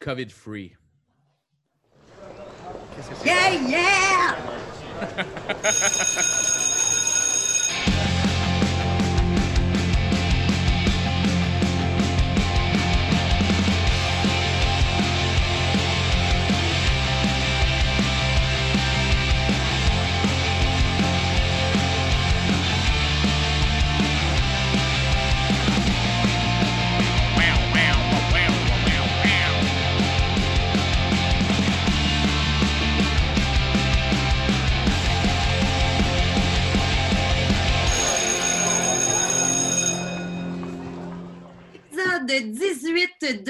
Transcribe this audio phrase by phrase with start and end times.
[0.00, 0.76] COVID-free.
[3.24, 4.36] Yeah, yeah!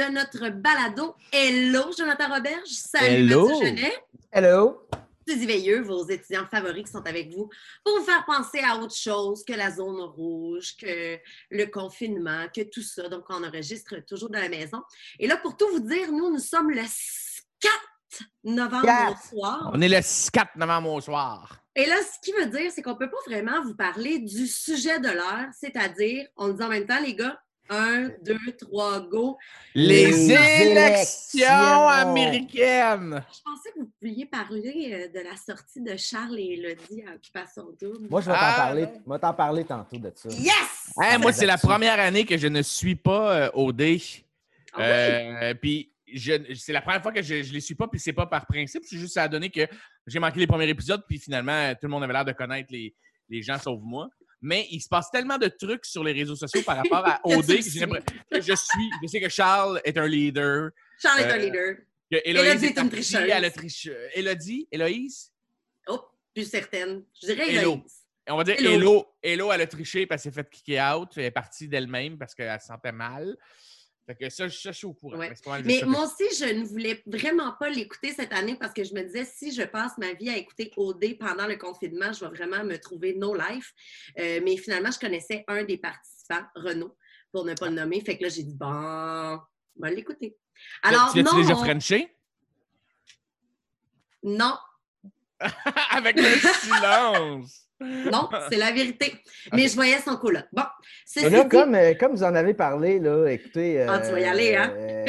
[0.01, 1.15] de notre balado.
[1.31, 2.69] Hello, Jonathan Roberge.
[2.69, 3.49] Salut, Hello.
[3.49, 4.05] Mathieu Genet.
[4.33, 4.87] Hello!
[5.27, 7.49] Veilleux, vos étudiants favoris qui sont avec vous,
[7.85, 11.19] pour vous faire penser à autre chose que la zone rouge, que
[11.51, 13.09] le confinement, que tout ça.
[13.09, 14.83] Donc, on enregistre toujours dans la maison.
[15.21, 16.83] Et là, pour tout vous dire, nous, nous sommes le
[17.61, 17.75] 4
[18.43, 19.71] novembre au soir.
[19.73, 21.59] On est le 4 novembre au soir.
[21.77, 24.49] Et là, ce qui veut dire, c'est qu'on ne peut pas vraiment vous parler du
[24.49, 27.41] sujet de l'heure, c'est-à-dire, on le dit en même temps, les gars,
[27.71, 29.39] un, deux, trois, go.
[29.75, 31.89] Les, Les élections élections.
[31.89, 33.25] américaines.
[33.33, 37.15] Je pensais que vous pouviez parler euh, de la sortie de Charles et Elodie à
[37.15, 38.09] Occupation Double.
[38.11, 38.87] Moi, je vais t'en Ah, parler.
[39.21, 40.29] t'en parler tantôt de ça.
[40.31, 41.19] Yes!
[41.21, 43.81] Moi, c'est la première année que je ne suis pas euh, OD.
[44.73, 44.85] Ah oui?
[44.85, 48.13] Euh, Puis je- c'est la première fois que je ne les suis pas, puis c'est
[48.13, 48.83] pas par principe.
[48.85, 49.67] C'est juste ça a donné que
[50.07, 52.95] j'ai manqué les premiers épisodes, puis finalement, tout le monde avait l'air de connaître les,
[53.29, 54.09] les gens sauf moi.
[54.43, 57.47] Mais il se passe tellement de trucs sur les réseaux sociaux par rapport à OD
[57.47, 58.91] que, je suis.
[59.03, 60.71] Je sais que Charles est un leader.
[61.01, 61.77] Charles est un Euh, leader.
[62.11, 63.97] Élodie Héloïse est est une tricheuse.
[64.15, 64.69] Élodie?
[64.73, 65.33] Héloïse?
[65.89, 66.01] Oh,
[66.35, 67.05] plus certaine.
[67.21, 67.55] Je dirais.
[67.55, 68.01] Héloïse.
[68.29, 68.71] On va dire Hello.
[68.73, 69.07] Hello.
[69.23, 71.11] Hello, elle a triché parce qu'elle s'est fait kicker out.
[71.17, 73.37] Elle est partie d'elle-même parce qu'elle se sentait mal.
[74.11, 75.19] Fait que ça, je suis au courant.
[75.19, 75.33] Ouais.
[75.65, 79.03] Mais moi aussi, je ne voulais vraiment pas l'écouter cette année parce que je me
[79.03, 82.65] disais, si je passe ma vie à écouter OD pendant le confinement, je vais vraiment
[82.65, 83.73] me trouver no life.
[84.19, 86.97] Euh, mais finalement, je connaissais un des participants, Renaud,
[87.31, 88.01] pour ne pas le nommer.
[88.01, 89.39] Fait que là, j'ai dit, bon, on
[89.81, 90.37] va l'écouter.
[90.83, 92.17] Alors, tu non, déjà on- frenché?
[94.23, 94.55] non,
[95.97, 97.57] Avec le silence!
[97.83, 99.15] non, c'est la vérité.
[99.55, 100.45] Mais je voyais son coup là.
[100.53, 100.63] Bon,
[101.17, 103.81] Mais là, dit- comme, euh, comme vous en avez parlé, là, écoutez.
[103.89, 104.71] Ah, tu vas y aller, hein?
[104.77, 105.05] euh,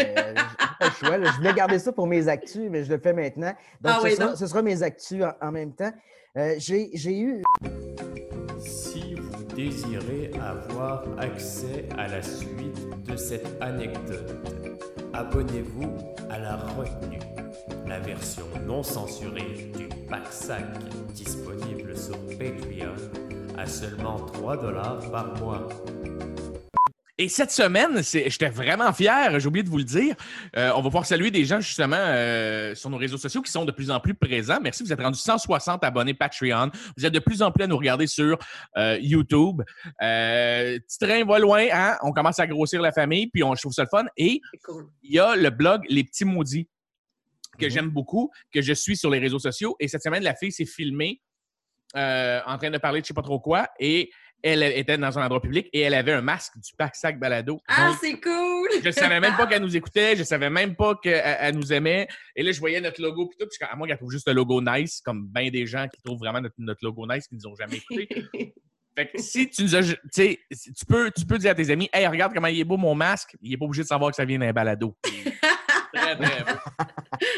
[0.80, 1.32] pas le choix, là.
[1.32, 3.54] Je voulais garder ça pour mes actus, mais je le fais maintenant.
[3.82, 4.38] Donc, Ah ce, oui, sera, donc?
[4.38, 5.92] ce sera mes actus en, en même temps.
[6.38, 7.42] Euh, J'ai j'ai eu.
[8.60, 14.61] Si vous désirez avoir accès à la suite de cette anecdote,
[15.14, 15.98] abonnez-vous
[16.30, 17.20] à la retenue,
[17.88, 20.66] la version non censurée du pack sac
[21.14, 22.96] disponible sur Patreon
[23.58, 25.68] à seulement 3 dollars par mois.
[27.22, 30.16] Et cette semaine, j'étais vraiment fier, j'ai oublié de vous le dire.
[30.58, 33.64] Euh, on va pouvoir saluer des gens justement euh, sur nos réseaux sociaux qui sont
[33.64, 34.58] de plus en plus présents.
[34.60, 36.72] Merci, vous êtes rendu 160 abonnés Patreon.
[36.98, 38.40] Vous êtes de plus en plus à nous regarder sur
[38.76, 39.62] euh, YouTube.
[40.00, 41.96] Petit train va loin, hein?
[42.02, 44.06] On commence à grossir la famille, puis on je trouve ça le fun.
[44.18, 44.42] Et
[45.04, 46.68] il y a le blog Les Petits Maudits
[47.60, 47.72] que Mhm.
[47.72, 49.76] j'aime beaucoup, que je suis sur les réseaux sociaux.
[49.80, 51.22] Et cette semaine, la fille s'est filmée
[51.96, 53.68] euh, en train de parler de je sais pas trop quoi.
[53.80, 54.10] Et
[54.44, 57.60] elle était dans un endroit public et elle avait un masque du pack sac balado.
[57.68, 58.70] Ah, c'est cool!
[58.84, 62.08] je savais même pas qu'elle nous écoutait, je savais même pas qu'elle elle nous aimait.
[62.36, 63.48] Et là, je voyais notre logo puis tout.
[63.48, 66.20] Puis à moi, qu'elle trouve juste le logo nice, comme bien des gens qui trouvent
[66.20, 68.08] vraiment notre, notre logo nice qui nous ont jamais écouté.
[68.96, 69.84] Fait que si tu nous as.
[69.84, 72.66] Tu sais, tu peux, tu peux dire à tes amis, hey, regarde comment il est
[72.66, 73.38] beau mon masque.
[73.42, 74.98] Il est pas obligé de savoir que ça vient d'un balado.
[75.94, 76.60] très, très beau.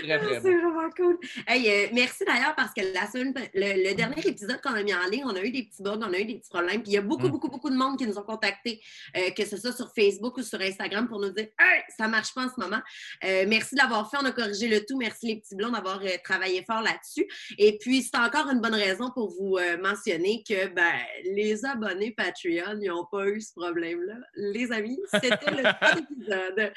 [0.03, 0.41] Très, très beau.
[0.41, 1.17] C'est vraiment cool.
[1.47, 4.93] Hey, euh, merci d'ailleurs parce que la semaine, le, le dernier épisode qu'on a mis
[4.93, 6.81] en ligne, on a eu des petits bugs, on a eu des petits problèmes.
[6.81, 7.31] Puis il y a beaucoup, Mm.
[7.31, 8.81] beaucoup, beaucoup de monde qui nous ont contactés,
[9.17, 12.33] euh, que ce soit sur Facebook ou sur Instagram, pour nous dire Hey, ça marche
[12.33, 12.81] pas en ce moment.
[13.23, 14.97] Euh, merci de l'avoir fait, on a corrigé le tout.
[14.97, 17.27] Merci les petits blonds d'avoir travaillé fort là-dessus.
[17.57, 20.93] Et puis, c'est encore une bonne raison pour vous mentionner que ben,
[21.25, 24.15] les abonnés Patreon, ils n'ont pas eu ce problème-là.
[24.35, 26.73] Les amis, c'était le bon épisode.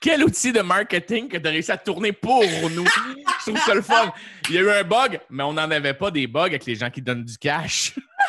[0.00, 2.42] Quel outil de marketing que tu as réussi à tourner pour
[2.74, 2.84] nous.
[2.84, 4.12] Je trouve ça le fun.
[4.48, 6.74] Il y a eu un bug, mais on n'en avait pas des bugs avec les
[6.74, 7.94] gens qui donnent du cash.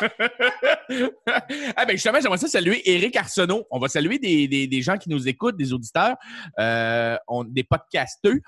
[1.76, 3.66] ah ben justement, j'aimerais ça saluer Eric Arsenault.
[3.70, 6.16] On va saluer des, des- des gens qui nous écoutent, des auditeurs,
[6.58, 8.40] euh, on- des podcasteux.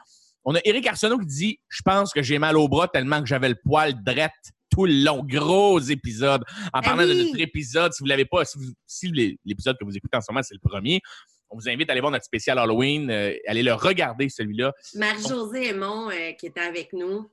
[0.45, 3.27] On a Eric Arsenault qui dit Je pense que j'ai mal au bras tellement que
[3.27, 4.31] j'avais le poil drette
[4.71, 5.25] tout le long.
[5.25, 6.45] Gros épisode.
[6.73, 9.97] En parlant de notre épisode, si vous l'avez pas, si, si l'é- l'épisode que vous
[9.97, 11.01] écoutez en ce moment, c'est le premier,
[11.51, 13.11] on vous invite à aller voir notre spécial Halloween.
[13.11, 14.73] euh, allez le regarder, celui-là.
[14.95, 17.31] Marie-Josée Aymon, euh, qui était avec nous,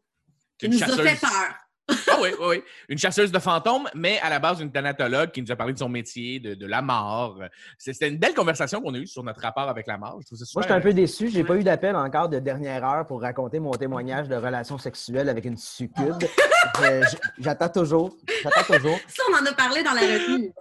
[0.57, 1.07] qui nous a chasseuse.
[1.07, 1.53] fait peur.
[1.89, 2.63] Ah oui, oui, oui.
[2.89, 5.77] Une chasseuse de fantômes, mais à la base, une thanatologue qui nous a parlé de
[5.79, 7.39] son métier, de, de la mort.
[7.77, 10.17] C'est- C'était une belle conversation qu'on a eue sur notre rapport avec la mort.
[10.21, 11.29] Je trouve ça Moi, je suis un peu déçu.
[11.29, 15.29] J'ai pas eu d'appel encore de dernière heure pour raconter mon témoignage de relation sexuelle
[15.29, 16.15] avec une succube.
[17.39, 18.15] J'attends toujours.
[18.43, 18.97] J'attends toujours.
[19.07, 20.51] Ça, on en a parlé dans la retenue.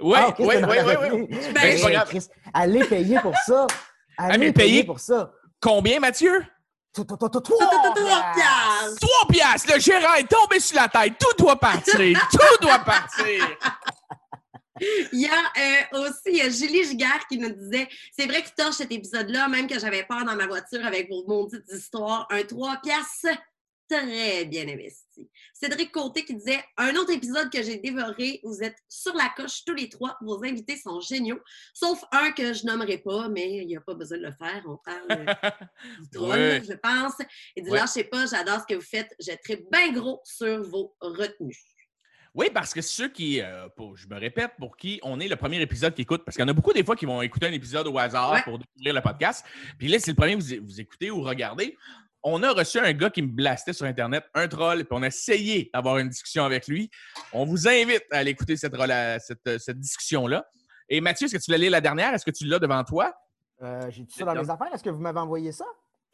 [0.00, 0.76] Oui, Ah, oui, oui,
[1.12, 1.38] oui.
[1.54, 2.20] Ben, Ben,
[2.54, 3.66] Allez payer pour ça.
[4.16, 5.32] Allez payer- pour ça.
[5.60, 6.42] Combien, Mathieu?
[6.92, 9.00] Trois piastres.
[9.00, 9.74] Trois piastres!
[9.74, 11.14] Le gérant est tombé sur la tête.
[11.18, 11.94] Tout doit partir.
[12.30, 13.56] Tout doit partir.
[15.12, 18.42] Il y a euh, aussi il y a Julie Giguère qui nous disait c'est vrai
[18.42, 22.26] qu'il torche cet épisode-là, même que j'avais peur dans ma voiture avec vos maudites histoires.
[22.30, 23.38] Un 3 piastres
[23.90, 24.66] très bien
[25.52, 29.64] Cédric Côté qui disait un autre épisode que j'ai dévoré, vous êtes sur la coche
[29.64, 31.40] tous les trois, vos invités sont géniaux,
[31.74, 34.62] sauf un que je nommerai pas, mais il n'y a pas besoin de le faire,
[34.66, 35.08] on parle
[36.00, 36.62] du trône, Ouais.
[36.68, 37.14] je pense.
[37.56, 37.78] Il dit Ouais.
[37.78, 41.56] lâchez pas, j'adore ce que vous faites, je très bien gros sur vos retenues.
[42.34, 45.34] Oui, parce que ceux qui, euh, pour- je me répète, pour qui on est le
[45.34, 47.46] premier épisode qui écoute, parce qu'il y en a beaucoup des fois qui vont écouter
[47.46, 48.42] un épisode au hasard Ouais.
[48.42, 49.44] pour découvrir le podcast.
[49.78, 51.76] Puis là, c'est le premier que vous, vous écoutez ou regardez.
[52.30, 55.06] On a reçu un gars qui me blastait sur Internet, un troll, puis on a
[55.06, 56.90] essayé d'avoir une discussion avec lui.
[57.32, 59.18] On vous invite à aller écouter cette, euh,
[59.58, 60.46] cette discussion-là.
[60.90, 62.12] Et Mathieu, est-ce que tu l'as lu la dernière?
[62.12, 63.14] Est-ce que tu l'as devant toi?
[63.62, 64.68] Euh, J'ai tout ça dans mes affaires?
[64.74, 65.64] Est-ce que vous m'avez envoyé ça?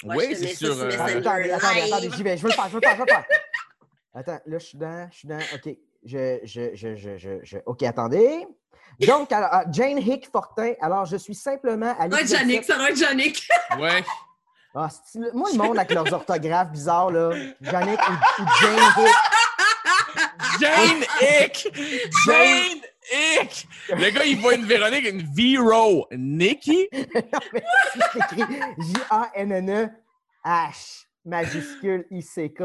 [0.04, 1.52] Oui, c'est ça sur euh, Messenger.
[1.52, 2.36] Attendez, j'y vais.
[2.36, 3.24] Je veux le faire, je veux le faire, je veux le faire.
[4.14, 5.38] Attends, là, je suis dans, je suis dans.
[5.38, 5.76] OK.
[6.04, 8.46] Je, je, je, je, je, je- OK, attendez.
[9.00, 10.74] Donc, alors, ah, Jane Hick Fortin.
[10.80, 12.66] Alors, je suis simplement à Un l'épisode Jannick, sept.
[12.66, 13.48] ça va être Jannick.
[13.80, 14.04] ouais.
[14.76, 14.88] Ah,
[15.32, 17.30] moi, le monde avec leurs orthographes bizarres, là.
[17.60, 18.12] Jannick ou,
[18.42, 19.14] ou Jane Hick.
[20.60, 21.68] Jane Hick!
[22.26, 22.80] Jane
[23.12, 23.66] Hick!
[23.90, 26.88] Le gars, il voit une Véronique, une Vero écrit
[29.74, 32.58] J-A-N-N-E-H, majuscule I-C-K.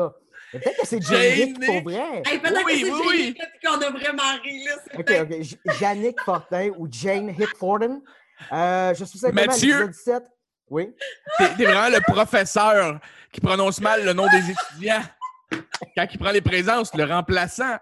[0.52, 2.24] Peut-être que c'est Hick pour vrai.
[2.26, 3.36] Hey, peut-être Oui, que c'est oui.
[3.36, 4.74] Jannick qu'on a vraiment ri, là.
[4.98, 5.34] OK, OK.
[5.80, 8.02] Jannick Fortin ou Jane Hick Fortin.
[8.52, 9.76] Euh, je suis simplement Mathieu.
[9.76, 10.24] à l'épisode 7.
[10.69, 10.89] Oui.
[11.38, 13.00] T'es vraiment le professeur
[13.31, 15.01] qui prononce mal le nom des étudiants.
[15.95, 17.77] Quand il prend les présences, le remplaçant.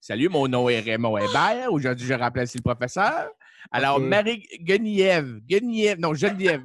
[0.00, 1.72] Salut, mon nom est Raymond Hébert.
[1.72, 3.30] Aujourd'hui, je remplace le professeur.
[3.72, 4.00] Alors.
[4.00, 5.38] Marie Guenièvre.
[5.48, 6.00] Guenièvre.
[6.00, 6.62] Non, Geneviève.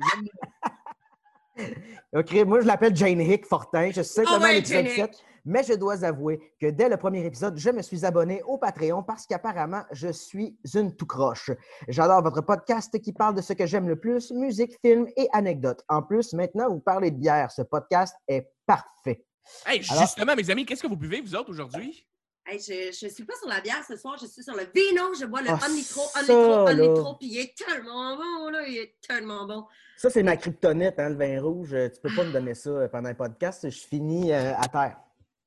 [1.58, 1.76] Geneviève.
[2.14, 3.88] OK, moi, je l'appelle Jane Hick Fortin.
[3.92, 5.24] Je suis simplement Ah ouais, à l'épisode Jane 7.
[5.46, 9.04] Mais je dois avouer que dès le premier épisode, je me suis abonné au Patreon
[9.04, 11.52] parce qu'apparemment, je suis une tout croche.
[11.88, 15.84] J'adore votre podcast qui parle de ce que j'aime le plus, musique, films et anecdotes.
[15.90, 17.52] En plus, maintenant, vous parlez de bière.
[17.52, 19.26] Ce podcast est parfait.
[19.66, 22.06] Hey, Alors- justement, mes amis, qu'est-ce que vous buvez, vous autres, aujourd'hui?
[22.46, 25.14] Hey, je ne suis pas sur la bière ce soir, je suis sur le vino.
[25.20, 26.88] Je bois le Ah, un nitro, un ça, nitro, un là.
[26.88, 28.68] nitro, puis il est tellement bon, là.
[28.68, 29.66] Il est tellement bon.
[29.98, 31.76] Ça, c'est ma kryptonite, hein, le vin rouge.
[31.94, 33.70] Tu peux pas me donner ça euh, pendant un podcast.
[33.70, 34.98] Je finis euh, à terre.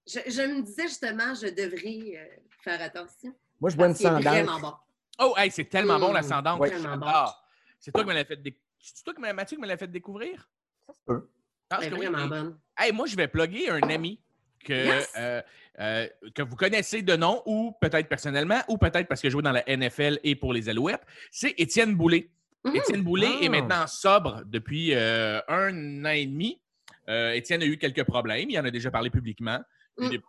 [0.06, 2.26] Je, je me disais justement, je devrais euh,
[2.62, 3.34] faire attention.
[3.60, 4.44] Moi, je bois une sandale.
[4.44, 4.72] vraiment bon.
[5.20, 6.70] Oh, hey, c'est tellement bon, Mmh, ouais.
[6.70, 7.06] Tellement bon.
[7.06, 7.44] J'adore.
[7.78, 8.62] C'est toi qui me l'as fait découvrir.
[8.78, 10.48] C'est toi, qui Mathieu, qui me l'a fait découvrir?
[10.86, 11.28] Ça se peut.
[11.70, 12.06] Ah, Elle est c'est oui.
[12.06, 12.58] vraiment bonne.
[12.76, 14.20] Hey, moi, je vais plugger un ami
[14.64, 15.12] que, Yes.
[15.16, 15.42] euh,
[15.80, 19.42] euh, que vous connaissez de nom, ou peut-être personnellement, ou peut-être parce que je joue
[19.42, 21.02] dans la NFL et pour les Alouettes.
[21.30, 22.28] C'est Étienne Boulay.
[22.64, 22.76] Mhm.
[22.76, 23.44] Étienne Boulay Ah.
[23.44, 26.60] est maintenant sobre depuis euh, un an et demi.
[27.08, 28.50] Euh, Étienne a eu quelques problèmes.
[28.50, 29.60] Il en a déjà parlé publiquement.
[29.98, 30.08] Mm.
[30.08, 30.20] Des,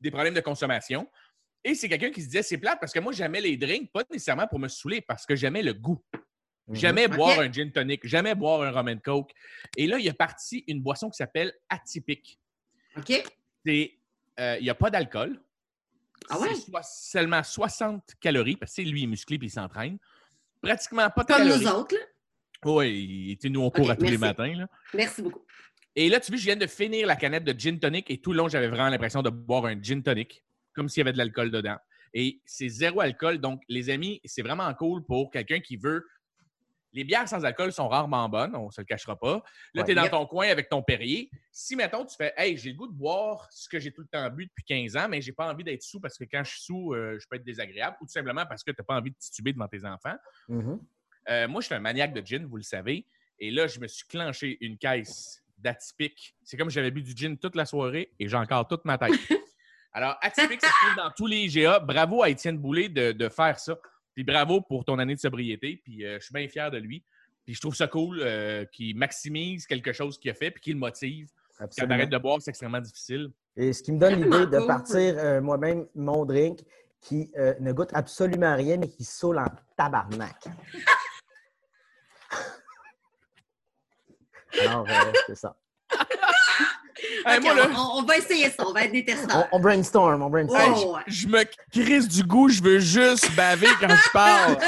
[0.00, 1.08] des problèmes de consommation.
[1.64, 4.02] Et c'est quelqu'un qui se disait c'est plate parce que moi, j'aimais les drinks, pas
[4.10, 6.00] nécessairement pour me saouler, parce que j'aimais le goût.
[6.68, 6.74] Mhm.
[6.76, 9.32] Jamais boire un gin tonic, jamais boire un rum and coke.
[9.76, 12.38] Et là, il a parti une boisson qui s'appelle atypique.
[12.96, 13.22] OK?
[13.64, 13.98] C'est,
[14.40, 15.40] euh, il n'y a pas d'alcool.
[16.28, 16.54] Ah ouais?
[16.54, 19.98] C'est seulement 60 calories, parce que lui, il est musclé puis il s'entraîne.
[20.60, 21.64] Pratiquement pas de Comme calories.
[21.64, 22.00] nous autres, là.
[22.64, 24.54] Oui, nous, on court Ok, à tous les matins.
[24.54, 24.66] là.
[24.94, 25.44] Merci beaucoup.
[25.98, 28.32] Et là, tu vois, je viens de finir la canette de gin tonic et tout
[28.32, 31.18] le long, j'avais vraiment l'impression de boire un gin tonic, comme s'il y avait de
[31.18, 31.78] l'alcool dedans.
[32.12, 33.38] Et c'est zéro alcool.
[33.38, 36.06] Donc, les amis, c'est vraiment cool pour quelqu'un qui veut.
[36.92, 39.42] Les bières sans alcool sont rarement bonnes, on ne se le cachera pas.
[39.74, 39.84] Là, Ouais.
[39.84, 41.30] tu es dans ton coin avec ton Perrier.
[41.50, 44.06] Si, mettons, tu fais Hey, j'ai le goût de boire ce que j'ai tout le
[44.06, 46.50] temps bu depuis 15 ans, mais j'ai pas envie d'être sous parce que quand je
[46.52, 48.96] suis sous, euh, je peux être désagréable, ou tout simplement parce que tu n'as pas
[48.96, 50.16] envie de tituber devant tes enfants.
[50.48, 50.80] Mhm.
[51.28, 53.06] Euh, moi, je suis un maniaque de gin, vous le savez.
[53.38, 56.34] Et là, je me suis clenché une caisse d'atypique.
[56.42, 58.98] C'est comme si j'avais bu du gin toute la soirée et j'ai encore toute ma
[58.98, 59.12] tête.
[59.92, 61.80] Alors, atypique, ça se trouve dans tous les IGA.
[61.80, 63.76] Bravo à Étienne Boulay de, de faire ça.
[64.14, 65.80] Puis bravo pour ton année de sobriété.
[65.84, 67.02] Puis euh, je suis bien fier de lui.
[67.44, 70.74] Puis je trouve ça cool euh, qu'il maximise quelque chose qu'il a fait puis qu'il
[70.74, 71.28] le motive.
[71.56, 71.94] Quand Absolument.
[71.94, 73.30] arrête de boire, c'est extrêmement difficile.
[73.56, 76.60] Et ce qui me donne l'idée de partir euh, moi-même mon drink
[77.00, 79.46] qui euh, ne goûte absolument rien, mais qui saoule en
[79.76, 80.44] tabarnak.
[84.60, 85.56] Alors, euh, c'est ça.
[87.26, 89.48] Hey, Ok, moi, là, on, on va essayer ça, on va être des On, testeurs.
[89.52, 90.74] on brainstorm, on brainstorm.
[90.78, 91.02] Oh, ouais.
[91.06, 94.56] je, je me crisse du goût, je veux juste baver quand je parle.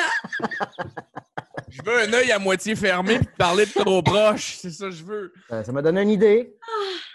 [1.71, 4.57] Je veux un œil à moitié fermé et parler de trop proche.
[4.57, 5.33] C'est ça que je veux.
[5.53, 6.57] Euh, ça m'a donné une idée.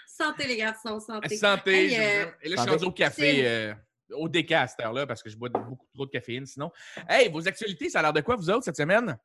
[0.06, 1.36] Santé, les garçons, santé.
[1.36, 1.74] Santé.
[1.74, 3.74] Hey, je- euh, Et là, je suis rendu au café, euh,
[4.12, 6.70] au déca à cette heure-là, parce que je bois beaucoup trop de caféine sinon.
[7.08, 9.18] Hey, vos actualités, ça a l'air de quoi, vous autres, cette semaine?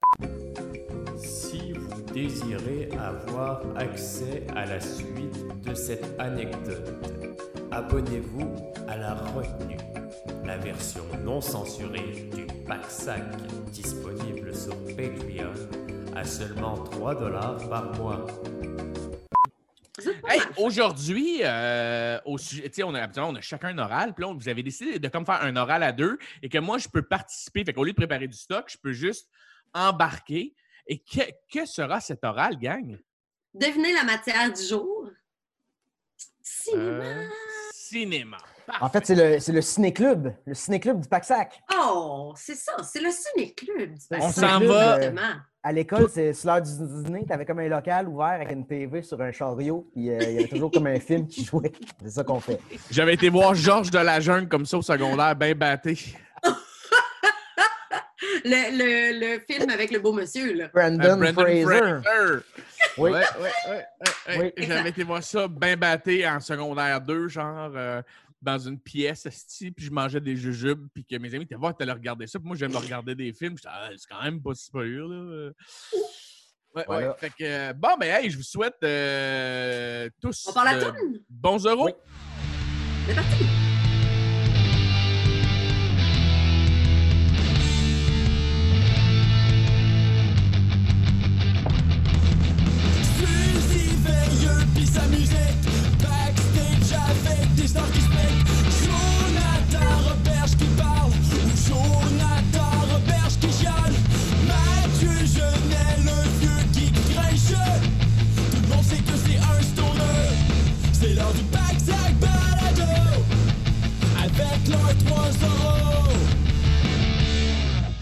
[2.19, 6.91] Désirez avoir accès à la suite de cette anecdote,
[7.71, 9.77] abonnez-vous à la retenue,
[10.43, 13.23] la version non censurée du pack sac
[13.71, 15.53] disponible sur Patreon
[16.13, 18.27] à seulement 3 dollars par mois.
[20.27, 22.35] Hey, aujourd'hui, euh, on
[22.95, 25.83] a, on a chacun un oral, puis vous avez décidé de comme faire un oral
[25.83, 27.63] à deux et que moi, je peux participer.
[27.63, 29.29] Fait qu'au lieu de préparer du stock, je peux juste
[29.73, 30.53] embarquer.
[30.91, 31.21] Et que,
[31.53, 32.97] que sera cet oral, gang?
[33.53, 35.07] Devinez la matière du jour?
[36.41, 37.03] Cinéma.
[37.03, 37.27] Euh,
[37.71, 38.37] cinéma.
[38.81, 40.33] En fait, c'est le, c'est le ciné-club.
[40.45, 41.61] Le ciné-club du Pack-Sac.
[41.79, 43.93] Oh, c'est ça, c'est le ciné-club.
[43.93, 44.95] du On s'en va.
[44.95, 45.35] Exactement.
[45.61, 49.21] À l'école, c'est l'heure du dîner, t'avais comme un local ouvert avec une TV sur
[49.21, 51.73] un chariot, puis euh, il y avait toujours comme un film qui jouait.
[52.01, 52.59] C'est ça qu'on fait.
[52.89, 55.99] J'avais été voir Georges de la Jungle comme ça au secondaire, bien batté.
[58.45, 60.69] Le, le, le film avec le beau monsieur, là.
[60.73, 61.63] Brandon, Euh, Fraser.
[61.63, 62.43] Fraser.
[62.97, 63.11] Oui.
[63.11, 63.23] Ouais,
[63.69, 63.85] ouais.
[64.37, 64.51] Oui.
[64.65, 68.01] J'avais été voir ça bien batté en secondaire 2, genre euh,
[68.41, 71.75] dans une pièce, esti, puis je mangeais des jujubes, puis que mes amis étaient voir,
[71.75, 74.53] t'allais regarder ça, puis moi j'aime regarder des films, j'étais ah, c'est quand même pas
[74.55, 75.49] si pire, là.
[76.75, 77.07] Ouais, Voilà.
[77.09, 77.15] ouais.
[77.17, 80.93] Fait que, bon, ben, hey, je vous souhaite euh, tous On parle à
[81.29, 81.85] bons euros.
[81.87, 81.93] Oui.
[83.07, 83.45] C'est parti.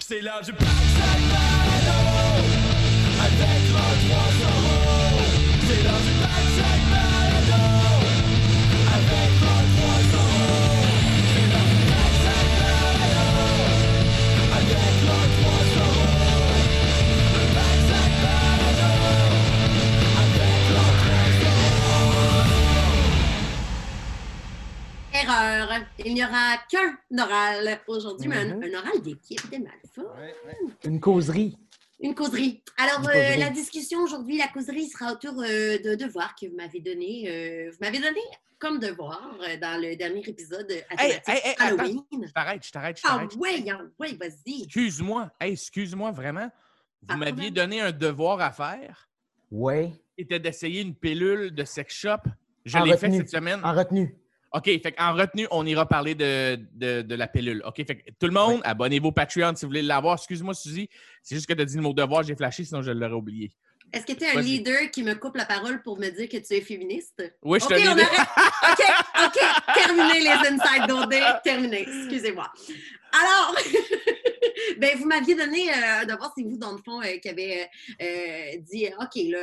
[0.08, 0.54] C'est l'heure du
[25.22, 25.68] Erreur.
[26.04, 28.62] Il n'y aura qu'un oral aujourd'hui, mais un, Mhm.
[28.64, 30.08] un oral d'équipe des Malfaux.
[30.84, 31.56] Une causerie.
[32.00, 32.62] Une causerie.
[32.76, 36.56] Alors, Une euh, la discussion aujourd'hui, la causerie sera autour euh, de devoirs que vous
[36.56, 37.24] m'avez donné.
[37.28, 38.20] euh, vous m'avez donné
[38.60, 41.20] comme devoir euh, dans le dernier épisode à Hey.
[41.58, 42.02] Halloween.
[42.26, 44.64] Je t'arrête, je t'arrête, Ah ouais, ah ouais, vas-y.
[44.64, 46.50] Excuse-moi, hey, excuse-moi vraiment.
[47.02, 49.08] Vous de m'aviez donné un devoir à faire,
[49.50, 49.92] Oui.
[50.16, 52.18] était d'essayer une pilule de sex shop.
[52.64, 53.60] Je l'ai fait cette semaine.
[53.64, 54.14] En retenue.
[54.52, 57.62] OK, fait en retenue, on ira parler de, de, de la pilule.
[57.66, 60.14] OK, fait que tout le monde, abonnez-vous au Patreon si vous voulez l'avoir.
[60.14, 60.88] Excuse-moi, Suzy,
[61.22, 63.52] c'est juste que tu as dit le mot devoir, j'ai flashé, sinon je l'aurais oublié.
[63.92, 66.36] Est-ce que tu es un leader qui me coupe la parole pour me dire que
[66.36, 67.22] tu es féministe?
[67.42, 68.06] Oui, je te on arrête.
[68.70, 68.84] OK,
[69.24, 69.74] OK.
[69.74, 71.14] Terminé les Inside d'OD.
[71.42, 71.86] Terminé.
[71.88, 72.52] Excusez-moi.
[73.12, 73.56] Alors,
[74.78, 77.62] ben, vous m'aviez donné euh, un devoir, c'est vous, dans le fond, euh, qui avez
[77.62, 77.64] euh,
[78.02, 79.38] euh, dit OK, là.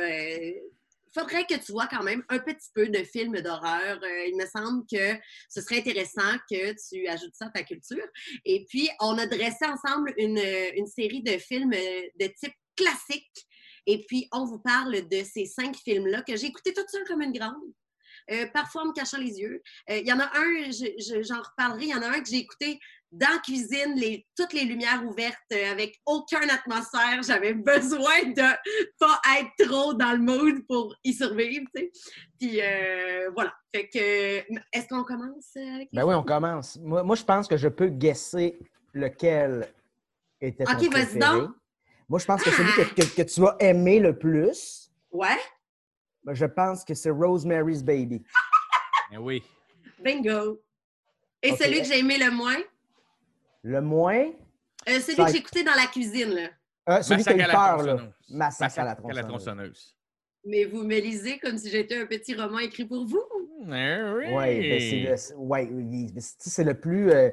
[1.16, 3.98] Euh, faudrait que tu vois quand même un petit peu de films d'horreur.
[4.02, 5.18] Euh, il me semble que
[5.48, 8.06] ce serait intéressant que tu ajoutes ça à ta culture.
[8.44, 10.40] Et puis, on a dressé ensemble une,
[10.76, 13.46] une série de films euh, de type classique.
[13.86, 17.22] Et puis, on vous parle de ces cinq films-là que j'ai écoutés toute seule comme
[17.22, 17.54] une grande.
[18.32, 19.62] Euh, parfois en me cachant les yeux.
[19.88, 22.28] Il y en a un, je- je- j'en reparlerai, il y en a un que
[22.28, 22.80] j'ai écouté
[23.18, 27.22] dans la cuisine, les, toutes les lumières ouvertes, euh, avec aucune atmosphère.
[27.22, 28.54] J'avais besoin de
[28.98, 31.90] pas être trop dans le mood pour y survivre, tu sais.
[32.38, 33.54] Puis euh, voilà.
[33.74, 33.98] Fait que,
[34.72, 36.78] est-ce qu'on commence euh, avec Ben oui, on commence.
[36.82, 38.58] Moi, moi, je pense que je peux guesser
[38.92, 39.66] lequel
[40.40, 41.18] était ton Ok, vas-y préféré.
[41.18, 41.50] donc.
[42.08, 45.38] Moi, je pense que celui que, que- que tu as aimé le plus, Ouais,
[46.22, 48.22] ben, je pense que c'est Rosemary's Baby.
[49.10, 49.42] Ben oui.
[50.02, 50.60] bingo.
[51.42, 52.56] Et celui que j'ai aimé le moins,
[53.62, 54.26] Le moins,
[54.88, 56.48] euh, celui Ça- que j'ai écouté dans la cuisine, là.
[56.88, 57.92] euh, celui qui a Massacre la peur, là.
[57.94, 58.14] tronçonneuse.
[58.30, 59.26] Massacre à la Massacre à la tronçonneuse.
[59.44, 59.96] tronçonneuse.
[60.44, 63.22] Mais vous me lisez comme si j'étais un petit roman écrit pour vous.
[63.64, 64.24] Ben oui.
[64.28, 64.80] Oui, ben,
[65.18, 67.10] c'est le, ouais, mais c'est le plus.
[67.10, 67.30] euh,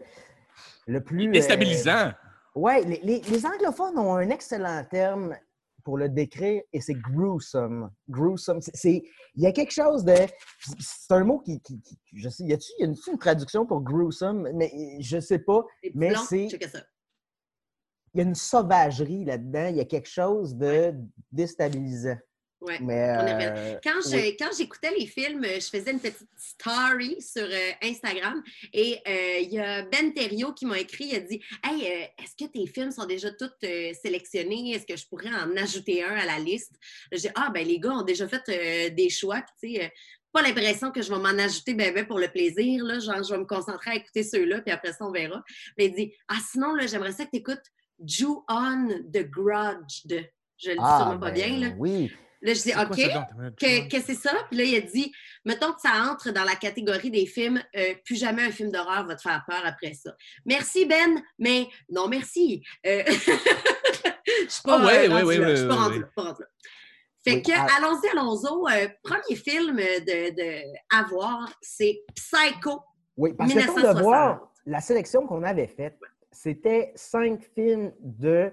[0.87, 1.27] le plus.
[1.27, 2.11] euh, Déstabilisant.
[2.55, 5.37] ouais, les, les- les anglophones ont un excellent terme
[5.83, 7.91] pour le décrire et c'est gruesome.
[8.09, 8.59] Gruesome.
[8.61, 9.03] C'est-
[9.35, 10.15] il y a quelque chose de.
[10.79, 11.59] C'est un mot qui.
[11.61, 14.49] qui- qui- je sais, y a-tu y a une, une traduction pour gruesome?
[14.55, 15.63] Mais je sais pas.
[15.95, 16.47] Mais c'est-.
[18.13, 19.67] Il y a une sauvagerie là-dedans.
[19.69, 20.93] Il y a quelque chose de
[21.31, 22.17] déstabilisant.
[22.63, 22.79] Ouais.
[22.81, 23.09] Mais.
[23.17, 24.37] Euh, Quand je- oui.
[24.39, 28.41] quand j'écoutais les films, je faisais une petite story sur euh, Instagram
[28.73, 31.83] et euh, il y a Ben Terrio qui m'a écrit, il a dit Hey,
[32.17, 33.51] est-ce que tes films sont déjà tous
[34.01, 34.71] sélectionnés?
[34.71, 36.73] Est-ce que je pourrais en ajouter un à la liste?
[37.11, 39.91] J'ai dit Ah, ben les gars ont déjà fait des choix, tu sais.
[40.31, 43.33] pas l'impression que je vais m'en ajouter ben, ben, pour le plaisir, là, genre je
[43.33, 45.43] vais me concentrer à écouter ceux-là, puis après ça, on verra.
[45.77, 47.63] Mais il dit Ah, sinon, là, j'aimerais ça que tu écoutes
[48.03, 50.03] Jew on the Grudge.
[50.57, 51.75] Je le dis Ah, sûrement pas ben bien, là.
[51.77, 52.11] Oui.
[52.43, 53.13] Là, je dis OK.
[53.13, 53.55] donc?
[53.55, 54.31] Que, que c'est ça.
[54.49, 55.11] Puis là, il a dit,
[55.45, 59.05] mettons que ça entre dans la catégorie des films, euh, plus jamais un film d'horreur
[59.05, 60.13] va te faire peur après ça.
[60.45, 62.61] Merci, Ben, mais non, merci.
[62.85, 63.13] Euh, je
[64.49, 65.45] suis pas, ouais, rendue ouais, là.
[65.47, 65.99] ouais, Je suis pas rendue ouais.
[66.01, 66.47] là, pas rendue là.
[67.25, 67.67] Fait Oui, que, ah.
[67.77, 68.83] allons-y, allons-y.
[68.83, 70.61] Euh, premier film de, de,
[70.93, 72.81] à voir, c'est Psycho.
[73.15, 73.95] Oui, parce que pour 1960.
[73.95, 75.97] le voir, la sélection qu'on avait faite,
[76.31, 78.51] c'était cinq films de.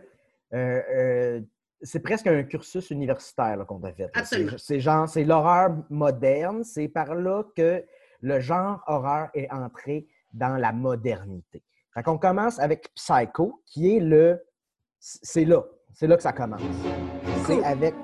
[0.55, 1.41] euh, euh,
[1.83, 4.11] c'est presque un cursus universitaire qu'on a fait.
[4.25, 6.63] C'est- C'est genre, c'est l'horreur moderne.
[6.65, 7.85] C'est par là que
[8.21, 11.63] le genre horreur est entré dans la modernité.
[11.95, 14.41] Fait qu'on commence avec Psycho, qui est le.
[14.99, 15.63] C'est là.
[15.93, 16.61] C'est là que ça commence.
[17.47, 17.95] C'est avec.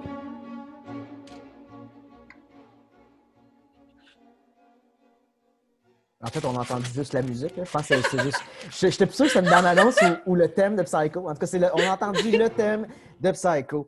[6.26, 7.54] En fait, on a entendu juste la musique.
[7.56, 8.40] Je pense que c'est juste.
[8.71, 11.28] J'étais plus sûr que c'était une bande-annonce ou, ou le thème de Psycho.
[11.28, 12.87] En tout cas, le- on a entendu le thème
[13.21, 13.87] de Psycho.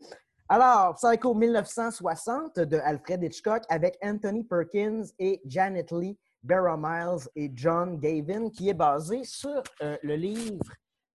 [0.49, 7.51] Alors, Psycho 1960 de Alfred Hitchcock avec Anthony Perkins et Janet Lee, Vera Miles et
[7.55, 10.65] John Gavin, qui est basé sur euh, le livre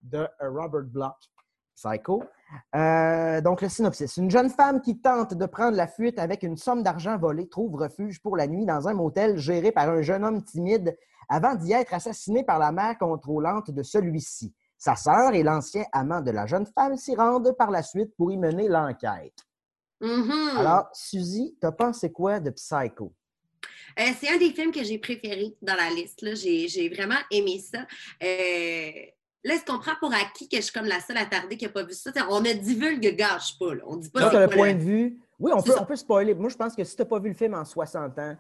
[0.02, 1.16] de Robert Bloch,
[1.76, 2.24] Psycho.
[2.76, 4.18] Euh, donc, le synopsis.
[4.18, 7.76] Une jeune femme qui tente de prendre la fuite avec une somme d'argent volée trouve
[7.76, 10.98] refuge pour la nuit dans un motel géré par un jeune homme timide
[11.30, 14.54] avant d'y être assassinée par la mère contrôlante de celui-ci.
[14.78, 18.32] Sa sœur et l'ancien amant de la jeune femme s'y rendent par la suite pour
[18.32, 19.46] y mener l'enquête.
[20.02, 20.58] Mhm.
[20.58, 23.14] Alors, Suzy, t'as pensé quoi de Psycho?
[24.00, 26.26] Euh, c'est un des films que j'ai préférés dans la liste.
[26.36, 27.86] j'ai vraiment aimé ça.
[28.22, 28.92] Euh,
[29.44, 31.72] là, est-ce qu'on prend pour acquis que je suis comme la seule attardée qui n'a
[31.72, 32.12] pas vu ça?
[32.12, 33.74] T'sais, on ne divulgue gâche pas.
[33.76, 33.84] Là.
[33.88, 35.18] On dit pas Donc, c'est le point de vue.
[35.40, 35.82] Oui, on peut, ça.
[35.82, 36.34] on peut spoiler.
[36.36, 38.38] Moi, je pense que si t'as pas vu le film en 60 ans,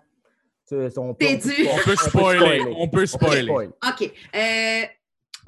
[0.67, 1.67] tu- on peut, T'es on peut- dû.
[1.69, 2.61] On peut spoiler.
[2.61, 3.43] On peut On peut spoiler.
[3.43, 3.69] spoiler.
[3.85, 4.13] OK.
[4.35, 4.83] Euh,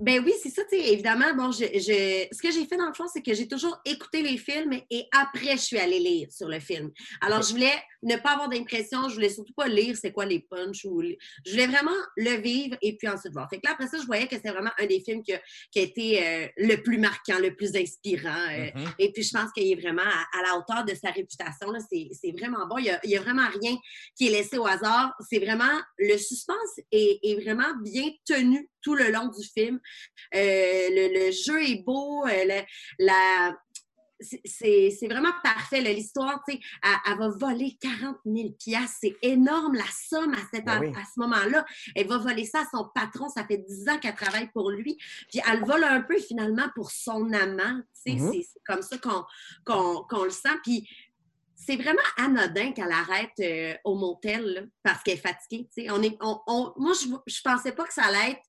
[0.01, 1.33] ben oui, c'est ça, tu sais, évidemment.
[1.35, 4.21] Bon, je, je- ce que j'ai fait dans le fond, c'est que j'ai toujours écouté
[4.21, 6.91] les films et après, je suis allée lire sur le film.
[7.21, 10.39] Alors, je voulais ne pas avoir d'impression, je voulais surtout pas lire c'est quoi les
[10.41, 11.01] punchs ou
[11.45, 13.49] je voulais vraiment le vivre et puis ensuite voir.
[13.49, 15.41] Fait que là, après ça, je voyais que c'était vraiment un des films qui a,
[15.71, 18.29] qui a été euh, le plus marquant, le plus inspirant.
[18.51, 18.89] euh, Mhm.
[18.99, 21.67] et puis, je pense qu'il est vraiment à, à la hauteur de sa réputation.
[21.89, 22.77] C'est c'est vraiment bon.
[22.79, 23.75] Il n'y a, vraiment rien
[24.17, 25.13] qui est laissé au hasard.
[25.29, 29.79] C'est vraiment, le suspense est, est vraiment bien tenu tout le long du film.
[30.33, 30.39] Euh,
[30.97, 32.25] le, le jeu est beau.
[32.25, 32.65] euh, le-
[33.05, 33.57] la,
[34.21, 35.81] c'est- vraiment parfait.
[35.81, 38.97] L'histoire, tu sais, elle, elle va voler 40 000 piastres.
[39.01, 40.87] C'est énorme la somme à, cet- Ben oui.
[40.95, 41.65] à ce moment-là.
[41.95, 43.27] Elle va voler ça à son patron.
[43.29, 44.95] Ça fait 10 ans qu'elle travaille pour lui.
[45.29, 47.81] Puis elle vole un peu finalement pour son amant.
[48.05, 48.31] Tu sais, Mhm.
[48.31, 48.97] C'est c'est comme ça
[49.65, 50.57] qu'on le sent.
[50.63, 50.87] Puis
[51.57, 55.67] c'est vraiment anodin qu'elle arrête euh, au motel là, parce qu'elle est fatiguée.
[55.75, 55.91] tu sais.
[55.91, 58.41] On est, on, on- moi, je ne pensais pas que ça allait être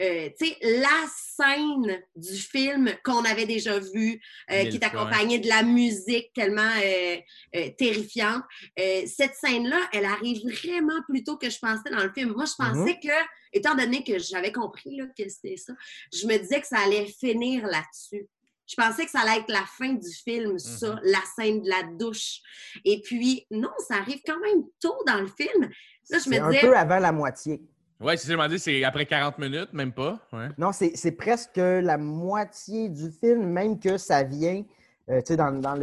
[0.00, 5.38] euh, tu sais, la scène du film qu'on avait déjà vu, euh, qui est accompagnée
[5.38, 7.16] de la musique tellement euh,
[7.56, 8.42] euh, terrifiante.
[8.78, 12.32] Euh, cette scène-là, elle arrive vraiment plus tôt que je pensais dans le film.
[12.32, 13.12] Moi, je pensais que,
[13.52, 15.72] étant donné que j'avais compris là, que c'était ça,
[16.12, 18.26] je me disais que ça allait finir là-dessus.
[18.66, 21.82] Je pensais que ça allait être la fin du film, ça, la scène de la
[21.82, 22.40] douche.
[22.84, 25.70] Et puis, non, ça arrive quand même tôt dans le film.
[26.10, 27.60] Là, je me C'est un disais, peu avant la moitié.
[28.00, 30.18] Ouais, c'est ça, je m'en dis, c'est après 40 minutes, même pas.
[30.32, 30.48] Ouais.
[30.58, 34.62] Non, c'est c'est presque la moitié du film, même que ça vient,
[35.10, 35.76] euh, tu sais, dans, dans,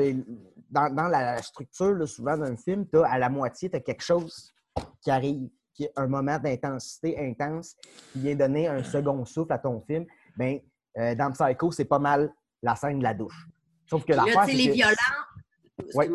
[0.70, 4.04] dans, dans la structure, là, souvent d'un film, t'as, à la moitié, tu as quelque
[4.04, 4.54] chose
[5.02, 7.76] qui arrive, qui est un moment d'intensité intense,
[8.12, 10.06] qui vient donner un second souffle à ton film.
[10.38, 10.60] Bien,
[10.98, 13.48] euh, dans Psycho, c'est pas mal la scène de la douche.
[13.90, 14.94] Sauf que sais, c'est les que violents.
[15.96, 16.10] Vas-y.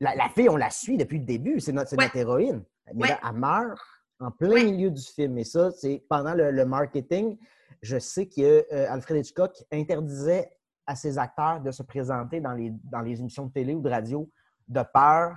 [0.00, 2.04] la, la fille, on la suit depuis le début, c'est notre, c'est Ouais.
[2.04, 2.62] notre héroïne.
[2.94, 3.08] Mais Ouais.
[3.08, 3.78] là, elle meurt
[4.20, 5.38] en plein milieu du film.
[5.38, 7.38] Et ça, c'est pendant le, le marketing,
[7.82, 10.50] je sais qu'Alfred Hitchcock interdisait
[10.86, 13.88] à ses acteurs de se présenter dans les, dans les émissions de télé ou de
[13.88, 14.28] radio
[14.68, 15.36] de peur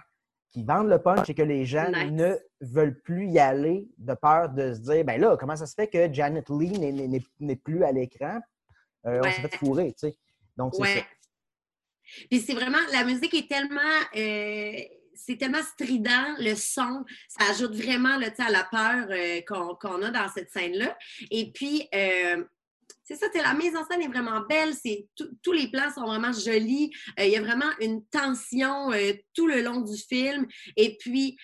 [0.52, 2.12] qu'ils vendent le punch et que les gens Nice.
[2.12, 5.74] ne veulent plus y aller de peur de se dire ben là, comment ça se
[5.74, 6.72] fait que Janet Lee
[7.40, 8.40] n'est- plus à l'écran?
[9.08, 10.18] Euh, On s'est fait fourrer, tu sais.
[10.56, 11.00] Donc, c'est Ouais.
[11.00, 11.06] ça.
[12.30, 13.80] Puis c'est vraiment, la musique est tellement,
[14.16, 14.74] euh,
[15.16, 19.42] c'est tellement strident, le son, ça ajoute vraiment là, à la peur euh,
[19.80, 20.98] qu'on a dans cette scène-là.
[21.32, 22.44] Et puis, euh,
[23.04, 24.74] c'est ça, la mise en scène est vraiment belle,
[25.42, 28.92] tous les plans sont vraiment jolis, Euh, il y a vraiment une tension
[29.34, 30.48] tout le long du film.
[30.78, 31.38] Et puis,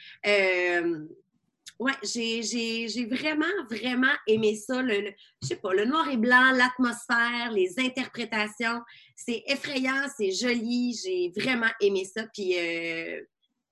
[1.80, 4.82] Ouais, j'ai- j'ai vraiment, vraiment aimé ça.
[4.82, 8.82] Le, le- je sais pas, le noir et blanc, l'atmosphère, les interprétations.
[9.16, 11.00] C'est effrayant, c'est joli.
[11.02, 12.26] J'ai vraiment aimé ça.
[12.34, 12.54] Puis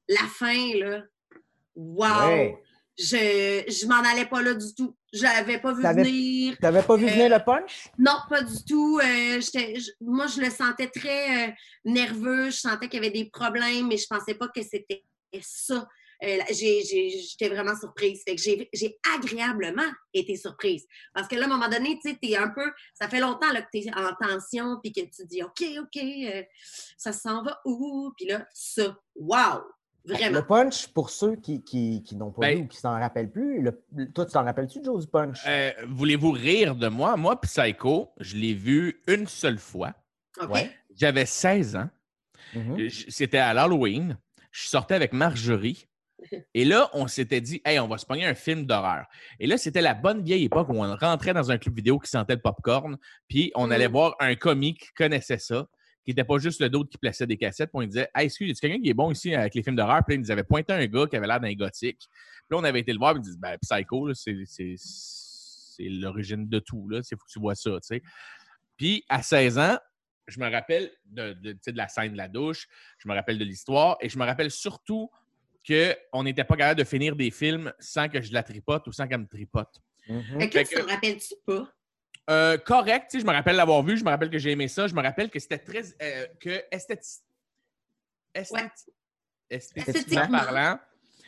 [0.07, 1.03] la fin, là,
[1.75, 2.27] wow!
[2.27, 2.63] Ouais.
[2.99, 4.95] Je, je m'en allais pas là du tout.
[5.13, 6.57] Je l'avais pas vu T'avais- venir.
[6.59, 7.89] T'avais pas vu Euh, venir le punch?
[7.99, 8.99] Non, pas du tout.
[9.03, 11.51] Euh, je- moi, je le sentais très euh,
[11.85, 12.49] nerveux.
[12.49, 15.03] Je sentais qu'il y avait des problèmes, mais je pensais pas que c'était
[15.41, 15.87] ça.
[16.23, 18.23] Euh, j'ai- j'ai- J'étais vraiment surprise.
[18.27, 20.87] Fait que j'ai j'ai agréablement été surprise.
[21.13, 22.71] Parce que là, à un moment donné, tu sais, t'es un peu.
[22.95, 25.97] Ça fait longtemps là, que tu es en tension, puis que tu dis OK, OK,
[26.03, 26.41] euh,
[26.97, 28.11] ça s'en va où?
[28.17, 29.61] Puis là, ça, wow!
[30.07, 30.39] Vraiment.
[30.39, 33.31] Le punch, pour ceux qui, qui, qui n'ont pas Ben- vu ou qui s'en rappellent
[33.31, 35.39] plus, le- toi, tu t'en rappelles-tu, Joe, du punch?
[35.47, 37.17] Euh, Voulez-vous rire de moi?
[37.17, 39.93] Moi, Psycho, je l'ai vu une seule fois.
[40.49, 40.71] Ouais.
[40.95, 41.89] J'avais 16 ans.
[42.55, 42.87] Mhm.
[42.87, 44.17] Je- C'était à l'Halloween.
[44.51, 45.87] Je sortais avec Marjorie.
[46.55, 49.05] Et là, on s'était dit, hey, on va se pogner un film d'horreur.
[49.39, 52.09] Et là, c'était la bonne vieille époque où on rentrait dans un club vidéo qui
[52.09, 53.71] sentait le popcorn, puis on Mm.
[53.71, 55.67] allait voir un comique qui connaissait ça,
[56.07, 58.27] qui n'était pas juste le d'autre qui plaçait des cassettes, puis on lui disait, hey,
[58.27, 60.01] excuse, y a quelqu'un qui est bon ici avec les films d'horreur?
[60.05, 61.99] Puis là, il nous avait pointé un gars qui avait l'air d'un gothique.
[61.99, 64.75] Puis là, on avait été le voir, puis il dit, ben, Psycho, là, c'est- c'est
[64.77, 67.03] c'est l'origine de tout, là.
[67.03, 68.01] C'est faut que tu vois ça, tu sais.
[68.77, 69.77] Puis à 16 ans,
[70.27, 72.67] je me rappelle de, de, tu sais, de la scène de la douche,
[72.97, 75.09] je me rappelle de l'histoire et je me rappelle surtout
[75.67, 79.07] qu'on n'était pas capable de finir des films sans que je la tripote ou sans
[79.07, 79.81] qu'elle me tripote.
[80.07, 80.39] Mhm.
[80.39, 81.71] Fait que tu te rappelles-tu pas?
[82.29, 84.93] Euh, correct, je me rappelle l'avoir vu, je me rappelle que j'ai aimé ça, je
[84.93, 85.81] me rappelle que c'était très.
[86.01, 87.21] euh, que esthéti-
[88.35, 88.69] esthé- Ouais.
[89.49, 90.37] esthétiquement Esthétiquement.
[90.37, 90.79] parlant,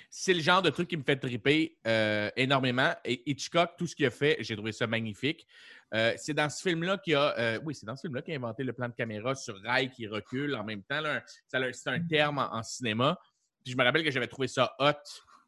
[0.10, 2.94] c'est le genre de truc qui me fait triper euh, énormément.
[3.06, 5.48] Et Hitchcock, tout ce qu'il a fait, j'ai trouvé ça magnifique.
[5.94, 7.38] Euh, c'est dans ce film-là qu'il a.
[7.40, 9.90] euh, oui, c'est dans ce film-là qu'il a inventé le plan de caméra sur rail
[9.92, 11.02] qui recule en même temps.
[11.48, 13.18] c'est un terme en, en cinéma.
[13.64, 14.92] Puis je me rappelle que j'avais trouvé ça hot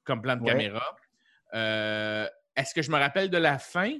[0.03, 0.51] comme plan de Ouais.
[0.51, 0.95] caméra.
[1.53, 3.97] Euh, Est-ce que je me rappelle de la fin?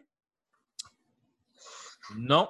[2.17, 2.47] Non.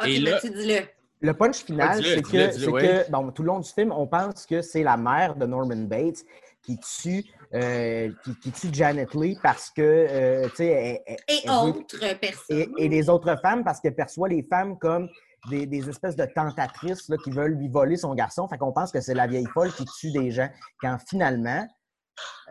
[0.00, 0.80] OK, Et ben, là- tu dis-le.
[1.20, 4.44] Le punch final, dis-le, c'est que, que bon, tout le long du film, on pense
[4.44, 6.22] que c'est la mère de Norman Bates
[6.62, 7.24] qui tue,
[7.54, 11.50] euh, qui, qui tue Janet Lee parce que, euh, tu sais, elle- elle- Et elle
[11.50, 12.58] autres personnes.
[12.58, 15.08] et, et les autres femmes parce qu'elle perçoit les femmes comme
[15.48, 18.46] des, des espèces de tentatrices là, qui veulent lui voler son garçon.
[18.48, 20.48] Fait qu'on pense que c'est la vieille folle qui tue des gens.
[20.80, 21.66] Quand finalement,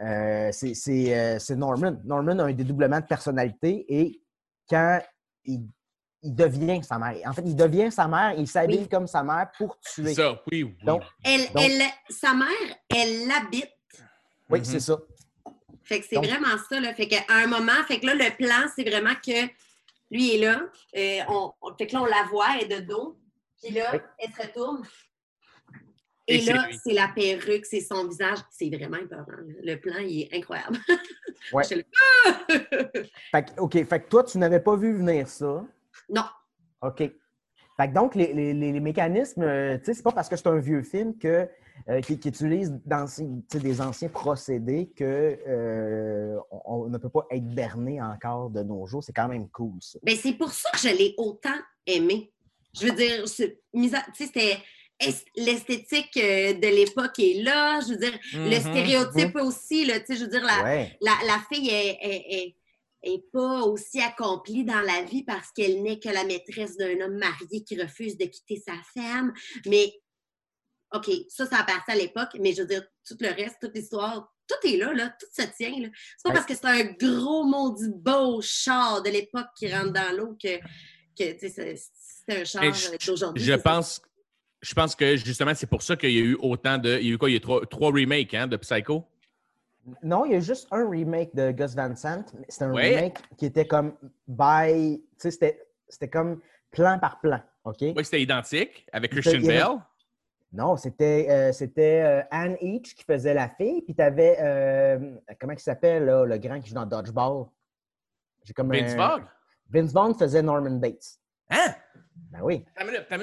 [0.04, 1.96] euh, c'est c'est, euh, c'est Norman.
[2.06, 4.22] Norman a un dédoublement de personnalité et
[4.70, 5.00] quand
[5.46, 5.62] il,
[6.24, 8.90] il devient sa mère, en fait, il devient sa mère, il s'habille Oui.
[8.90, 10.14] comme sa mère pour tuer.
[10.14, 10.76] Ça, oui, oui.
[10.84, 12.48] Donc, Elle, Donc- elle, sa mère,
[12.90, 13.70] elle l'habite.
[14.50, 14.66] oui, Mhm.
[14.66, 14.98] c'est ça.
[15.84, 16.80] Fait que c'est vraiment ça.
[16.80, 16.94] Là.
[16.94, 19.48] Fait qu'à un moment, fait que là, le plan, c'est vraiment que
[20.12, 20.62] lui est là.
[20.96, 23.20] euh, on, on- fait que là, on la voit, elle est de dos.
[23.62, 24.00] Puis là, Oui.
[24.20, 24.84] elle se retourne.
[26.26, 28.38] Et là, c'est la perruque, c'est son visage.
[28.50, 29.26] C'est vraiment là.
[29.62, 30.78] Le plan, il est incroyable.
[31.52, 31.64] Ouais.
[32.26, 32.40] Ah!
[33.32, 35.66] Fait que, OK, fait que toi, tu n'avais pas vu venir ça.
[36.10, 36.24] Non.
[36.82, 36.98] OK.
[37.78, 40.36] Fait que donc, les, les- les- les mécanismes, euh, tu sais, c'est pas parce que
[40.36, 41.50] c'est un vieux film que,
[41.90, 42.72] euh, qui, qui utilise
[43.52, 48.86] des anciens procédés que euh, on, on ne peut pas être berné encore de nos
[48.86, 49.04] jours.
[49.04, 49.98] C'est quand même cool, ça.
[50.04, 52.32] Ben, c'est pour ça que je l'ai autant aimé.
[52.80, 54.58] Je veux dire, c'était
[55.00, 57.80] est- l'esthétique euh, de l'époque est là?
[57.82, 58.60] Je veux dire, le Mhm.
[58.60, 60.98] stéréotype aussi, là, tu sais, je veux dire, la, Ouais.
[61.02, 62.56] la, la fille est,
[63.04, 66.78] est- est- est pas aussi accomplie dans la vie parce qu'elle n'est que la maîtresse
[66.78, 69.34] d'un homme marié qui refuse de quitter sa femme.
[69.66, 69.94] Mais,
[70.94, 74.30] OK, ça, ça appartient à l'époque, mais je veux dire, tout le reste, toute l'histoire,
[74.48, 75.80] tout est là, là, tout se tient.
[75.80, 75.88] là.
[76.18, 76.36] C'est pas Ouais.
[76.36, 80.60] parce que c'est un gros maudit beau char de l'époque qui rentre dans l'eau que,
[81.18, 81.76] que c'est
[82.30, 82.64] un char
[83.08, 83.44] d'aujourd'hui.
[83.44, 84.02] Je pense,
[84.62, 86.98] je pense que justement, c'est pour ça qu'il y a eu autant de.
[87.00, 87.30] Il y a eu quoi?
[87.30, 89.04] Il y a eu trois, trois remakes hein, de Psycho?
[90.02, 92.24] Non, il y a juste un remake de Gus Van Sant.
[92.48, 92.96] C'est un Ouais.
[92.96, 93.94] remake qui était comme
[94.28, 95.02] by.
[95.02, 96.40] Tu sais, c'était- c'était comme
[96.72, 97.42] plan par plan.
[97.66, 97.78] OK?
[97.82, 99.80] Oui, c'était identique avec Christian Bell.
[100.54, 104.38] Non, c'était euh, c'était euh, Anne Each qui faisait la fille, puis tu avais.
[105.40, 107.46] comment il s'appelle, le grand qui joue dans Dodgeball?
[108.44, 109.26] J'ai comme Vince un- Vaughn.
[109.70, 111.18] Vince Vaughn faisait Norman Bates.
[111.50, 111.74] Hein?
[112.32, 112.64] Ben oui.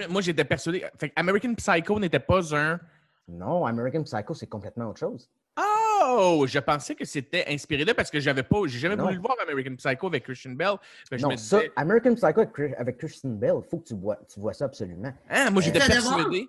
[0.08, 0.84] Moi, j'étais persuadé.
[0.98, 2.80] Fait American Psycho n'était pas un.
[3.28, 5.30] Non, American Psycho, c'est complètement autre chose.
[6.12, 6.46] Oh!
[6.46, 8.58] Je pensais que c'était inspiré d'eux parce que j'avais pas.
[8.66, 9.04] J'ai jamais Non.
[9.04, 10.74] voulu le voir American Psycho avec Christian Bell.
[11.10, 13.86] Je non, me ça, disais, American Psycho avec, Chris- avec Christian Bell, il faut que
[13.88, 15.12] tu vois, tu vois ça absolument.
[15.28, 16.48] hein, moi, j'étais de persuadé.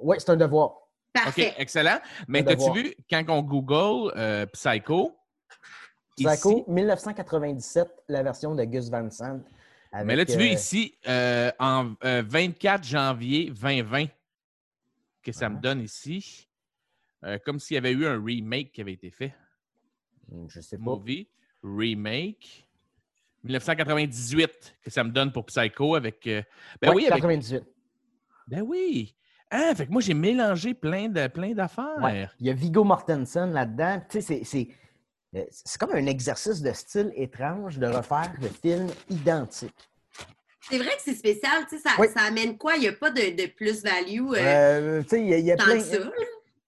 [0.00, 0.70] Oui, c'est un devoir.
[0.70, 1.54] OK, Parfait.
[1.58, 1.98] excellent.
[2.28, 5.16] Mais t'as-tu vu, quand on Google euh, Psycho,
[6.16, 9.40] Psycho, ici- 1997, la version de Gus Van Sant.
[10.04, 14.06] mais là, tu vois euh, ici, euh, en euh, 24 janvier 2020,
[15.22, 16.47] que ça me donne ici,
[17.24, 19.34] euh, comme s'il y avait eu un remake qui avait été fait.
[20.48, 20.84] Je sais pas.
[20.84, 21.28] Movie,
[21.62, 22.68] remake.
[23.44, 26.26] 1998, que ça me donne pour Psycho avec.
[26.26, 26.42] euh,
[26.80, 27.22] ben Ouais, oui, avec.
[27.22, 27.62] 98.
[28.48, 29.14] Ben oui!
[29.50, 31.98] Ah, fait que moi, j'ai mélangé plein de plein d'affaires.
[32.02, 32.28] Ouais.
[32.40, 34.00] Il y a Vigo Mortensen là-dedans.
[34.10, 34.68] Tu sais, c'est- c'est.
[35.36, 39.74] euh, C'est comme un exercice de style étrange de refaire le film identique.
[40.62, 42.08] C'est vrai que c'est spécial, tu sais, ça, Oui.
[42.14, 42.74] ça amène quoi?
[42.76, 45.46] Il n'y a pas de, de plus-value euh, Euh, tu sais, il y a, il
[45.46, 45.96] y a tant plein, ça.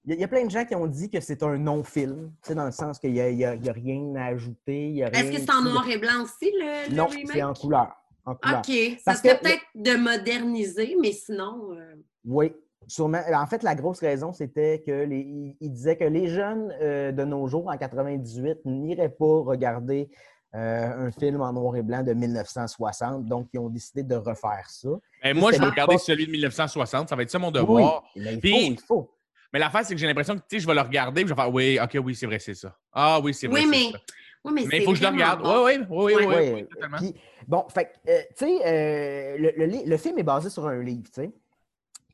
[0.05, 1.59] Il y a- il y a plein de gens qui ont dit que c'est un
[1.59, 3.73] non-film, tu sais, dans le sens qu'il n'y a, il y a- il y a
[3.73, 4.89] rien à ajouter.
[4.89, 7.31] il y a Est-ce que c'est en noir et blanc aussi, le, le Non, remake?
[7.33, 7.93] c'est en couleur.
[8.25, 8.59] En couleur.
[8.61, 8.99] OK.
[9.05, 11.73] Ça serait que- peut-être de moderniser, mais sinon...
[11.73, 11.95] euh,
[12.27, 12.53] Oui,
[12.87, 13.21] sûrement.
[13.35, 17.25] En fait, la grosse raison, c'était que les, il, disait que les jeunes euh, de
[17.25, 20.11] nos jours, en 98, n'iraient pas regarder
[20.55, 23.25] euh, un film en noir et blanc de 1960.
[23.27, 24.89] Donc, ils ont décidé de refaire ça.
[25.23, 27.09] Ben, moi, je vais regarder celui de 1960.
[27.09, 28.05] Ça va être ça mon Oui, devoir.
[28.17, 29.11] mais il Puis- faut, il faut.
[29.53, 31.29] Mais l'affaire, c'est que j'ai l'impression que tu sais, je vais le regarder et je
[31.31, 32.77] vais faire Oui, OK, oui, c'est vrai, c'est ça.
[32.93, 33.61] Ah oui, c'est vrai.
[33.63, 33.99] Oui, mais, ça.
[34.45, 35.43] oui, mais, il faut que je le regarde.
[35.43, 35.65] bon.
[35.65, 36.97] Oui, oui, oui, oui, oui, Ouais, totalement.
[36.99, 37.15] puis,
[37.49, 40.81] bon, fait que, euh, tu sais, euh, le, le le film est basé sur un
[40.83, 41.31] livre, tu sais.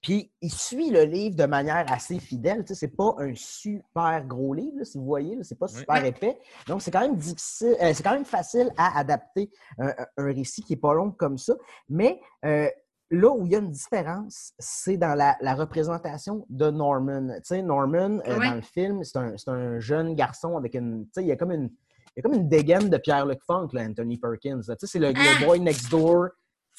[0.02, 2.60] Puis, il suit le livre de manière assez fidèle.
[2.64, 5.36] Tu sais, c'est pas un super gros livre, là, si vous voyez.
[5.42, 5.78] C'est pas Oui.
[5.80, 6.38] super épais.
[6.68, 10.24] Donc, c'est quand même difficile, euh, c'est quand même facile à adapter un, un- un
[10.26, 11.54] récit qui est pas long comme ça.
[11.88, 12.68] Mais euh,
[13.10, 17.28] là où il y a une différence, c'est dans la, la représentation de Norman.
[17.36, 18.48] Tu sais, Norman, euh, Ouais.
[18.48, 21.04] dans le film, c'est un, jeune garçon avec une.
[21.06, 21.70] Tu sais, il y a comme une.
[22.16, 24.60] Il y a comme une dégaine de Pierre-Luc Funk, là, Anthony Perkins.
[24.66, 24.74] là.
[24.76, 25.44] Tu sais, c'est le, le Ah!
[25.46, 26.28] boy next door.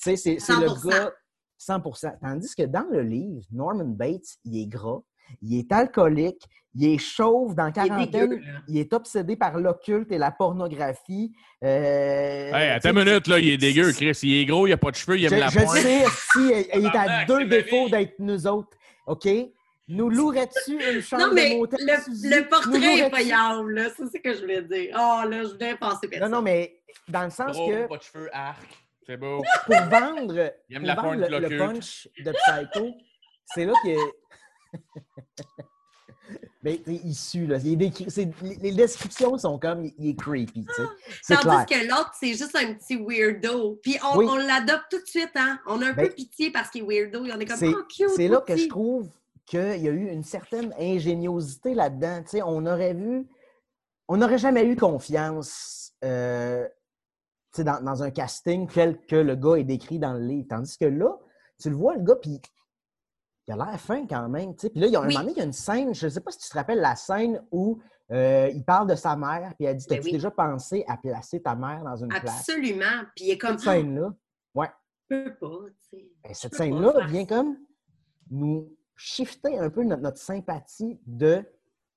[0.03, 0.89] Tu sais, c'est le 100%.
[0.89, 1.11] gars
[1.59, 1.81] 100
[2.21, 4.99] Tandis que dans le livre, Norman Bates, il est gras,
[5.41, 6.43] il est alcoolique,
[6.75, 8.59] il est chauve dans Il est quarantaine, dégueu, là.
[8.67, 11.31] il est obsédé par l'occulte et la pornographie.
[11.63, 14.17] Euh, Hey, attends une minute, là, il est dégueu, Chris.
[14.23, 15.77] Il est gros, il a pas de cheveux, il aime je, la je pointe.
[15.77, 18.77] sais, si, il il est à deux défauts d'être nous autres.
[19.07, 19.27] OK?
[19.89, 23.89] Nous louerais-tu une chambre Non, mais de motel le, portrait est payable, là.
[23.95, 24.93] C'est ce que je voulais dire.
[24.99, 26.31] Oh, là, je voulais penser Non, personne.
[26.31, 26.75] non, mais
[27.07, 28.67] dans le sens Gros, que pas de cheveux, arc.
[29.05, 29.41] C'est beau.
[29.65, 32.93] pour vendre, Il aime pour la vendre le, le punch de Psycho,
[33.45, 33.89] c'est là que.
[36.63, 37.57] Mais il est issu, là.
[37.63, 39.85] Il est les, descriptions sont comme.
[39.97, 40.81] Il, est creepy, tu sais.
[41.21, 41.65] C'est Tandis clair.
[41.65, 43.79] que l'autre, c'est juste un petit weirdo.
[43.81, 44.25] Puis on, Oui.
[44.29, 45.59] on l'adopte tout de suite, hein?
[45.65, 47.21] On a un Ben, peu pitié parce qu'il est weirdo.
[47.21, 48.09] On est comme, C'est oh, cute.
[48.15, 49.09] c'est là que je trouve
[49.45, 52.21] qu'il y a eu une certaine ingéniosité là-dedans.
[52.23, 53.27] Tu sais, on aurait vu.
[54.09, 56.67] On n'aurait jamais eu confiance euh,
[57.57, 60.47] dans, dans un casting tel que le gars est décrit dans le livre.
[60.49, 61.17] Tandis que là,
[61.61, 62.41] tu le vois, le gars, puis
[63.47, 64.55] il a l'air fin quand même.
[64.55, 65.13] Puis là, il y a un Oui.
[65.13, 66.79] moment donné, il y a une scène, je ne sais pas si tu te rappelles
[66.81, 67.79] la scène où
[68.11, 70.11] euh, il parle de sa mère, puis elle dit Ben As-tu oui.
[70.13, 72.23] déjà pensé à placer ta mère dans une place?
[72.49, 73.03] Absolument.
[73.15, 74.13] Puis il est comme, Cette scène-là,
[75.09, 76.11] je peux pas, tu sais.
[76.21, 77.57] ben, cette scène-là vient comme
[78.29, 81.45] nous shifter un peu notre, notre sympathie de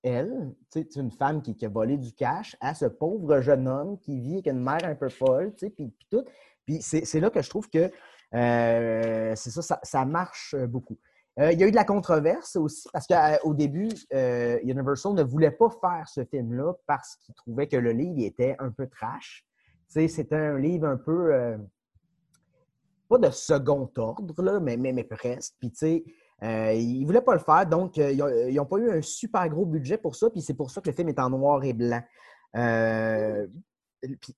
[0.02, 3.66] elle, tu sais, une femme qui, qui a volé du cash, à ce pauvre jeune
[3.66, 6.24] homme qui vit avec une mère un peu folle, tu sais, puis, puis tout.
[6.64, 7.90] Puis c'est c'est là que je trouve que
[8.34, 10.98] euh, c'est ça, ça, ça marche beaucoup.
[11.40, 15.22] Euh, il y a eu de la controverse aussi parce qu'au début, euh, Universal ne
[15.22, 19.46] voulait pas faire ce film-là parce qu'il trouvait que le livre était un peu trash.
[19.88, 21.56] C'était un livre un peu, euh,
[23.08, 25.54] pas de second ordre, là, mais, presque.
[25.58, 26.04] Puis, tu sais,
[26.42, 29.48] euh, ils ne voulaient pas le faire, donc euh, ils n'ont pas eu un super
[29.48, 31.72] gros budget pour ça, puis c'est pour ça que le film est en noir et
[31.72, 32.02] blanc.
[32.56, 33.46] Euh,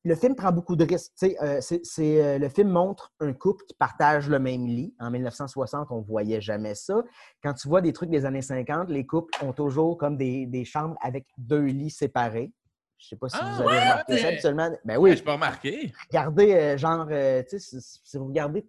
[0.04, 1.12] le film prend beaucoup de risques.
[1.22, 1.60] Euh,
[2.00, 4.94] euh, le film montre un couple qui partage le même lit.
[4.98, 7.02] En 1960, on ne voyait jamais ça.
[7.42, 10.64] Quand tu vois des trucs des années 50, les couples ont toujours comme des, des
[10.64, 12.52] chambres avec deux lits séparés.
[12.98, 13.82] Je ne sais pas si Ah, vous avez ouais?
[13.82, 14.70] remarqué ça habituellement.
[14.84, 15.92] Ben Oui, je pas remarqué.
[16.10, 18.68] regardez, euh, genre, tu sais, si, vous regardez, tu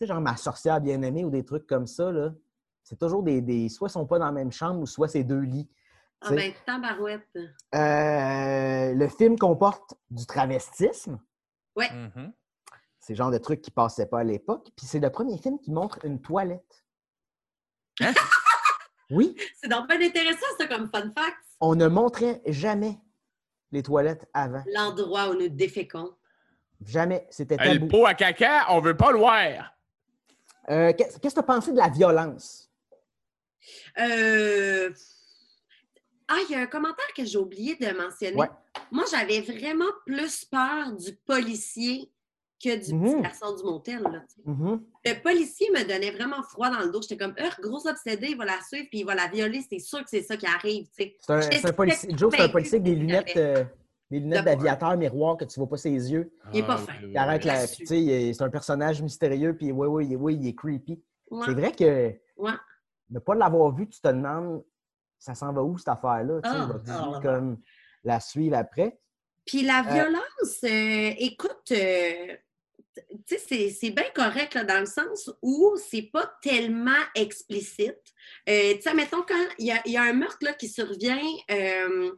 [0.00, 2.32] sais, genre ma sorcière bien-aimée ou des trucs comme ça, là,
[2.82, 3.68] c'est toujours des, des.
[3.68, 5.68] Soit ils sont pas dans la même chambre ou soit c'est deux lits.
[6.22, 7.28] Ah ben, tabarouette.
[7.74, 11.18] Euh, le film comporte du travestisme.
[11.76, 12.32] Mhm.
[12.98, 14.68] C'est le genre de truc qui passait pas à l'époque.
[14.76, 16.84] Puis c'est le premier film qui montre une toilette.
[18.00, 18.12] Hein?
[19.12, 21.36] Oui, C'est donc pas intéressant, ça, comme fun fact.
[21.58, 22.96] on ne montrait jamais
[23.72, 24.62] les toilettes avant.
[24.72, 26.14] L'endroit où nous déféquons.
[26.86, 27.26] Jamais.
[27.28, 27.72] C'était tabou.
[27.86, 29.74] le pot à caca, on veut pas le voir.
[30.68, 32.70] Euh, Qu'est-ce que tu as pensé de la violence?
[33.98, 34.92] Euh...
[36.32, 38.36] Ah, il y a un commentaire que j'ai oublié de mentionner.
[38.36, 38.48] Ouais.
[38.92, 42.08] Moi, j'avais vraiment plus peur du policier
[42.62, 43.04] que du Mhm.
[43.16, 44.02] petit garçon du motel.
[44.02, 44.22] Là.
[44.44, 44.80] Mhm.
[45.04, 47.00] Le policier me donnait vraiment froid dans le dos.
[47.02, 49.60] J'étais comme, Ugh, gros obsédé, il va la suivre puis il va la violer.
[49.68, 50.86] C'est sûr que c'est ça qui arrive.
[50.96, 51.16] tu sais.
[51.26, 52.10] C'est un, policier.
[52.16, 53.64] Joe, c'est un policier avec des lunettes, euh,
[54.10, 56.30] des lunettes d'aviateur miroir que tu vois pas ses yeux.
[56.52, 56.92] Il est pas Ah, fin.
[57.02, 57.66] Il arrête la.
[57.66, 61.02] c'est un personnage mystérieux, puis oui, oui, oui, il est creepy.
[61.30, 62.52] Ouais, C'est vrai que ouais.
[63.08, 64.62] ne pas l'avoir vu, tu te demandes,
[65.20, 66.40] ça s'en va où cette affaire-là?
[66.42, 67.20] Ah, vas-tu ah, ouais.
[67.22, 67.60] comme
[68.02, 68.98] la suivre après?
[69.46, 72.36] Puis la Euh, violence, euh, écoute, euh,
[73.26, 77.96] tu sais, c'est- bien correct là, dans le sens où c'est pas tellement explicite.
[78.48, 82.10] Euh, tu sais, mettons, quand il y y a un meurtre là, qui survient, euh,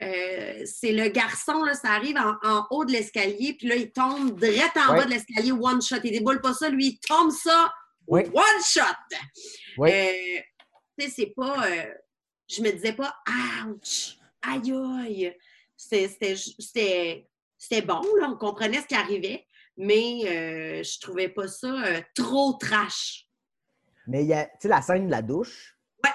[0.00, 4.38] c'est le garçon, là, ça arrive en, en haut de l'escalier, puis là, il tombe
[4.38, 4.98] direct en Ouais.
[4.98, 5.96] bas de l'escalier, one shot.
[6.04, 7.72] Il déboule pas ça, lui, il tombe ça,
[8.08, 8.30] one
[8.64, 8.82] shot.
[9.78, 9.90] Oui.
[9.90, 10.40] Euh,
[10.98, 11.66] tu sais, c'est pas.
[11.66, 11.94] euh,
[12.48, 13.14] je me disais pas,
[13.66, 15.36] ouch, aïe aïe.
[15.76, 16.34] C'était-
[17.82, 22.54] bon, là, on comprenait ce qui arrivait, mais euh, je trouvais pas ça euh, trop
[22.54, 23.28] trash.
[24.06, 25.76] Mais il y a, tu sais, la scène de la douche?
[26.04, 26.10] Ouais.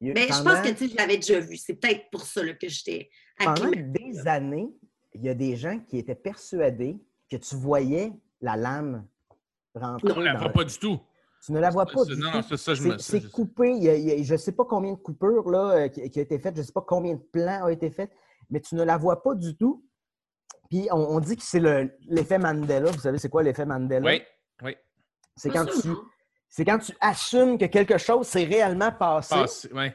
[0.00, 1.56] Mais je pense que tu je l'avais déjà vu.
[1.56, 4.68] C'est peut-être pour ça là, que j'étais Pendant des années,
[5.14, 6.96] il y a des gens qui étaient persuadés
[7.30, 9.06] que tu voyais la lame
[9.74, 10.12] rentrer.
[10.16, 10.98] On la voit pas du tout.
[11.44, 12.04] Tu ne la vois pas
[12.98, 13.70] C'est coupé.
[13.70, 15.88] Il y a- il y a- je ne sais pas combien de coupures là, euh,
[15.88, 16.54] qui, qui ont été faites.
[16.54, 18.10] Je ne sais pas combien de plans ont été faits,
[18.50, 19.84] mais tu ne la vois pas du tout.
[20.68, 22.90] Puis on, on dit que c'est le- l'effet Mandela.
[22.90, 24.06] Vous savez, c'est quoi l'effet Mandela?
[24.06, 24.22] Oui,
[24.62, 24.76] oui.
[25.36, 25.88] C'est quand, tu,
[26.48, 29.34] c'est quand tu assumes que quelque chose s'est réellement passé.
[29.34, 29.94] Passe, ouais.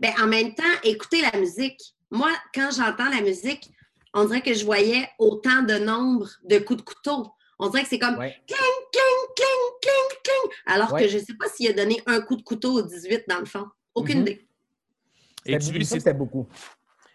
[0.00, 1.80] Ben, en même temps, écoutez la musique.
[2.10, 3.70] Moi, quand j'entends la musique,
[4.12, 7.30] on dirait que je voyais autant de nombre de coups de couteau.
[7.58, 8.36] On dirait que c'est comme Ouais.
[8.46, 8.58] cling,
[8.92, 10.52] cling, cling, cling, cling.
[10.66, 11.02] Alors Ouais.
[11.02, 13.38] que je ne sais pas s'il a donné un coup de couteau au 18 dans
[13.38, 13.66] le fond.
[13.94, 14.22] Aucune Mhm.
[14.22, 14.48] idée.
[15.46, 16.48] Et tu, c'était beaucoup.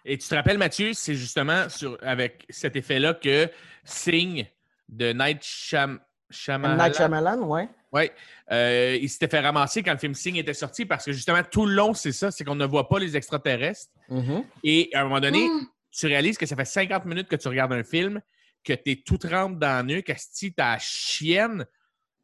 [0.06, 3.50] et tu te rappelles, Mathieu, c'est justement sur, avec cet effet-là que
[3.84, 4.46] Sing
[4.88, 6.00] de Night Sham,
[6.54, 6.78] M.
[6.78, 7.68] Night Shyamalan, ouais.
[7.92, 8.04] Oui,
[8.52, 11.66] euh, il s'était fait ramasser quand le film Sing était sorti parce que justement, tout
[11.66, 13.92] le long, c'est ça, c'est qu'on ne voit pas les extraterrestres.
[14.10, 14.44] Mhm.
[14.64, 15.68] Et à un moment donné, Mm.
[15.92, 18.22] tu réalises que ça fait 50 minutes que tu regardes un film,
[18.64, 21.66] que tu es toute trempe dans la nuque, asti, ta chienne.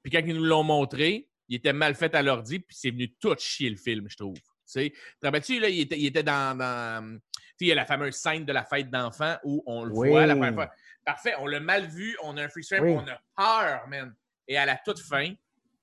[0.04, 3.14] Puis quand ils nous l'ont montré, il était mal fait à l'ordi, puis c'est venu
[3.16, 4.38] tout chier le film, je trouve.
[4.72, 7.20] Tu te rappelles-tu, là, il était, il était dans.
[7.60, 10.10] il y a la fameuse scène de la fête d'enfants où on le Oui.
[10.10, 10.72] voit la première fois.
[11.04, 12.92] Parfait, on l'a mal vu, on a un frame, Oui.
[12.92, 14.16] on a peur, man.
[14.48, 15.34] Et à la toute fin,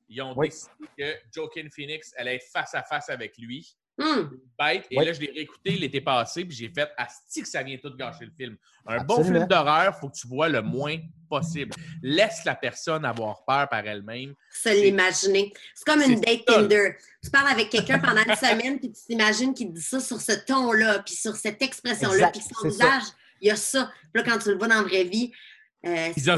[0.09, 0.49] ils ont Oui.
[0.49, 4.31] décidé que Joaquin Phoenix allait être face à face avec lui Mm.
[4.59, 4.87] bête.
[4.90, 5.05] Et Oui.
[5.05, 8.24] là, je l'ai réécouté l'été passé, puis j'ai fait Asti que ça vient tout gâcher
[8.24, 8.57] le film.
[8.87, 10.96] Un bon film d'horreur, il faut que tu vois le moins
[11.28, 11.72] possible.
[12.02, 14.35] Laisse la personne avoir peur par elle-même.
[14.50, 15.52] Se l'imaginer.
[15.74, 16.55] C'est comme une date ça.
[16.55, 16.96] Tinder.
[17.22, 20.33] Tu parles avec quelqu'un pendant une semaine, puis tu t'imagines qu'il dit ça sur ce
[20.33, 23.05] ton-là, puis sur cette expression-là, puis son visage,
[23.40, 23.90] il y a ça.
[24.12, 25.33] Puis là, quand tu le vois dans la vraie vie,
[25.85, 26.31] euh, Ils.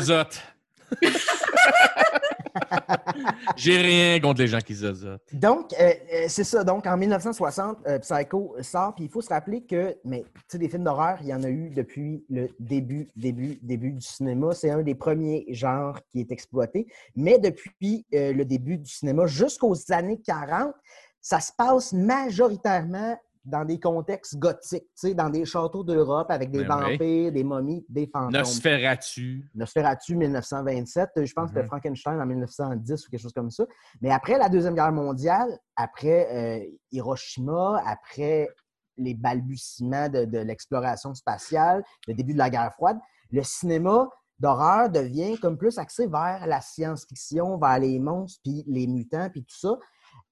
[3.56, 5.22] j'ai rien contre les gens qui zozotent.
[5.32, 6.64] Donc, euh, euh, c'est ça.
[6.64, 8.94] Donc, en 1960, euh, Psycho sort.
[8.94, 11.42] Puis il faut se rappeler que, mais tu sais, des films d'horreur, il y en
[11.42, 14.54] a eu depuis le début, début, début du cinéma.
[14.54, 16.86] C'est un des premiers genres qui est exploité.
[17.16, 20.72] Mais depuis le début du cinéma jusqu'aux années 40,
[21.20, 26.50] ça se passe majoritairement dans des contextes gothiques, tu sais, dans des châteaux d'Europe avec
[26.50, 28.32] des Ben vampires, des momies, des fantômes.
[28.32, 29.50] Nosferatu.
[29.54, 31.66] Nosferatu 1927, je pense que Mhm.
[31.66, 33.64] Frankenstein en 1910 ou quelque chose comme ça.
[34.00, 38.48] Mais après la Deuxième Guerre mondiale, après euh, Hiroshima, après
[38.96, 42.98] les balbutiements de, de l'exploration spatiale, le début de la guerre froide,
[43.30, 48.86] le cinéma d'horreur devient comme plus axé vers la science-fiction, vers les monstres, puis les
[48.86, 49.76] mutants, puis tout ça.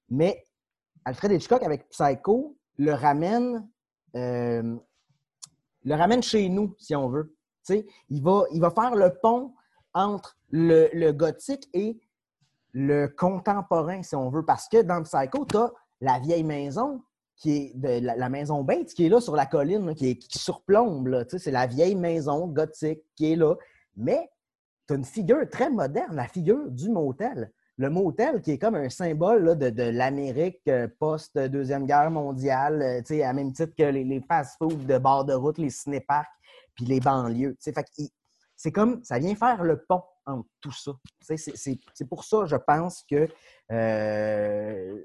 [0.09, 0.45] Mais
[1.05, 3.67] Alfred Hitchcock, avec Psycho, le ramène,
[4.15, 4.75] euh,
[5.83, 7.35] le ramène chez nous, si on veut.
[8.09, 9.53] Il va, faire le pont
[9.93, 11.99] entre le, gothique et
[12.73, 14.45] le contemporain, si on veut.
[14.45, 17.01] Parce que dans Psycho, tu as la vieille maison,
[17.35, 21.25] qui est de la, maison Bates, qui est là sur la colline, qui, qui surplombe.
[21.29, 23.55] C'est la vieille maison gothique qui est là.
[23.95, 24.29] Mais
[24.87, 27.51] tu as une figure très moderne, la figure du motel.
[27.77, 33.23] Le motel qui est comme un symbole là, de, l'Amérique euh, post-Deuxième Guerre mondiale, euh,
[33.23, 36.27] à même titre que les, les fast-foods de bord de route, les cinéparks,
[36.75, 37.57] puis les banlieues.
[38.55, 40.91] c'est comme, ça vient faire le pont entre tout ça.
[41.21, 43.27] C'est pour ça, je pense que
[43.71, 44.97] euh,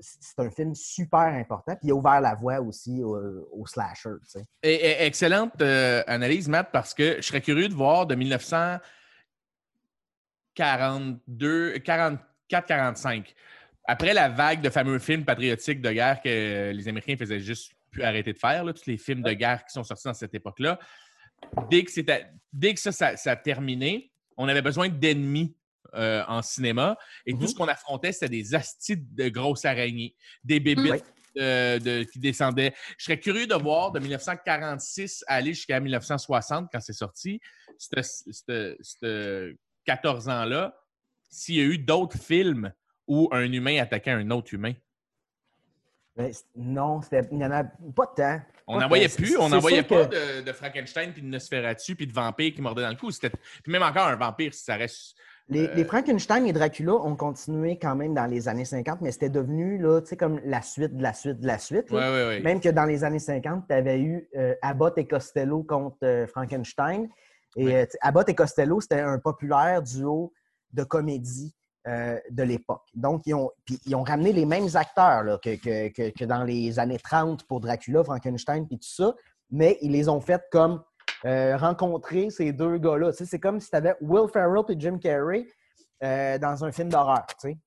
[0.00, 1.74] c'est un film super important.
[1.76, 3.16] Puis il a ouvert la voie aussi au,
[3.52, 4.10] au slasher.
[4.24, 4.44] tu sais.
[4.62, 8.82] Et- et- excellente euh, analyse, Matt, parce que je serais curieux de voir de 1942,
[10.54, 13.34] 44, 45.
[13.84, 18.02] Après la vague de fameux films patriotiques de guerre que les Américains faisaient juste plus
[18.02, 20.78] arrêter de faire, là, tous les films de guerre qui sont sortis dans cette époque-là,
[21.70, 25.56] dès que, c'était- dès que ça, ça, ça a terminé, on avait besoin d'ennemis
[25.94, 26.96] euh, en cinéma.
[27.26, 27.46] Et tout Mhm.
[27.48, 31.04] ce qu'on affrontait, c'était des astis de grosses araignées, des bébites
[31.36, 32.72] euh, de- qui descendaient.
[32.96, 37.40] Je serais curieux de voir de 1946 à aller jusqu'à 1960, quand c'est sorti,
[37.78, 39.54] ce
[39.84, 40.76] 14 ans-là,
[41.30, 42.72] s'il y a eu d'autres films
[43.08, 44.72] où un humain attaquait un autre humain?
[46.16, 48.40] Mais c- non, il n'y en a pas tant.
[48.66, 51.26] On Pas n'en voyait plus, on n'en voyait pas que- de, de Frankenstein, puis de
[51.26, 53.10] Nosferatu, puis de vampires qui mordaient dans le cou.
[53.10, 53.30] C'était-
[53.62, 55.16] Puis même encore un vampire, si ça reste...
[55.48, 59.10] Les, Euh, les Frankenstein et Dracula ont continué quand même dans les années 50, mais
[59.10, 61.90] c'était devenu là, tu sais, comme la suite de la suite de la suite.
[61.90, 61.98] là.
[61.98, 62.40] Ouais, ouais, ouais.
[62.40, 66.26] Même que dans les années 50, tu avais eu euh, Abbott et Costello contre euh,
[66.28, 67.08] Frankenstein.
[67.56, 70.32] Et euh, Abbott et Costello, c'était un populaire duo
[70.72, 71.54] de comédie
[71.86, 72.84] euh, de l'époque.
[72.94, 76.24] Donc, ils ont, puis ils ont ramené les mêmes acteurs là, que, que- que- que
[76.24, 79.14] dans les années 30 pour Dracula, Frankenstein, puis tout ça,
[79.50, 80.82] mais ils les ont fait comme
[81.24, 83.10] euh, rencontrer ces deux gars-là.
[83.12, 85.46] Tu sais, c'est comme si tu avais Will Ferrell et Jim Carrey
[86.02, 87.26] euh, dans un film d'horreur.
[87.40, 87.58] tu sais.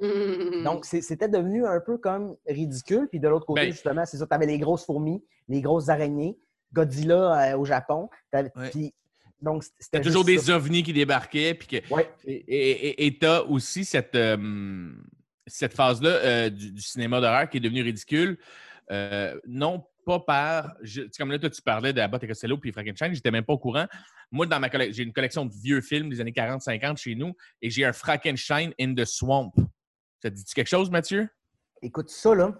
[0.64, 3.08] Donc, c'était devenu un peu comme ridicule.
[3.10, 4.26] Puis de l'autre côté, Ben- justement, c'est ça.
[4.26, 6.38] Tu avais les grosses fourmis, les grosses araignées,
[6.72, 8.08] Godzilla euh, au Japon.
[8.30, 8.70] T'avais- Ouais.
[8.70, 8.94] Puis,
[9.42, 10.56] donc, c'était toujours des ça.
[10.56, 11.94] ovnis qui débarquaient, puis que...
[11.94, 12.08] Ouais.
[12.26, 14.92] Et tu as aussi cette, euh,
[15.46, 18.38] cette phase-là euh, du, du cinéma d'horreur qui est devenue ridicule.
[18.90, 20.74] euh, non pas par.
[20.82, 23.52] je- comme là, toi, tu parlais de Abbott et Costello puis Frankenstein, j'étais même pas
[23.52, 23.86] au courant.
[24.32, 27.34] Moi, dans ma collection, j'ai une collection de vieux films des années 40-50 chez nous
[27.60, 29.52] et j'ai un Frankenstein in the Swamp.
[30.22, 31.28] Ça te dit quelque chose, Mathieu?
[31.82, 32.58] Écoute, ça, là,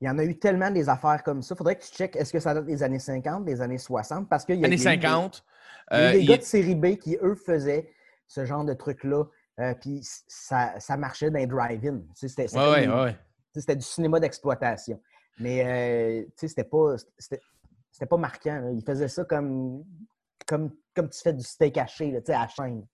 [0.00, 1.56] il y en a eu tellement des affaires comme ça.
[1.56, 4.44] faudrait que tu checkes est-ce que ça date des années 50, des années 60, parce
[4.44, 5.44] qu'il y a, Années il y a eu des- 50.
[5.90, 7.90] il y a eu euh, des gars de série B qui, eux, faisaient
[8.26, 9.24] ce genre de truc-là.
[9.60, 12.02] euh, puis ça, ça marchait dans les drive-in.
[12.14, 12.92] C'était Ouais, ouais, des-
[13.64, 15.00] ouais, du cinéma d'exploitation.
[15.40, 17.40] Mais euh, tu sais, c'était pas, c'était,
[17.90, 18.60] c'était pas marquant.
[18.60, 18.70] là.
[18.70, 19.82] Ils faisaient ça comme,
[20.46, 22.86] comme, comme tu fais du steak haché là, tu sais, à la chaîne.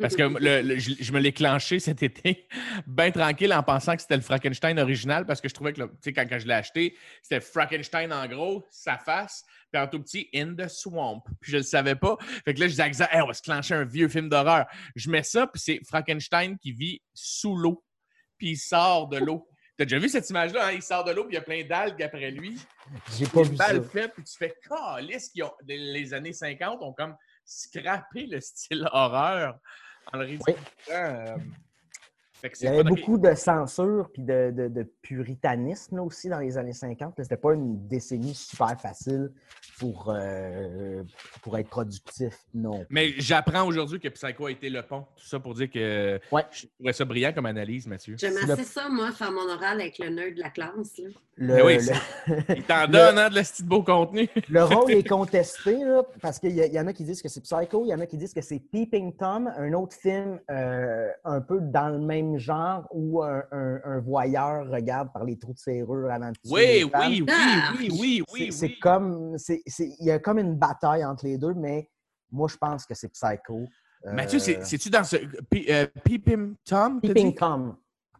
[0.00, 2.46] Parce que le- le- je, je me l'ai clenché cet été,
[2.86, 5.88] bien tranquille, en pensant que c'était le Frankenstein original, parce que je trouvais que, tu
[6.02, 10.00] sais, quand, quand je l'ai acheté, c'était Frankenstein en gros, sa face, puis en tout
[10.02, 11.22] petit, In the Swamp.
[11.40, 12.16] Puis je le savais pas.
[12.44, 14.66] Fait que là, je disais, Hey, on va se clencher un vieux film d'horreur.
[14.96, 17.84] Je mets ça, puis c'est Frankenstein qui vit sous l'eau,
[18.36, 19.46] puis il sort de l'eau.
[19.78, 20.66] T'as déjà vu cette image-là?
[20.66, 20.72] hein?
[20.72, 22.54] Il sort de l'eau, puis il y a plein d'algues après lui.
[23.18, 23.82] J'ai pas vu ça.
[23.82, 24.52] Fait, puis tu fais,
[25.40, 27.16] ont, les années 50 ont comme
[27.50, 29.58] scrappé le style horreur
[30.12, 30.44] en le réduisant.
[30.92, 31.36] euh,
[32.42, 36.56] Il y avait beaucoup de censure puis de, de- de puritanisme là, aussi dans les
[36.56, 37.18] années 50.
[37.18, 37.24] là.
[37.24, 39.32] C'était pas une décennie super facile
[39.80, 41.02] pour, euh,
[41.42, 42.84] pour être productif, non.
[42.90, 45.06] Mais j'apprends aujourd'hui que Psycho a été le pont.
[45.16, 46.42] Tout ça pour dire que Ouais.
[46.52, 48.14] je trouvais ça brillant comme analyse, Mathieu.
[48.20, 50.98] Le- assez ça, moi, faire mon oral avec le nerd de la classe.
[50.98, 51.08] Là.
[51.36, 54.28] Le, Mais oui, le- Il t'en donne, hein, de la petite beau contenu.
[54.50, 57.40] Le rôle est contesté là, parce qu'il y, y en a qui disent que c'est
[57.40, 61.08] Psycho, il y en a qui disent que c'est Peeping Tom, un autre film euh,
[61.24, 65.54] un peu dans le même genre où un, un- un voyeur regarde par les trous
[65.54, 68.78] de serrure avant de tuer Oui, oui, oui, oui, oui, C'est- oui, c'est oui.
[68.78, 71.88] comme, c'est- c'est- il y a comme une bataille entre les deux, mais
[72.30, 73.64] moi je pense que c'est Psycho.
[74.06, 75.16] Euh, Mathieu, c'est- c'est-tu dans ce.
[75.16, 77.00] Pe- euh, Peeping Tom?
[77.00, 77.34] Peeping?
[77.34, 77.76] Tom.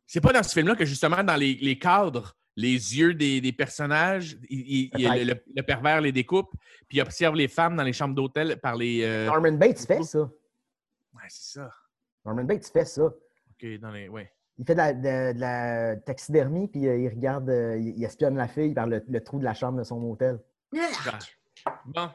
[0.06, 3.52] C'est pas dans ce film-là que justement, dans les, les cadres, les yeux des, des
[3.52, 6.50] personnages, il- il- il- le, le- le pervers les découpe,
[6.88, 9.02] puis il observe les femmes dans les chambres d'hôtel par les.
[9.04, 10.18] euh, Norman Bates fait ça.
[10.20, 11.70] Ouais, c'est ça.
[12.26, 13.04] Norman Bates fait ça.
[13.04, 14.08] OK, dans les.
[14.08, 14.30] Ouais.
[14.58, 17.48] Il fait de la, de- de la taxidermie, puis euh, il regarde,
[17.78, 20.38] il, il espionne la fille par le, le trou de la chambre de son hôtel.
[21.84, 22.08] Bon.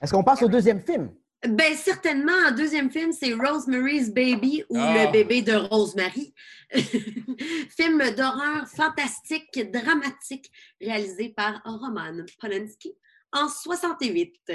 [0.00, 1.10] Est-ce qu'on passe au deuxième film?
[1.46, 5.04] Ben certainement, en deuxième film, c'est Rosemary's Baby ou Ah.
[5.04, 6.32] Le bébé de Rosemary.
[6.72, 10.50] film d'horreur fantastique, dramatique,
[10.80, 12.94] réalisé par Roman Polanski
[13.32, 14.52] en 68.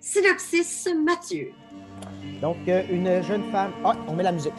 [0.00, 1.50] Synopsis, Mathieu.
[2.40, 3.72] Donc, euh, une jeune femme.
[3.84, 4.52] Ah, on met la musique.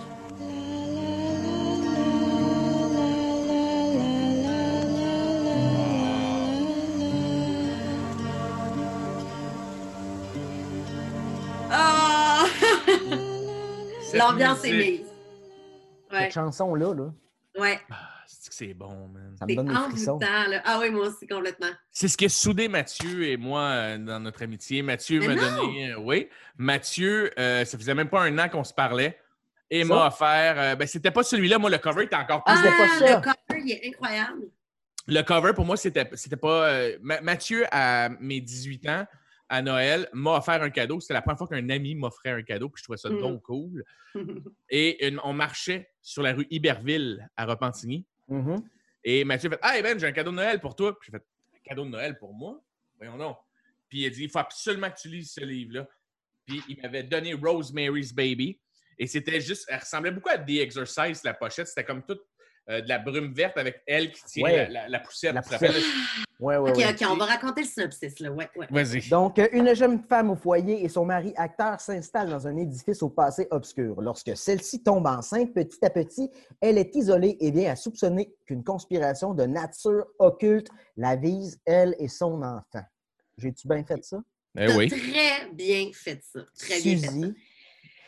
[14.17, 15.01] L'ambiance est mise.
[16.11, 17.11] Ouais, Cette chanson-là, là,
[17.59, 17.79] ouais.
[17.91, 19.35] Ah, c'est que c'est bon, man?
[19.37, 20.19] ça me C'est donne des frissons.
[20.19, 20.61] là.
[20.65, 21.67] Ah oui, moi aussi, complètement.
[21.91, 24.81] C'est ce qui a soudé Mathieu et moi euh, dans notre amitié.
[24.81, 25.91] Mathieu m'a donné.
[25.93, 26.27] euh, oui.
[26.57, 29.19] Mathieu, euh, ça faisait même pas un an qu'on se parlait.
[29.69, 30.55] Et m'a offert.
[30.57, 31.59] euh, ben, c'était pas celui-là.
[31.59, 32.55] Moi, le cover était encore plus.
[32.57, 34.41] Ah, pas le cover, il est incroyable.
[35.07, 36.69] Le cover, pour moi, c'était, c'était pas.
[36.69, 39.05] euh, Ma- Mathieu, à mes 18 ans,
[39.49, 40.99] à Noël, m'a offert un cadeau.
[40.99, 43.19] C'était la première fois qu'un ami m'offrait un cadeau, puis je trouvais ça Mhm.
[43.19, 43.83] donc cool.
[44.69, 48.05] Et une- on marchait sur la rue Iberville à Repentigny.
[48.27, 48.63] Mhm.
[49.03, 50.97] Et Mathieu a fait Hey Ben, j'ai un cadeau de Noël pour toi.
[50.99, 51.25] Puis j'ai fait
[51.55, 52.61] Un cadeau de Noël pour moi?
[52.97, 53.37] Voyons donc.
[53.89, 55.87] Puis il a dit Il faut absolument que tu lises ce livre-là.
[56.45, 58.59] puis il m'avait donné Rosemary's Baby.
[58.97, 61.67] Et c'était juste, elle ressemblait beaucoup à The Exercise, la pochette.
[61.67, 62.21] C'était comme toute
[62.69, 64.55] euh, de la brume verte avec elle qui Ouais.
[64.67, 65.33] la, la, la poussière.
[65.33, 65.73] La tu te rappelles?
[65.73, 65.93] poussière.
[66.39, 66.89] Ouais, ouais, OK, ouais.
[66.89, 68.31] OK, on va raconter le synopsis, là.
[68.31, 68.67] Ouais, ouais.
[68.69, 69.09] Vas-y.
[69.09, 73.03] Donc, euh, une jeune femme au foyer et son mari acteur s'installent dans un édifice
[73.03, 73.99] au passé obscur.
[74.01, 76.29] Lorsque celle-ci tombe enceinte, petit à petit,
[76.61, 81.95] elle est isolée et vient à soupçonner qu'une conspiration de nature occulte la vise, elle
[81.99, 82.85] et son enfant.
[83.37, 84.21] J'ai-tu bien fait ça?
[84.57, 84.87] Eh oui.
[84.89, 86.39] très bien fait ça.
[86.57, 87.27] Très bien fait ça.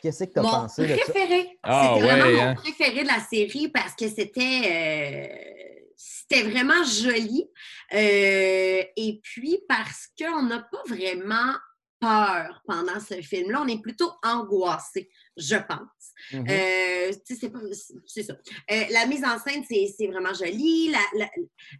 [0.01, 1.03] Qu'est-ce que tu as Mon pensé de ça?
[1.11, 1.59] préféré.
[1.63, 2.55] Ah, c'était vraiment mon hein.
[2.55, 7.47] préféré de la série parce que c'était euh, c'était vraiment joli.
[7.93, 11.53] Euh, et puis parce qu'on n'a pas vraiment
[11.99, 13.61] peur pendant ce film-là.
[13.63, 16.07] On est plutôt angoissé, je pense.
[16.33, 16.47] Mhm.
[16.49, 17.59] Euh, c'est pas-
[18.07, 18.33] c'est ça.
[18.71, 20.89] Euh, la mise en scène, c'est c'est vraiment joli.
[20.91, 21.31] La- la-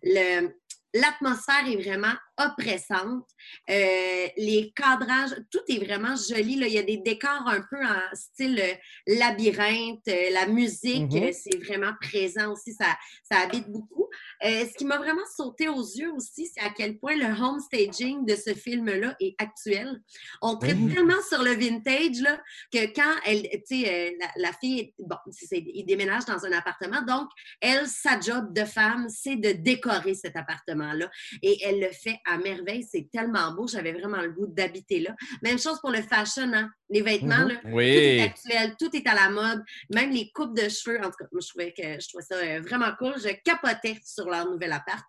[0.04, 0.50] le-
[0.94, 3.28] L'atmosphère est vraiment oppressante.
[3.70, 6.56] Euh, les cadrages, tout est vraiment joli.
[6.56, 6.68] Là.
[6.68, 8.74] Il y a des décors un peu en style euh,
[9.08, 10.08] labyrinthe.
[10.08, 11.24] Euh, la musique, Mhm.
[11.24, 12.74] euh, c'est vraiment présent aussi.
[12.74, 12.88] Ça,
[13.30, 14.08] ça habite beaucoup.
[14.44, 17.60] Euh, ce qui m'a vraiment sauté aux yeux aussi, c'est à quel point le home
[17.60, 20.02] staging de ce film-là est actuel.
[20.42, 22.42] On traite tellement sur le vintage là,
[22.74, 25.16] que quand elle, tu sais, la, la fille, bon,
[25.52, 27.30] il déménage dans un appartement, donc
[27.62, 30.36] elle, sa job de femme, c'est de décorer cet
[30.82, 31.10] appartement-là.
[31.42, 35.16] Et elle le fait à merveille, c'est tellement beau, j'avais vraiment le goût d'habiter là.
[35.42, 36.70] Même chose pour le fashion, hein?
[36.90, 37.48] les vêtements, Mhm.
[37.50, 38.22] là, tout est Oui.
[38.22, 39.64] actuel, tout est à la mode,
[39.94, 41.00] même les coupes de cheveux.
[41.00, 43.14] En tout cas, moi, je trouvais, que, je trouvais ça euh, vraiment cool.
[43.18, 45.04] Je capotais sur leur nouvel appart.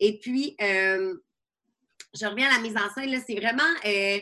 [0.00, 1.14] Et puis, euh,
[2.18, 3.62] je reviens à la mise en scène, là, c'est vraiment.
[3.84, 4.18] euh,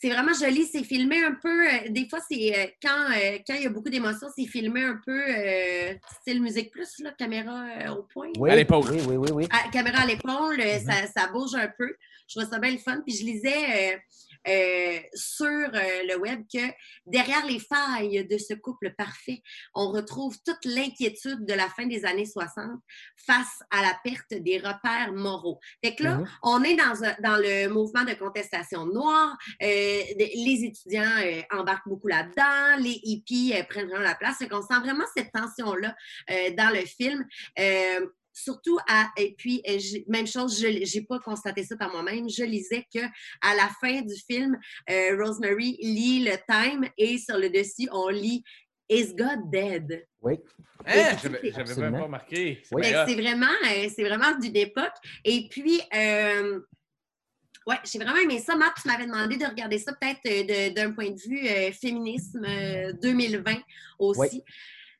[0.00, 1.66] c'est vraiment joli, c'est filmé un peu.
[1.66, 4.82] euh, des fois, c'est euh, quand, euh, quand il y a beaucoup d'émotions, c'est filmé
[4.84, 8.28] un peu euh, style musique plus, là, caméra euh, au point.
[8.38, 8.84] Oui, À l'épaule.
[8.90, 9.48] Oui, oui, oui, oui.
[9.50, 10.86] À- caméra à l'épaule, Mhm.
[10.86, 11.96] ça, ça bouge un peu.
[12.28, 13.00] Je trouve ça bien le fun.
[13.04, 14.00] Puis je lisais
[14.48, 16.72] euh, sur euh, le web que
[17.06, 19.42] derrière les failles de ce couple parfait,
[19.74, 22.80] on retrouve toute l'inquiétude de la fin des années 60
[23.16, 25.58] face à la perte des repères moraux.
[25.84, 26.28] Fait que là, Mhm.
[26.42, 29.36] on est dans, le mouvement de contestation noire.
[29.62, 32.82] Euh, les étudiants embarquent beaucoup là-dedans.
[32.82, 34.38] Les hippies prennent vraiment la place.
[34.38, 35.94] Fait qu'on sent vraiment cette tension-là
[36.56, 37.26] dans le film.
[38.42, 39.62] Surtout à et puis
[40.06, 43.00] même chose je j'ai pas constaté ça par moi-même je lisais que
[43.42, 44.56] à la fin du film
[44.90, 48.42] euh, Rosemary lit le time et sur le dessus on lit
[48.90, 50.06] Is God dead?
[50.22, 50.36] Oui.
[50.86, 52.62] Hein, Et- J'avais même pas remarqué.
[52.64, 52.82] C'est Oui.
[52.86, 54.94] C'est vraiment, euh, c'est vraiment d'une époque.
[55.26, 56.58] Et puis, euh,
[57.66, 58.56] ouais, j'ai vraiment aimé ça.
[58.56, 62.42] Matt, tu m'avais demandé de regarder ça peut-être de- d'un point de vue euh, féminisme
[62.46, 63.56] euh, 2020
[63.98, 64.20] aussi.
[64.20, 64.42] Oui.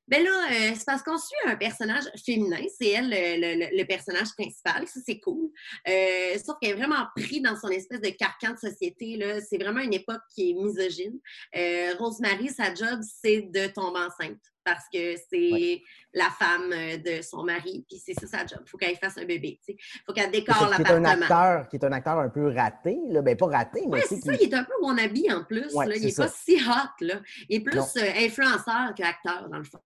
[0.09, 4.86] Ben là, euh, c'est parce qu'on suit un personnage féminin, c'est elle le, personnage principal,
[4.88, 5.50] ça c'est cool.
[5.86, 9.18] Euh, sauf qu'elle est vraiment prise dans son espèce de carcan de société.
[9.48, 11.18] C'est vraiment une époque qui est misogyne.
[11.54, 15.82] Euh, Rosemary, sa job, c'est de tomber enceinte parce que c'est Ouais.
[16.12, 18.60] la femme euh, de son mari, puis c'est ça sa job.
[18.66, 19.58] Il faut qu'elle fasse un bébé.
[19.66, 21.22] Il faut qu'elle décore est un l'appartement.
[21.22, 23.22] acteur, qui est un acteur un peu raté, là.
[23.22, 25.44] Ben, pas raté, mais Oui, tu sais, c'est ça, il est un peu wannabe en
[25.44, 25.72] plus.
[25.74, 25.96] Ouais, là.
[25.96, 27.04] Il n'est pas si hot.
[27.04, 27.14] Là.
[27.48, 29.80] Il est plus euh, influenceur qu'acteur, dans le fond.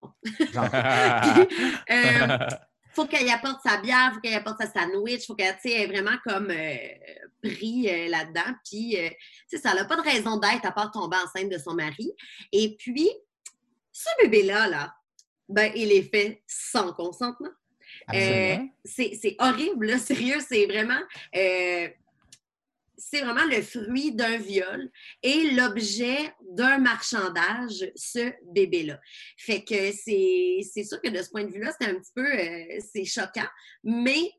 [0.54, 0.70] genre,
[1.92, 2.38] Euh,
[2.94, 5.84] faut qu'elle apporte sa bière, faut qu'elle apporte sa sandwich, faut qu'elle, tu sais, elle
[5.84, 6.76] est vraiment comme euh,
[7.44, 8.54] pris euh, là-dedans.
[8.66, 9.10] Puis, euh,
[9.50, 12.12] tu sais, ça n'a pas de raison d'être à part tomber enceinte de son mari.
[12.52, 13.10] Et puis,
[14.00, 14.96] ce bébé-là, là,
[15.50, 17.50] ben, il est fait sans consentement.
[18.14, 21.02] Euh, c'est horrible, là, sérieux, c'est vraiment.
[21.36, 21.88] euh,
[23.02, 24.92] c'est vraiment le fruit d'un viol
[25.24, 29.00] et l'objet d'un marchandage, ce bébé-là.
[29.38, 32.26] Fait que c'est c'est sûr que de ce point de vue-là, c'est un petit peu
[32.26, 33.48] euh, c'est choquant,
[33.86, 34.34] mais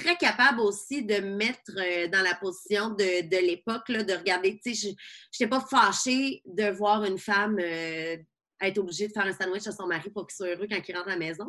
[0.00, 4.74] très capable aussi de mettre euh, dans la position de, de l'époque, de regarder, tu
[4.74, 8.16] sais, je n'étais pas fâchée de voir une femme euh,
[8.60, 10.96] être obligée de faire un sandwich à son mari pour qu'il soit heureux quand il
[10.96, 11.46] rentre à la maison.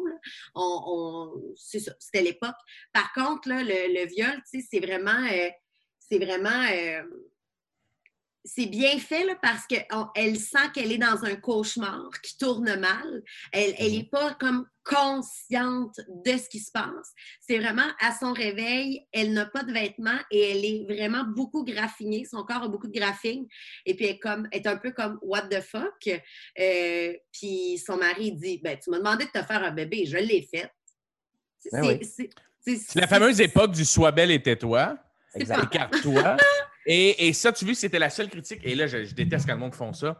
[1.56, 2.56] C'était l'époque.
[2.93, 5.50] Par contre, là, le, le viol, tu sais, c'est vraiment, euh,
[6.00, 6.66] c'est vraiment,
[8.52, 13.24] c'est bien fait là, parce qu'elle sent qu'elle est dans un cauchemar qui tourne mal.
[13.52, 13.91] Elle Mhm.
[13.97, 15.95] n'est pas comme consciente
[16.26, 17.14] de ce qui se passe.
[17.41, 21.64] C'est vraiment à son réveil, elle n'a pas de vêtements et elle est vraiment beaucoup
[21.64, 22.26] graffinée.
[22.26, 23.47] Son corps a beaucoup de graphing.
[23.86, 26.10] Et puis elle est, comme, elle est un peu comme What the fuck?
[26.60, 30.18] Euh, puis son mari dit ben, Tu m'as demandé de te faire un bébé, je
[30.18, 30.72] l'ai fait.
[31.60, 34.97] C'est Ben c'est- la fameuse époque du Sois belle et tais-toi.
[35.36, 36.38] Écarte-toi.
[36.92, 38.62] Et, et ça, tu vois, c'était la seule critique.
[38.64, 40.20] Et là, je, je déteste quand le monde font ça.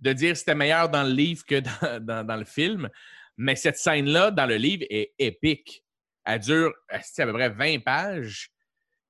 [0.00, 2.88] De dire que c'était meilleur dans le livre que dans, dans- dans le film.
[3.36, 5.84] Mais cette scène-là, dans le livre, est épique.
[6.24, 8.50] Elle dure à peu près 20 pages.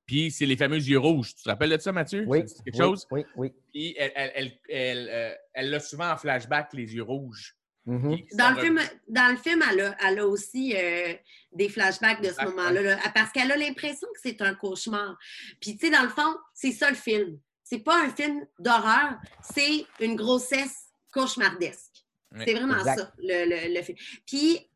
[0.05, 1.35] Puis c'est les fameux yeux rouges.
[1.37, 2.25] Tu te rappelles de ça, Mathieu?
[2.27, 2.41] Oui.
[2.41, 3.07] Quelque oui, chose?
[3.13, 3.53] Oui, oui.
[3.73, 7.56] Puis elle, elle, elle, elle, euh, elle l'a souvent en flashback, les yeux rouges.
[7.87, 8.19] Mhm.
[8.33, 11.15] Dans le, film, dans le film, elle a, elle a aussi euh,
[11.53, 15.17] des flashbacks de ce moment-là, là, parce qu'elle a l'impression que c'est un cauchemar.
[15.61, 17.39] Puis, tu sais, dans le fond, c'est ça le film.
[17.63, 19.19] C'est pas un film d'horreur,
[19.55, 22.05] c'est une grossesse cauchemardesque.
[22.45, 22.99] C'est vraiment exact.
[22.99, 23.97] ça, le, le, le film.
[24.27, 24.69] Puis,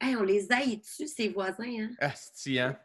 [0.00, 1.64] hey, on les haït dessus, ces voisins.
[1.64, 1.90] Hein?
[2.00, 2.14] Ah,
[2.46, 2.78] hein?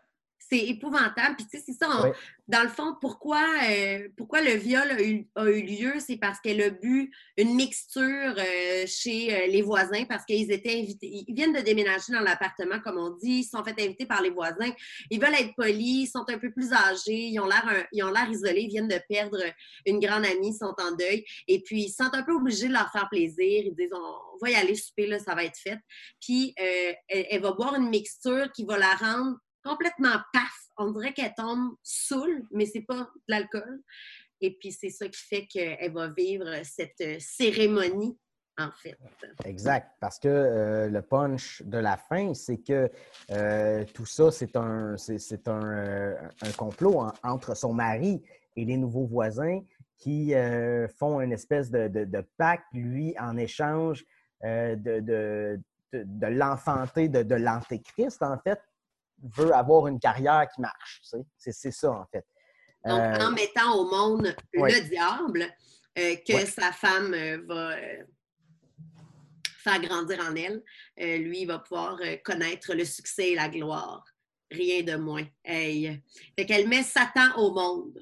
[0.54, 1.36] C'est épouvantable.
[1.36, 1.90] Puis, tu sais, c'est ça.
[1.90, 2.14] on-.
[2.48, 5.94] Dans le fond, pourquoi, euh, pourquoi le viol a eu, a eu lieu?
[6.00, 10.78] C'est parce qu'elle a bu une mixture euh, chez euh, les voisins parce qu'ils étaient
[10.78, 11.24] invités.
[11.28, 13.40] Ils viennent de déménager dans l'appartement, comme on dit.
[13.40, 14.72] Ils sont fait inviter par les voisins.
[15.10, 16.04] Ils veulent être polis.
[16.04, 17.30] Ils sont un peu plus âgés.
[17.30, 18.62] Ils ont l'air ils ont l'air isolés.
[18.62, 19.40] Ils viennent de perdre
[19.88, 20.50] une grande amie.
[20.50, 21.26] Ils sont en deuil.
[21.48, 23.64] Et puis, ils se sentent un peu obligés de leur faire plaisir.
[23.66, 25.80] Ils disent, on va y aller souper, là, ça va être fait.
[26.22, 30.70] Puis, euh, elle, elle va boire une mixture qui va la rendre complètement paf.
[30.78, 33.82] On dirait qu'elle tombe saoule, mais c'est pas de l'alcool.
[34.42, 38.18] Et puis, c'est ça qui fait qu'elle va vivre cette euh, cérémonie,
[38.58, 38.98] en fait.
[39.46, 39.92] Exact.
[40.00, 42.90] Parce que euh, le punch de la fin, c'est que
[43.32, 46.16] euh, tout ça, c'est un, c'est, un,
[46.58, 48.22] complot en- entre son mari
[48.56, 49.62] et les nouveaux voisins
[49.98, 50.34] qui
[51.00, 54.04] font une espèce de, de- pacte, lui, en échange
[54.44, 55.60] de, de,
[55.94, 58.60] de, de l'antéchrist, en fait,
[59.36, 61.02] veut avoir une carrière qui marche.
[61.02, 61.26] tu sais.
[61.38, 62.26] C'est, c'est ça, en fait.
[62.86, 64.72] Donc, Euh, en mettant au monde ouais.
[64.82, 65.46] le diable,
[65.98, 66.46] euh, que Ouais.
[66.46, 67.76] sa femme euh, va
[69.64, 70.62] faire grandir en elle,
[71.24, 74.04] lui, il va pouvoir connaître le succès et la gloire.
[74.52, 75.26] Rien de moins.
[75.46, 76.04] Hey.
[76.38, 78.02] Fait qu'elle met Satan au monde.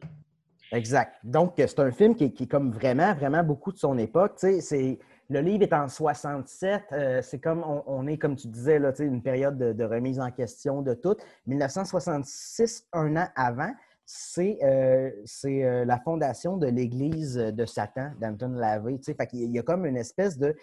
[0.72, 1.17] Exact.
[1.24, 4.38] Donc, c'est un film qui est, qui est comme vraiment, vraiment beaucoup de son époque.
[4.39, 4.99] Tu sais, c'est,
[5.32, 6.84] le livre est en 67.
[6.91, 9.71] euh, c'est comme, on, on est, comme tu disais, là, tu sais, une période de,
[9.71, 11.15] de remise en question de tout.
[11.47, 13.71] 1966, un an avant,
[14.05, 15.09] c'est, euh,
[15.45, 18.99] euh, la fondation de l'Église de Satan d'Anton Lavey.
[19.01, 20.53] Fait qu'il y a comme une espèce de...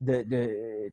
[0.00, 0.92] de, de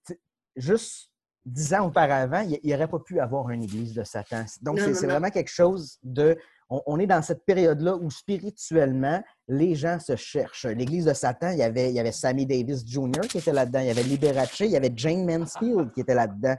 [0.56, 1.12] juste
[1.46, 4.46] dix ans auparavant, il n'y aurait pas pu avoir une Église de Satan.
[4.62, 6.38] Donc, c'est, vraiment quelque chose de
[6.70, 10.66] on, est dans cette période-là où spirituellement, les gens se cherchent.
[10.66, 13.28] L'Église de Satan, il y avait, Sammy Davis Jr.
[13.30, 16.56] qui était là-dedans, il y avait Liberace, il y avait Jane Mansfield qui était là-dedans.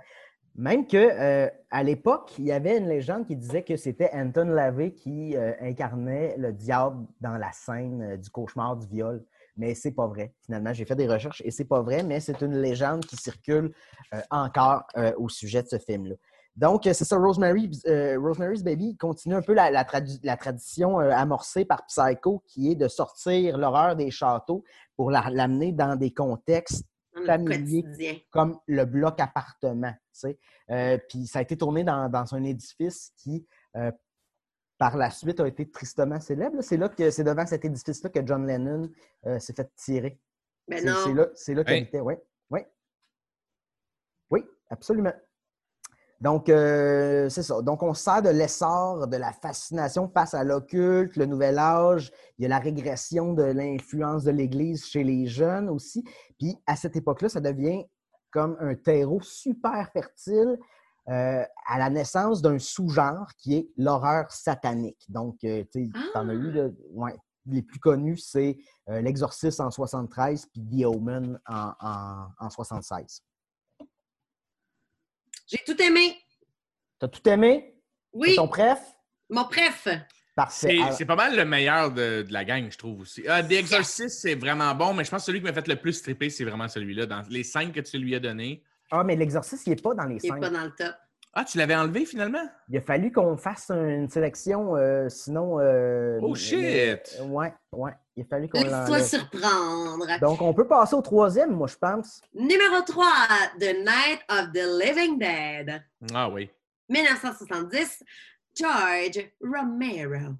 [0.56, 4.46] Même que euh, à l'époque, il y avait une légende qui disait que c'était Anton
[4.46, 9.24] LaVey qui euh, incarnait le diable dans la scène euh, du cauchemar du viol.
[9.56, 10.32] Mais c'est pas vrai.
[10.44, 13.72] Finalement, j'ai fait des recherches et c'est pas vrai, mais c'est une légende qui circule
[14.28, 14.82] encore
[15.16, 16.16] au sujet de ce film-là.
[16.56, 20.36] Donc, euh, c'est ça, Rosemary, euh, Rosemary's Baby continue un peu la, la tradu- la
[20.36, 24.62] tradition euh, amorcée par Psycho, qui est de sortir l'horreur des châteaux
[24.96, 26.84] pour la- l'amener dans des contextes
[27.14, 27.82] dans le Familier.
[27.82, 28.14] quotidien.
[28.30, 29.92] comme le bloc appartement.
[29.92, 30.38] tu sais.
[30.70, 33.46] Euh, puis ça a été tourné dans, dans un édifice qui,
[33.76, 33.90] euh,
[34.78, 36.60] par la suite, a été tristement célèbre.
[36.60, 38.88] C'est là que c'est devant cet édifice-là que John Lennon
[39.26, 40.20] euh, s'est fait tirer.
[40.68, 40.94] Ben C'est- non.
[41.04, 42.14] C'est là, c'est là qu'il habitait, oui.
[42.50, 42.60] Oui.
[44.30, 45.12] Oui, absolument.
[46.20, 47.60] Donc, euh, c'est ça.
[47.62, 52.12] Donc, on sert de l'essor de la fascination face à l'occulte, le nouvel âge.
[52.38, 56.04] Il y a la régression de l'influence de l'Église chez les jeunes aussi.
[56.38, 57.84] Puis, à cette époque-là, ça devient
[58.30, 60.58] comme un terreau super fertile
[61.08, 65.04] euh, à la naissance d'un sous-genre qui est l'horreur satanique.
[65.08, 67.14] Donc, euh, tu sais, en as eu, ouais,
[67.46, 68.56] les plus connus, c'est
[68.88, 73.22] euh, L'Exorciste en 73 puis The Omen en, en, en 76.
[75.46, 76.16] J'ai tout aimé.
[76.98, 77.74] T'as tout aimé?
[78.12, 78.78] Oui, ton préf?
[79.30, 79.88] mon préf.
[80.36, 80.78] Parfait.
[80.92, 83.24] C'est pas mal le meilleur de, de la gang, je trouve aussi.
[83.28, 85.76] Ah, The Exorcist, c'est vraiment bon, mais je pense que celui qui m'a fait le
[85.76, 87.06] plus stripper, c'est vraiment celui-là.
[87.06, 88.62] Dans les cinq que tu lui as donnés.
[88.90, 90.34] Ah, mais l'exorciste, il n'est pas dans les Il cinq.
[90.34, 90.94] n'est pas dans le top.
[91.36, 92.46] Ah, tu l'avais enlevé finalement?
[92.68, 95.58] Il a fallu qu'on fasse une sélection, euh, sinon.
[95.58, 97.16] euh, Oh, shit!
[97.18, 97.90] le- ouais, ouais.
[98.16, 100.06] Il a fallu qu'on Laisse-toi surprendre.
[100.20, 102.20] Donc, on peut passer au troisième, moi, je pense.
[102.34, 103.04] Numéro 3,
[103.58, 105.82] The Night of the Living Dead.
[106.14, 106.48] Ah oui.
[106.88, 108.04] 1970,
[108.56, 110.36] George Romero.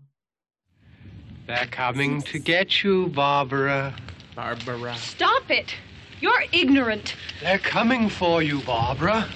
[1.49, 3.93] They're coming to get you, Barbara.
[4.37, 4.95] Barbara.
[4.97, 5.75] Stop it!
[6.21, 7.17] You're ignorant.
[7.43, 9.27] They're coming for you, Barbara.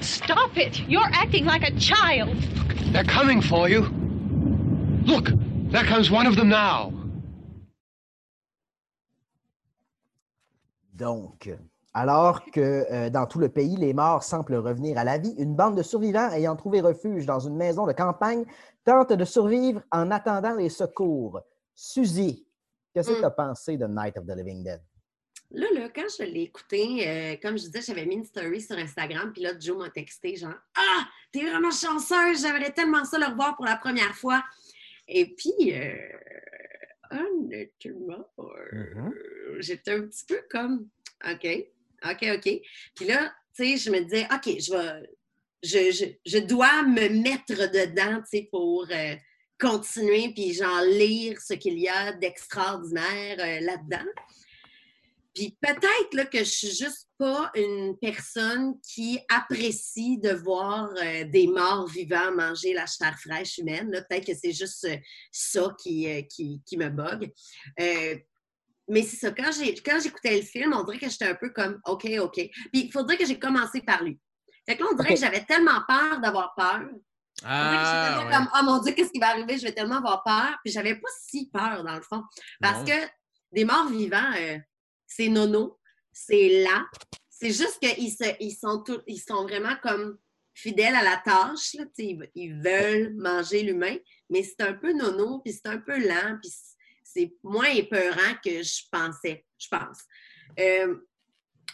[0.00, 0.80] Stop it!
[0.88, 2.36] You're acting like a child.
[2.92, 3.86] They're coming for you.
[5.04, 5.30] Look,
[5.70, 6.92] there comes one of them now.
[10.94, 11.48] Donc,
[11.94, 15.54] alors que euh, dans tout le pays, les morts semblent revenir à la vie, une
[15.54, 18.44] bande de survivants ayant trouvé refuge dans une maison de campagne
[18.84, 21.40] tente de survivre en attendant les secours.
[21.74, 22.44] Suzy,
[22.92, 23.20] qu'est-ce que Mm.
[23.20, 24.80] tu as pensé de Night of the Living Dead?
[25.50, 28.76] Là, là, quand je l'ai écouté, euh, comme je disais, j'avais mis une story sur
[28.76, 33.26] Instagram, puis là, Joe m'a texté genre Ah, t'es vraiment chanceuse, j'aimerais tellement ça le
[33.26, 34.44] revoir pour la première fois.
[35.06, 35.96] Et puis, euh,
[37.10, 39.14] honnêtement, euh, Mhm.
[39.60, 40.88] j'étais un petit peu comme
[41.24, 41.46] OK,
[42.04, 42.60] OK, OK.
[42.94, 45.08] Puis là, tu sais, je me disais OK, je vais.
[45.60, 49.14] Je, je, je dois me mettre dedans, tu sais, pour euh,
[49.58, 54.06] continuer, puis genre lire ce qu'il y a d'extraordinaire là-dedans.
[55.38, 61.24] Puis peut-être là, que je suis juste pas une personne qui apprécie de voir euh,
[61.24, 63.90] des morts vivants manger la chair fraîche humaine.
[63.90, 64.02] là.
[64.02, 64.96] Peut-être que c'est juste euh,
[65.30, 67.32] ça qui, euh, qui, qui me bug.
[68.90, 71.50] Mais c'est ça, quand j'ai- quand j'écoutais le film, on dirait que j'étais un peu
[71.50, 72.34] comme OK, OK.
[72.34, 74.18] Puis il faudrait que j'ai commencé par lui.
[74.66, 76.80] Fait que là, on dirait que j'avais tellement peur d'avoir peur.
[77.36, 78.32] J'étais Ah, ouais.
[78.32, 79.58] comme Oh mon Dieu, qu'est-ce qui va arriver?
[79.58, 80.56] Je vais tellement avoir peur.
[80.64, 82.22] Puis j'avais pas si peur, dans le fond.
[82.60, 82.84] Parce Non.
[82.86, 83.08] que
[83.52, 84.58] des morts vivants, euh,
[85.18, 85.78] c'est nono,
[86.12, 86.84] c'est lent.
[87.28, 90.16] C'est juste qu'ils ils sont, tous- ils sont vraiment comme
[90.54, 91.74] fidèles à la tâche.
[91.74, 93.96] là, ils, ils veulent manger l'humain,
[94.30, 96.52] mais c'est un peu nono, puis c'est un peu lent, puis
[97.02, 99.98] c'est moins épeurant que je pensais, je pense.
[100.60, 100.96] Euh,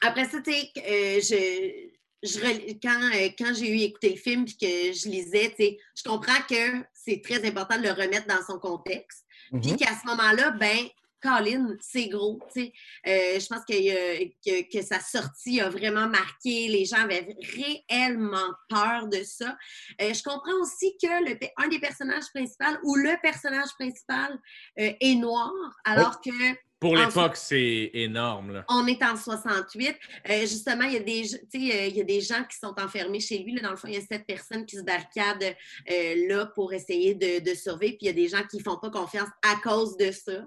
[0.03, 4.17] après ça, tu sais, euh, je, je rel- quand, euh, quand j'ai eu écouté le
[4.17, 7.93] film puis que je lisais, tu sais, je comprends que c'est très important de le
[7.93, 9.25] remettre dans son contexte.
[9.51, 9.77] Puis Mhm.
[9.77, 10.87] qu'à ce moment-là, ben,
[11.25, 12.39] Colin, c'est gros.
[12.53, 12.73] tu sais.
[13.07, 16.69] Euh, je pense que, euh, que, que sa sortie a vraiment marqué.
[16.69, 19.57] Les gens avaient réellement peur de ça.
[20.03, 24.39] Euh, je comprends aussi que le, un des personnages principaux ou le personnage principal
[24.79, 25.51] euh, est noir,
[25.85, 26.31] alors que
[26.79, 28.53] Pour l'époque, c'est énorme.
[28.53, 28.65] Là.
[28.69, 29.97] on est en 68.
[30.29, 33.39] Euh, justement, il y, a des, il y a des gens qui sont enfermés chez
[33.39, 33.55] lui.
[33.55, 35.57] Là, dans le fond, il y a sept personnes qui se barricadent
[35.89, 37.97] là pour essayer de, de survivre.
[37.97, 40.45] Puis il y a des gens qui ne font pas confiance à cause de ça.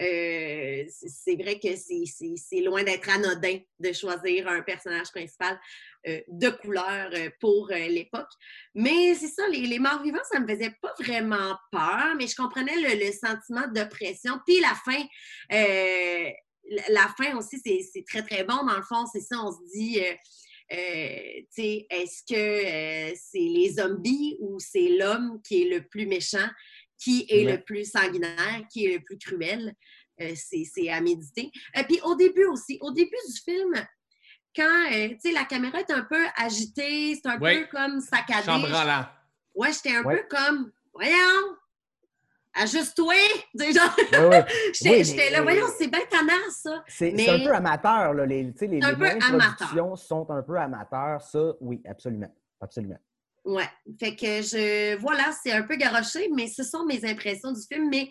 [0.00, 5.60] Euh, c'est vrai que c'est- loin d'être anodin de choisir un personnage principal
[6.06, 8.30] euh, de couleur euh, pour l'époque.
[8.74, 12.36] Mais c'est ça, les, morts vivants, ça ne me faisait pas vraiment peur, mais je
[12.36, 14.38] comprenais le, sentiment d'oppression.
[14.46, 15.04] Puis la fin,
[16.88, 18.64] la fin aussi, c'est très, très bon.
[18.64, 20.00] Dans le fond, c'est ça, on se dit,
[20.70, 26.48] est-ce que c'est les zombies ou c'est l'homme qui est le plus méchant,
[27.02, 27.52] qui est Ouais.
[27.56, 29.74] le plus sanguinaire, qui est le plus cruel?
[30.20, 31.50] Euh, c'est à méditer.
[31.74, 33.72] Et puis au début aussi, au début du film,
[34.54, 37.62] quand euh, la caméra est un peu agitée, c'est un Ouais.
[37.64, 38.44] peu comme saccadé.
[38.44, 39.06] Chambranlant.
[39.54, 40.16] Ouais, j'étais un Ouais.
[40.28, 41.56] peu comme, voyons,
[42.54, 43.14] ajuste-toi!
[43.54, 44.44] Ouais.
[44.74, 46.84] J'étais là, voyons, c'est bien tannant, ça.
[46.88, 48.26] C'est Mais- un peu amateur, là.
[48.26, 49.56] Les, les, un les peu moyens de amateur.
[49.56, 51.22] production sont un peu amateurs.
[51.22, 52.34] Ça, oui, absolument.
[52.60, 52.98] Absolument.
[53.44, 53.68] Ouais.
[53.98, 54.96] Fait que je.
[54.96, 57.88] Voilà, c'est un peu garoché, mais ce sont mes impressions du film.
[57.88, 58.10] Mais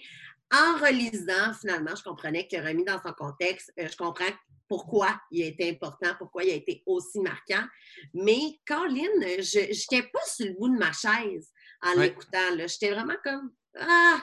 [0.51, 4.25] en relisant, finalement, je comprenais que remis dans son contexte, euh, je comprends
[4.67, 7.63] pourquoi il a été important, pourquoi il a été aussi marquant.
[8.13, 9.03] Mais Colin,
[9.39, 11.49] je n'étais pas sur le bout de ma chaise
[11.83, 12.07] en Ouais.
[12.07, 12.57] l'écoutant.
[12.67, 14.21] J'étais vraiment comme Ah!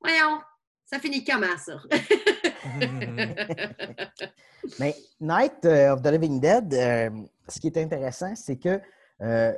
[0.00, 0.40] Voyons,
[0.84, 1.80] ça finit comment ça?
[4.78, 7.10] Mais Night euh, of the Living Dead, euh,
[7.48, 8.80] ce qui est intéressant, c'est que
[9.22, 9.52] euh,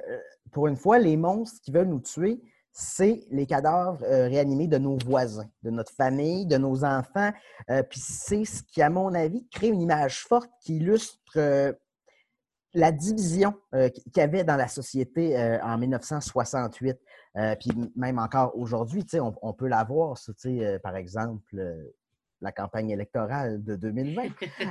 [0.52, 2.40] pour une fois, les monstres qui veulent nous tuer,
[2.72, 7.32] c'est les cadavres euh, réanimés de nos voisins, de notre famille, de nos enfants.
[7.70, 11.72] Euh, Puis c'est ce qui, à mon avis, crée une image forte qui illustre euh,
[12.74, 16.96] la division euh, qu'il y avait dans la société euh, en 1968.
[17.36, 21.82] Euh, puis même encore aujourd'hui, on, on peut la voir, euh, par exemple, euh,
[22.40, 24.22] la campagne électorale de 2020.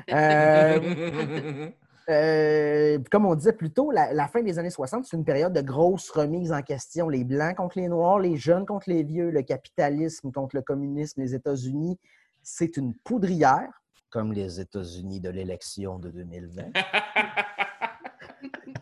[2.09, 5.51] Euh, comme on disait plus tôt, la, la fin des années 60, c'est une période
[5.51, 7.09] de grosse remise en question.
[7.09, 11.21] Les Blancs contre les Noirs, les jeunes contre les vieux, le capitalisme contre le communisme,
[11.21, 11.99] les États-Unis.
[12.43, 16.63] C'est une poudrière, comme les États-Unis de l'élection de 2020.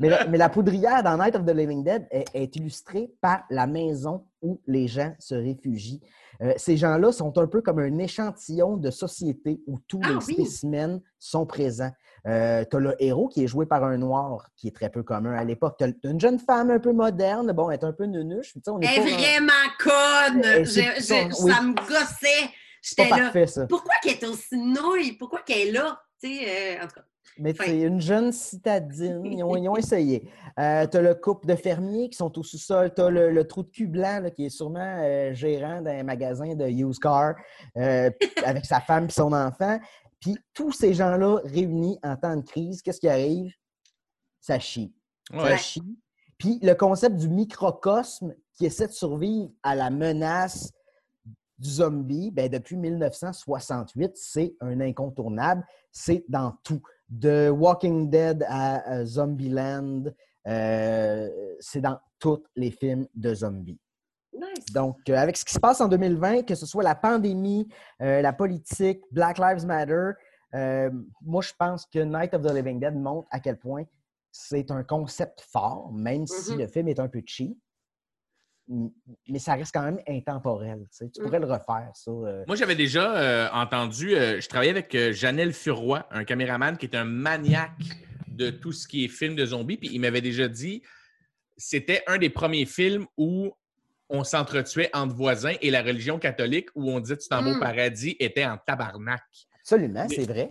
[0.00, 3.44] mais, la, mais la poudrière dans Night of the Living Dead est, est illustrée par
[3.50, 6.00] la maison où les gens se réfugient.
[6.42, 10.14] Euh, ces gens-là sont un peu comme un échantillon de société où tous Ah les
[10.16, 10.34] oui.
[10.34, 11.92] spécimens sont présents.
[12.26, 15.02] Euh, tu as le héros qui est joué par un noir, qui est très peu
[15.02, 15.76] commun à l'époque.
[15.78, 18.54] Tu as une jeune femme un peu moderne, bon, elle est un peu nunuche.
[18.66, 20.64] On Elle est est pas dans- vraiment conne!
[20.64, 21.00] Je- c'est-
[21.30, 21.52] je- oui.
[21.52, 22.50] Ça me gossait!
[22.82, 23.16] J'étais là.
[23.16, 23.66] parfait, ça.
[23.66, 25.12] Pourquoi qu'elle est aussi nouille?
[25.12, 26.00] Pourquoi qu'elle est là?
[26.24, 27.04] Euh, en tout cas.
[27.38, 29.24] Mais c'est une jeune citadine.
[29.24, 30.30] Ils ont, ils ont essayé.
[30.58, 32.92] Euh, tu as le couple de fermiers qui sont au sous-sol.
[32.94, 36.02] Tu as le, le trou de cul blanc là, qui est sûrement euh, gérant d'un
[36.04, 37.34] magasin de used car
[37.76, 38.10] euh,
[38.44, 39.80] avec sa femme et son enfant.
[40.20, 43.52] Puis tous ces gens-là réunis en temps de crise, qu'est-ce qui arrive?
[44.40, 44.94] Ça chie.
[45.32, 45.98] Ça chie.
[46.38, 50.70] Puis le concept du microcosme qui essaie de survivre à la menace
[51.64, 55.64] du zombie, ben, depuis 1968, c'est un incontournable.
[55.90, 56.82] C'est dans tout.
[57.08, 60.04] De Walking Dead à euh, Zombieland,
[60.46, 61.28] euh,
[61.60, 63.78] c'est dans tous les films de zombies.
[64.32, 64.66] Nice.
[64.74, 67.68] Donc, euh, avec ce qui se passe en 2020, que ce soit la pandémie,
[68.02, 70.10] euh, la politique, Black Lives Matter,
[71.22, 73.84] moi, je pense que Night of the Living Dead montre à quel point
[74.30, 76.58] c'est un concept fort, même si Mhm.
[76.58, 77.58] le film est un peu cheap.
[78.68, 80.78] Mais ça reste quand même intemporel.
[80.90, 81.10] tu sais.
[81.10, 82.10] Tu pourrais le refaire, ça.
[82.10, 82.44] euh.
[82.46, 86.86] Moi, j'avais déjà euh, entendu, euh, je travaillais avec euh, Janelle Furoy, un caméraman qui
[86.86, 87.70] est un maniaque
[88.28, 90.82] de tout ce qui est film de zombies, puis il m'avait déjà dit
[91.56, 93.52] c'était un des premiers films où
[94.08, 97.54] on s'entretuait entre voisins et la religion catholique où on disait tu t'en vas au
[97.56, 97.60] Mm.
[97.60, 99.22] paradis était en tabarnak.
[99.60, 100.48] Absolument, c'est vrai.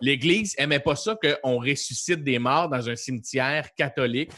[0.00, 4.32] L'Église aimait pas ça qu'on ressuscite des morts dans un cimetière catholique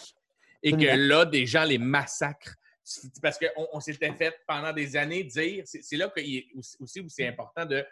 [0.62, 2.54] et que là, des gens les massacrent.
[3.22, 7.26] Parce qu'on on, s'était fait pendant des années dire, c'est là est aussi- où c'est
[7.26, 7.84] important de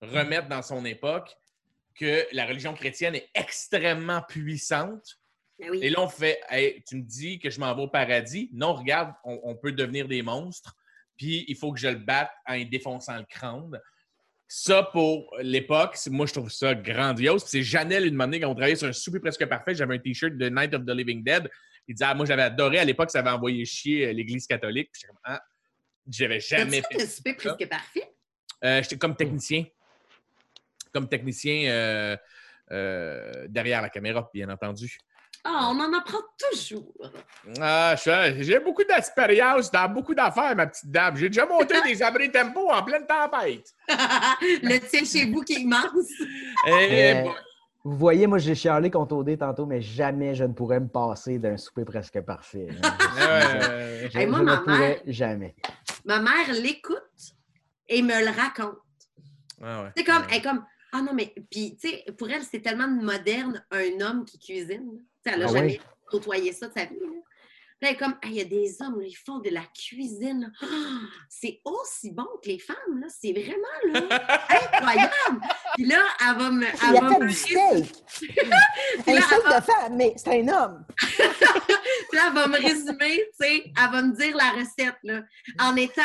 [0.00, 1.34] remettre dans son époque
[1.94, 5.18] que la religion chrétienne est extrêmement puissante.
[5.58, 5.80] Ben oui.
[5.82, 8.48] Et là, on fait, Hey, tu me dis que je m'en vais au paradis.
[8.52, 10.76] Non, regarde, on, on peut devenir des monstres.
[11.16, 13.78] Puis il faut que je le batte en y défonçant le crâne.
[14.46, 17.42] Ça, pour l'époque, moi, je trouve ça grandiose.
[17.42, 19.98] Puis c'est Janelle, une année, quand on travaillait sur un souper presque parfait, j'avais un
[19.98, 21.50] T-shirt de Night of the Living Dead.
[21.88, 24.90] Il disait, ah, moi, j'avais adoré à l'époque, ça avait envoyé chier euh, l'Église catholique.
[24.92, 25.42] Puis j'étais comme, ah,
[26.08, 27.54] j'avais jamais fait souper ça.
[27.54, 28.12] presque parfait?
[28.64, 29.64] Euh, J'étais comme technicien.
[30.92, 32.16] Comme technicien euh,
[32.72, 34.98] euh, derrière la caméra, bien entendu.
[35.44, 36.18] Ah, on en apprend
[36.50, 36.92] toujours.
[37.60, 41.16] Ah, je- j'ai beaucoup d'expérience dans beaucoup d'affaires, ma petite dame.
[41.16, 43.72] J'ai déjà monté des abris tempo en pleine tempête.
[43.88, 46.10] le tien chez vous qui est immense.
[46.64, 47.30] Boy.
[47.84, 51.38] Vous voyez, moi, j'ai chialé contre OD tantôt, mais jamais je ne pourrais me passer
[51.38, 52.68] d'un souper presque parfait.
[52.70, 54.08] hein.
[54.10, 55.54] Je, Hey, moi, je ne ma pourrais mère- jamais.
[56.04, 57.02] Ma mère l'écoute
[57.88, 58.78] et me le raconte.
[59.62, 59.90] ah ouais.
[59.96, 62.88] C'est comme, elle est comme, ah non, mais, puis, tu sais, pour elle, c'est tellement
[62.88, 64.86] moderne, un homme qui cuisine.
[64.92, 64.98] là.
[64.98, 65.80] Tu sais, elle n'a Ah jamais ouais?
[66.10, 66.98] côtoyé ça de sa vie.
[67.00, 67.06] Là.
[67.80, 70.40] Elle est comme, Ah, il y a des hommes, là, ils font de la cuisine.
[70.40, 70.48] là.
[70.62, 73.06] Ah, c'est aussi bon que les femmes, là.
[73.08, 75.40] C'est vraiment, là, incroyable.
[75.74, 76.66] Puis là, elle va me.
[76.66, 77.94] Il Elle va a fait me du steak!
[79.06, 80.84] Un là, steak elle va- de femme, mais c'est un homme!
[82.08, 85.20] Puis là, elle va me résumer, tu sais, elle va me dire la recette, là,
[85.60, 86.02] en étant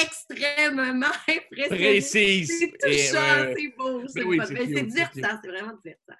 [0.00, 1.06] extrêmement.
[1.68, 2.58] Précise.
[2.58, 4.02] C'est touchant, euh, c'est beau.
[4.08, 4.46] C'est oui, fun.
[4.46, 6.14] c'est c'est divertissant, c'est vraiment divertissant.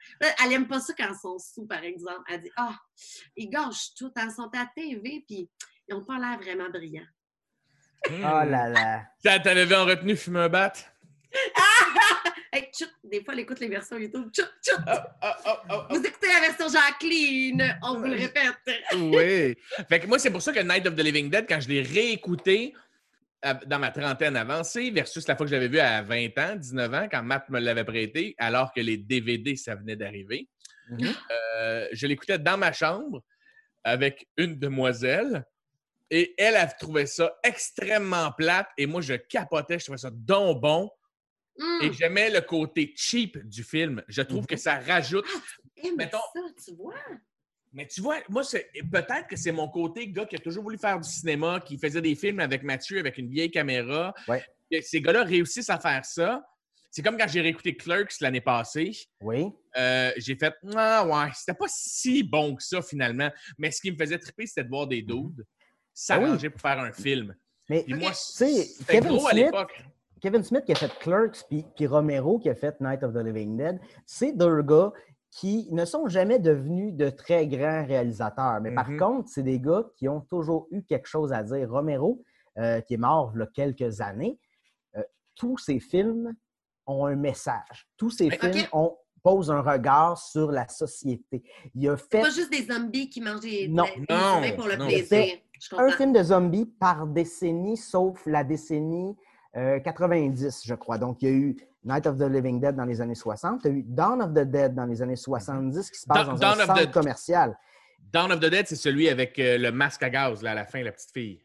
[0.44, 2.22] Elle aime pas ça quand ils sont sous, par exemple.
[2.28, 2.76] Elle dit Ah,
[3.36, 4.12] ils gâchent tout.
[4.16, 5.50] Ils sont à la TV, puis
[5.88, 7.06] ils n'ont pas l'air vraiment brillants.
[8.08, 9.02] Oh là là!
[9.22, 10.72] Ça, t'avais en retenu fumer un bat?
[12.54, 14.30] Hey, tchut, des fois, elle écoute les versions YouTube.
[14.30, 14.76] Tchut, tchut.
[14.86, 18.58] Ah, ah, ah, ah, Vous écoutez la version Jacqueline, on vous le répète.
[18.94, 19.56] Oui.
[19.88, 21.80] Fait que moi, c'est pour ça que Night of the Living Dead, quand je l'ai
[21.80, 22.74] réécouté
[23.66, 26.94] dans ma trentaine avancée, versus la fois que je l'avais vu à 20 ans, 19
[26.94, 30.48] ans, quand Matt me l'avait prêté, alors que les DVD, ça venait d'arriver.
[30.90, 31.12] Mhm.
[31.30, 33.22] Euh, je l'écoutais dans ma chambre
[33.84, 35.44] avec une demoiselle.
[36.10, 38.68] Et elle, elle trouvait ça extrêmement plate.
[38.76, 39.78] Et moi, je capotais.
[39.78, 40.90] Je trouvais ça donc bon.
[41.82, 44.02] Et j'aimais le côté cheap du film.
[44.08, 45.26] Je trouve que ça rajoute
[45.76, 46.94] aime mettons- ça, tu vois.
[47.72, 48.42] Mais tu vois, moi,
[48.90, 52.00] peut-être que c'est mon côté gars qui a toujours voulu faire du cinéma, qui faisait
[52.02, 54.12] des films avec Mathieu, avec une vieille caméra.
[54.28, 54.44] Ouais.
[54.82, 56.44] Ces gars-là réussissent à faire ça.
[56.90, 58.92] C'est comme quand j'ai réécouté Clerks l'année passée.
[59.22, 59.46] Oui.
[59.78, 63.30] Euh, j'ai fait Ah ouais, c'était pas si bon que ça finalement.
[63.56, 65.44] Mais ce qui me faisait triper, c'était de voir des dudes
[65.94, 67.34] s'arranger pour faire un film.
[67.68, 69.84] Mais Puis moi, c'était Kevin gros à Smith- l'époque.
[70.20, 73.24] Kevin Smith qui a fait Clerks, puis, puis Romero qui a fait Night of the
[73.24, 74.92] Living Dead, c'est deux gars
[75.32, 78.60] qui ne sont jamais devenus de très grands réalisateurs.
[78.60, 78.98] Mais par Mhm.
[78.98, 81.70] contre, c'est des gars qui ont toujours eu quelque chose à dire.
[81.70, 82.22] Romero,
[82.58, 84.38] euh, qui est mort il y a quelques années,
[84.96, 85.02] euh,
[85.34, 86.34] tous ses films
[86.86, 87.88] ont un message.
[87.96, 91.42] Tous ses films ont, posent un regard sur la société.
[91.76, 93.84] Il a fait Pas juste des zombies qui mangent des, Non.
[93.84, 94.86] des- Non, pour le non.
[94.86, 95.36] plaisir.
[95.78, 99.16] Un film de zombies par décennie, sauf la décennie
[99.56, 100.98] euh, 90, je crois.
[100.98, 103.70] Donc, il y a eu Night of the Living Dead dans les années 60, il
[103.70, 106.34] y a eu Dawn of the Dead dans les années 70 qui se passe dans
[106.34, 107.56] un centre the- commercial.
[108.12, 110.64] Dawn of the Dead, c'est celui avec euh, le masque à gaz là, à la
[110.64, 111.42] fin, la petite fille.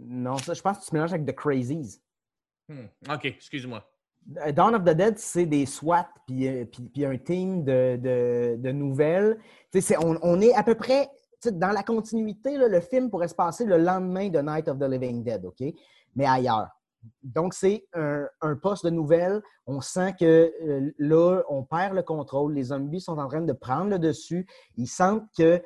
[0.00, 2.00] Non, ça, je pense que tu mélanges avec The Crazies.
[2.68, 2.86] Hmm.
[3.12, 3.84] OK, excuse-moi.
[4.46, 7.96] Euh, Dawn of the Dead, c'est des SWAT puis, euh, puis, puis un team de,
[8.00, 9.38] de- de nouvelles.
[9.72, 11.08] Tu on, on est à peu près
[11.42, 12.56] tu dans la continuité.
[12.58, 15.62] là, le film pourrait se passer le lendemain de Night of the Living Dead, OK?
[16.14, 16.68] Mais ailleurs.
[17.22, 19.40] Donc, c'est un, un poste de nouvelles.
[19.66, 22.54] On sent que euh, là, on perd le contrôle.
[22.54, 24.46] Les zombies sont en train de prendre le dessus.
[24.76, 25.62] Ils sentent que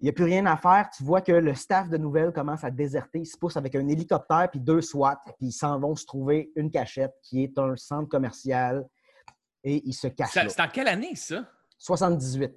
[0.00, 0.88] Il n'y a plus rien à faire.
[0.96, 3.18] Tu vois que le staff de nouvelles commence à déserter.
[3.20, 6.52] Ils se poussent avec un hélicoptère puis deux SWAT, puis ils s'en vont se trouver
[6.54, 8.86] une cachette qui est un centre commercial
[9.64, 10.32] et ils se cachent.
[10.34, 11.44] C'est en quelle année, ça?
[11.78, 12.52] 78.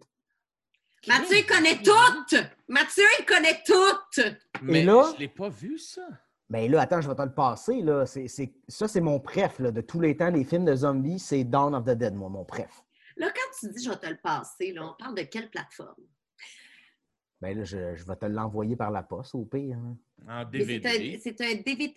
[1.07, 2.43] Mathieu, il connaît toutes!
[2.67, 4.35] Mathieu, il connaît toutes!
[4.61, 6.03] Mais là- je l'ai pas vu, ça.
[6.51, 7.81] Mais là, attends, je vais te le passer.
[7.81, 8.05] Là.
[8.05, 11.17] C'est, c'est- ça, c'est mon préf là, de tous les temps des films de zombies.
[11.17, 12.83] C'est Dawn of the Dead, moi, mon préf.
[13.15, 15.95] Là, quand tu dis je vais te le passer, là, on parle de quelle plateforme?
[17.39, 19.77] Ben là, je, je vais te l'envoyer par la poste, au pire.
[19.77, 19.97] hein.
[20.27, 21.15] En Mais C'est DVD.
[21.15, 21.93] un, c'est un DVD?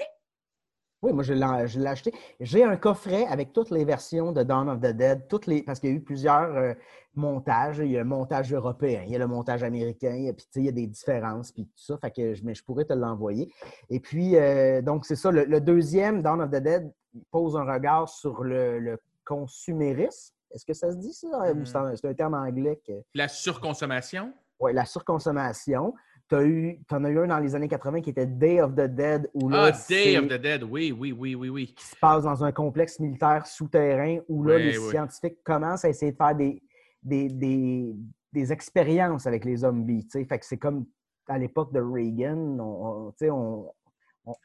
[1.05, 2.14] Oui, moi, je l'ai, acheté.
[2.40, 5.78] J'ai un coffret avec toutes les versions de Dawn of the Dead, toutes les, parce
[5.78, 6.72] qu'il y a eu plusieurs euh,
[7.14, 7.76] montages.
[7.76, 10.64] Il y a le montage européen, il y a le montage américain, et puis il
[10.64, 11.98] y a des différences, puis tout ça.
[11.98, 13.52] Fait que mais je pourrais te l'envoyer.
[13.90, 15.30] Et puis, euh, donc, c'est ça.
[15.30, 16.90] Le, le deuxième, Dawn of the Dead,
[17.30, 20.34] pose un regard sur le, le consumérisme.
[20.52, 21.28] Est-ce que ça se dit, ça?
[21.52, 21.66] Hmm.
[21.66, 22.94] c'est un, c'est un terme anglais que.
[23.14, 24.32] La surconsommation?
[24.59, 25.92] Oui, la surconsommation.
[26.30, 29.28] Tu en as eu un dans les années 80 qui était Day of the Dead,
[29.34, 30.62] où là, Ah, Day of the Dead.
[30.62, 31.74] Oui, oui, oui, oui, oui.
[31.74, 36.12] qui se passe dans un complexe militaire souterrain où là, les scientifiques commencent à essayer
[36.12, 36.62] de faire des,
[37.02, 37.94] des, des-
[38.32, 40.08] des expériences avec les zombies.
[40.10, 40.86] Fait que c'est comme
[41.28, 43.68] à l'époque de Reagan, on, on-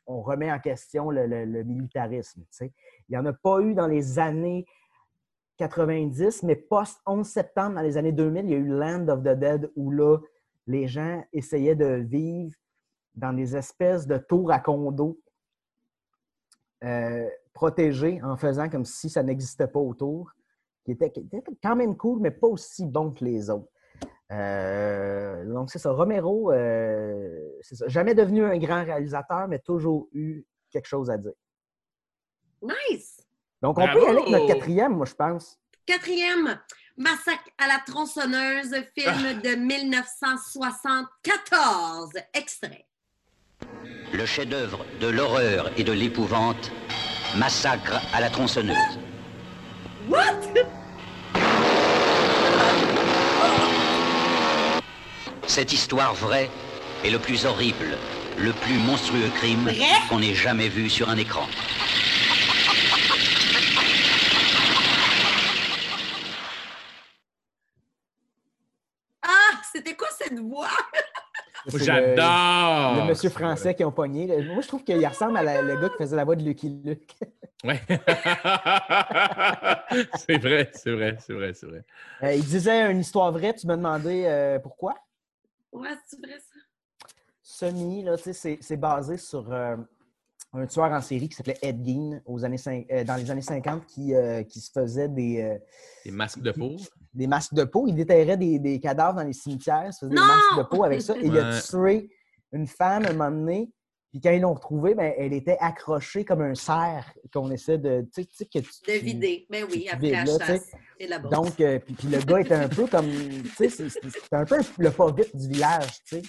[0.06, 2.44] on- remet en question le, le- le militarisme.
[2.62, 2.72] Il
[3.12, 4.66] n'y en a pas eu dans les années
[5.58, 9.38] 90, mais post-11 septembre, dans les années 2000, il y a eu Land of the
[9.38, 10.18] Dead où là,
[10.70, 12.56] les gens essayaient de vivre
[13.16, 15.20] dans des espèces de tours à condos
[16.84, 20.32] euh, protégés en faisant comme si ça n'existait pas autour,
[20.86, 23.68] qui était, qui était quand même cool, mais pas aussi bon que les autres.
[24.32, 25.92] Euh, donc, c'est ça.
[25.92, 27.88] Romero, euh, c'est ça.
[27.88, 31.34] Jamais devenu un grand réalisateur, mais toujours eu quelque chose à dire.
[32.62, 33.26] Nice!
[33.60, 34.00] Donc, on Bravo!
[34.00, 35.60] peut y aller avec notre quatrième, moi, je pense.
[35.88, 36.60] Quatrième,
[37.00, 42.12] Massacre à la tronçonneuse, film de 1974.
[42.34, 42.86] Extrait.
[44.12, 46.74] Le chef-d'œuvre de l'horreur et de l'épouvante,
[47.38, 49.00] Massacre à la tronçonneuse.
[50.10, 50.42] What?
[55.48, 56.50] Cette histoire vraie
[57.06, 57.98] est le plus horrible,
[58.38, 59.72] le plus monstrueux crime
[60.10, 61.48] qu'on ait jamais vu sur un écran.
[69.22, 69.62] Ah,
[70.40, 70.68] voix?
[71.66, 72.96] Le- J'adore!
[72.96, 74.28] Le, monsieur français qui ont pogné.
[74.28, 74.42] là.
[74.44, 76.82] Moi, je trouve qu'il ressemble à la- le gars qui faisait la voix de Lucky
[76.84, 77.16] Luke.
[77.66, 77.82] Ouais.
[80.16, 81.84] c'est vrai, c'est vrai, c'est vrai, c'est vrai.
[82.24, 83.54] Euh, il disait une histoire vraie.
[83.54, 84.96] Tu m'as demandé euh, pourquoi?
[85.74, 86.56] Ouais, c'est vrai ça?
[87.42, 89.76] Semi, là, tu sais, c'est, basé sur euh,
[90.54, 93.86] un tueur en série qui s'appelait Ed Gein aux années euh, dans les années 50
[93.86, 95.58] qui, euh, qui se faisait des, euh,
[96.06, 96.78] Des masques de peau.
[97.14, 97.86] Des masques de peau.
[97.88, 100.22] Il déterrait des, des cadavres dans les cimetières, il se faisait Non!
[100.22, 101.16] des masques de peau avec ça.
[101.18, 101.62] Et il a Ouais.
[101.62, 102.10] tué
[102.52, 103.72] une femme à un moment donné.
[104.12, 108.08] Puis quand ils l'ont retrouvée, ben, elle était accrochée comme un cerf qu'on essaie de.
[108.12, 109.46] Tu sais, que tu- De vider.
[109.52, 111.32] Ben oui, après la chasse et la bourse.
[111.36, 113.08] Donc, euh, puis, puis le gars était un peu comme.
[113.08, 116.22] Tu sais, c'était un peu le pas vite du village, tu sais.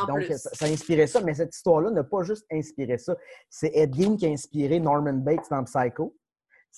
[0.00, 0.38] en Donc, plus.
[0.38, 3.14] ça, ça inspirait ça, mais cette histoire-là n'a pas juste inspiré ça.
[3.50, 6.16] C'est Ed Gein qui a inspiré Norman Bates dans Psycho.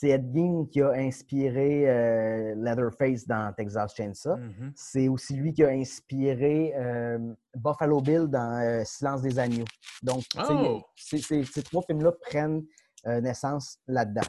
[0.01, 4.37] C'est Ed Gein qui a inspiré euh, Leatherface dans Texas Chainsaw.
[4.37, 4.73] Mhm.
[4.77, 7.19] C'est aussi lui qui a inspiré euh,
[7.57, 9.65] Buffalo Bill dans euh, Silence des agneaux.
[10.01, 10.83] Donc, Oh!
[10.95, 12.65] ces trois films-là prennent
[13.07, 14.27] naissance là-dedans.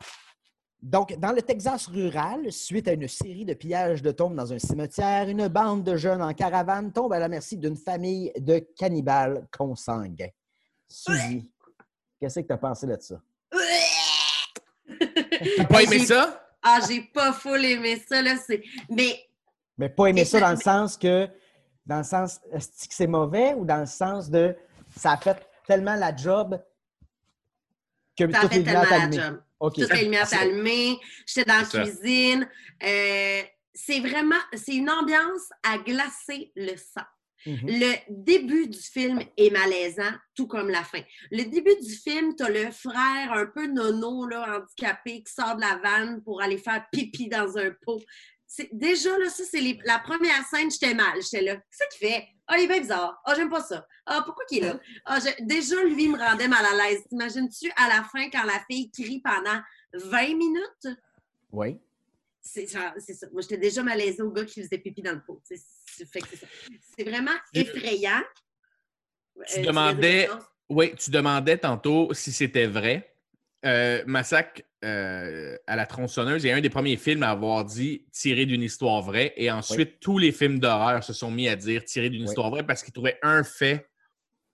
[0.81, 4.59] Donc, dans le Texas rural, suite à une série de pillages de tombes dans un
[4.59, 9.47] cimetière, une bande de jeunes en caravane tombe à la merci d'une famille de cannibales
[9.55, 10.29] consanguins.
[10.87, 11.51] Suzy,
[12.19, 13.21] qu'est-ce que tu as pensé de ça?
[15.57, 16.45] T'as pas aimé J'ai- ça?
[16.61, 18.35] Ah, j'ai pas full aimé ça, là.
[18.37, 19.25] c'est- Mais
[19.77, 21.27] Mais pas aimer Et ça dans le sens que,
[21.85, 24.55] dans le sens, est-ce que c'est mauvais ou dans le sens de,
[24.97, 26.61] ça a fait tellement la job
[28.17, 29.41] que ça a fait tellement la job.
[29.59, 29.75] OK.
[29.75, 30.97] Toutes les lumières allumées.
[31.25, 32.47] J'étais dans la cuisine.
[32.83, 33.41] Euh,
[33.73, 37.05] c'est vraiment, c'est une ambiance à glacer le sang.
[37.45, 37.59] Mhm.
[37.63, 41.01] Le début du film est malaisant, tout comme la fin.
[41.31, 45.55] Le début du film, tu as le frère un peu nono, là, handicapé, qui sort
[45.55, 48.01] de la vanne pour aller faire pipi dans un pot.
[48.45, 51.21] C'est- Déjà, là, ça, c'est les- la première scène, j'étais mal.
[51.21, 51.55] J'étais là.
[51.55, 52.27] Qu'est-ce qu'il fait?
[52.47, 53.21] Ah, il est bien bizarre.
[53.23, 53.85] Ah, j'aime pas ça.
[54.07, 54.79] Ah, pourquoi qu'il est là?
[55.05, 57.03] Ah, je- Déjà, lui, il me rendait mal à l'aise.
[57.09, 59.61] T'imagines-tu à la fin, quand la fille crie pendant
[59.93, 60.97] 20 minutes?
[61.51, 61.77] Oui.
[62.51, 62.93] C'est ça.
[63.31, 65.41] Moi, j'étais déjà malaisée au gars qui faisait pipi dans le pot.
[65.43, 68.21] C'est- vraiment Tu- effrayant.
[69.47, 70.49] tu Euh, demandais- viens de dire quelque chose?
[70.69, 73.05] Oui, tu demandais tantôt si c'était vrai.
[73.65, 78.45] euh, Massacre euh, à la tronçonneuse est un des premiers films à avoir dit tiré
[78.45, 79.33] d'une histoire vraie.
[79.35, 82.27] Et ensuite, tous les films d'horreur se sont mis à dire tiré d'une Oui.
[82.29, 83.89] histoire vraie parce qu'ils trouvaient un fait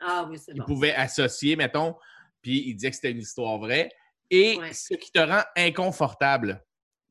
[0.01, 0.65] Ah oui, qu'ils bon.
[0.65, 1.95] pouvaient associer, mettons,
[2.41, 3.91] puis ils disaient que c'était une histoire vraie.
[4.31, 6.65] Et ce qui te rend inconfortable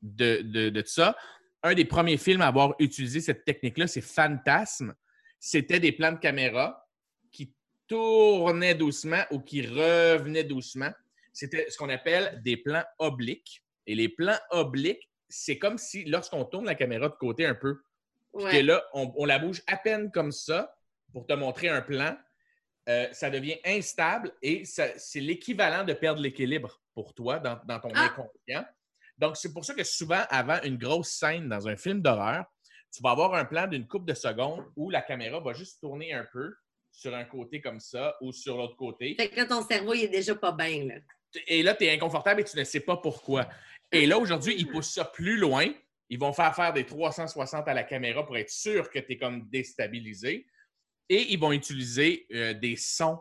[0.05, 1.17] de, de, de ça,
[1.63, 4.95] un des premiers films à avoir utilisé cette technique-là, c'est Fantasme.
[5.41, 6.87] C'était des plans de caméra
[7.33, 7.53] qui
[7.89, 10.91] tournaient doucement ou qui revenaient doucement.
[11.33, 13.63] C'était ce qu'on appelle des plans obliques.
[13.87, 17.77] Et les plans obliques, c'est comme si lorsqu'on tourne la caméra de côté un peu,
[18.35, 18.51] puis Ouais.
[18.51, 20.77] que là, on, on la bouge à peine comme ça
[21.13, 22.17] pour te montrer un plan,
[22.89, 27.91] euh, ça devient instable et c'est l'équivalent de perdre l'équilibre pour toi dans, dans ton
[27.95, 28.07] Ah!
[28.07, 28.65] inconscient.
[29.19, 32.45] Donc, c'est pour ça que souvent, avant une grosse scène dans un film d'horreur,
[32.93, 36.13] tu vas avoir un plan d'une coupe de secondes où la caméra va juste tourner
[36.13, 36.55] un peu
[36.91, 39.17] sur un côté comme ça ou sur l'autre côté.
[39.17, 40.95] Fait que là, ton cerveau, il est déjà pas bien, là.
[41.49, 43.49] Et là, tu es inconfortable et tu ne sais pas pourquoi.
[43.91, 45.67] Et là, aujourd'hui, ils poussent ça plus loin.
[46.09, 49.19] Ils vont faire faire des 360 à la caméra pour être sûr que tu es
[49.19, 50.47] comme déstabilisé.
[51.09, 53.19] Et ils vont utiliser euh, des sons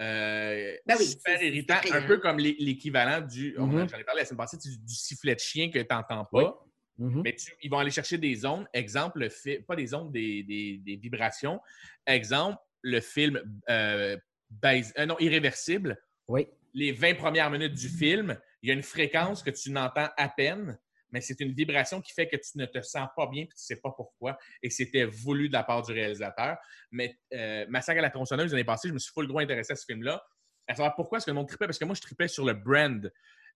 [0.00, 3.54] euh, Ben oui, super irritants, un peu comme l'é- l'équivalent du.
[3.58, 3.88] Mhm.
[3.88, 6.60] J'en ai parlé la semaine passée, du, du sifflet de chien que tu n'entends pas.
[6.98, 7.06] Oui.
[7.06, 7.22] Mhm.
[7.24, 8.66] Mais tu- ils vont aller chercher des ondes.
[8.72, 11.60] Exemple, le fi- pas des ondes, des, des- des vibrations.
[12.06, 14.16] Exemple, le film euh,
[14.50, 15.96] Bais- euh, non, Irréversible
[16.28, 16.46] Oui.
[16.74, 20.28] les 20 premières minutes du film, il y a une fréquence que tu n'entends à
[20.28, 20.78] peine,
[21.10, 23.54] mais c'est une vibration qui fait que tu ne te sens pas bien et tu
[23.54, 24.38] ne sais pas pourquoi.
[24.62, 26.56] Et c'était voulu de la part du réalisateur.
[26.90, 29.76] Mais euh, Massacre à la tronçonneuse, l'année passée, je me suis full gros intéressé à
[29.76, 30.22] ce film-là.
[30.66, 31.66] À savoir pourquoi est-ce que le monde tripait?
[31.66, 33.10] Parce que moi, je tripais sur le brand.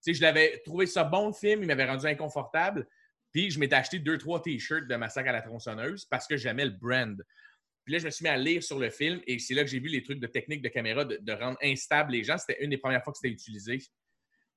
[0.05, 2.87] Je l'avais trouvé ça bon, le film, il m'avait rendu inconfortable.
[3.31, 6.65] Puis je m'étais acheté deux, trois t-shirts de Massacre à la tronçonneuse parce que j'aimais
[6.65, 7.23] le brand.
[7.83, 9.69] Puis là, je me suis mis à lire sur le film et c'est là que
[9.69, 12.37] j'ai vu les trucs de technique de caméra de, de rendre instable les gens.
[12.37, 13.79] C'était une des premières fois que c'était utilisé.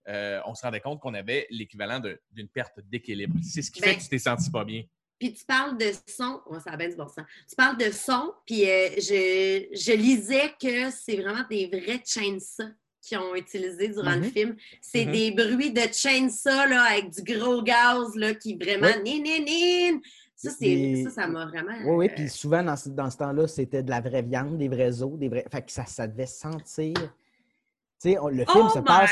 [0.08, 3.34] Euh, on se rendait compte qu'on avait l'équivalent de- d'une perte d'équilibre.
[3.42, 4.84] C'est ce qui fait Ben, que tu t'es senti pas bien.
[5.18, 7.24] Puis tu parles de son, ouais, ça a bien du bon sens.
[7.48, 12.70] Tu parles de son, puis euh, je, je lisais que c'est vraiment des vrais chainsaws
[13.00, 14.30] qui ont utilisé durant le Mhm.
[14.32, 14.56] film.
[14.80, 15.12] C'est Mhm.
[15.12, 19.20] des bruits de chainsaw là, avec du gros gaz là, qui vraiment Oui.
[19.20, 19.44] nin, nin,
[19.92, 20.00] nin.
[20.34, 21.72] Ça, c'est, Des- ça, ça m'a vraiment.
[21.86, 24.58] Oui, oui, euh, puis souvent, dans ce, dans ce temps-là, c'était de la vraie viande,
[24.58, 25.46] des vrais os, des vrais...
[25.50, 26.92] Fait que ça, ça devait sentir...
[26.94, 29.10] Tu sais, le film oh se passe!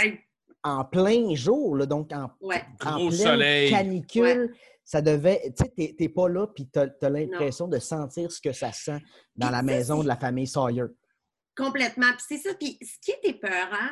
[0.64, 2.64] En plein jour, là, donc en, Ouais.
[2.84, 3.70] en Gros pleine soleil.
[3.70, 4.56] canicule.
[4.82, 5.52] Ça devait...
[5.56, 9.00] Tu sais, t'es- pas là, puis t'as as, l'impression de sentir ce que ça sent
[9.36, 10.84] dans la maison de la famille Sawyer.
[11.56, 12.10] Complètement.
[12.12, 12.54] Puis c'est ça.
[12.54, 13.90] Puis ce qui est épeurant,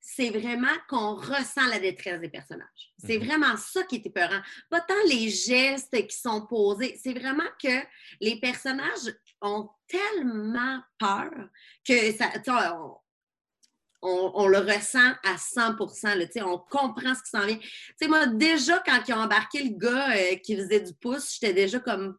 [0.00, 2.92] c'est vraiment qu'on ressent la détresse des personnages.
[2.98, 3.24] C'est Mhm.
[3.26, 4.40] vraiment ça qui est épeurant.
[4.70, 7.84] Pas tant les gestes qui sont posés, c'est vraiment que
[8.20, 11.30] les personnages ont tellement peur
[11.86, 12.96] que ça, tu sais, on,
[14.02, 17.56] on- on le ressent à 100% là, tu sais, On comprend ce qui s'en vient.
[17.56, 17.68] Tu
[18.00, 21.54] sais, moi, déjà, quand ils ont embarqué le gars euh, qui faisait du pouce, j'étais
[21.54, 22.16] déjà comme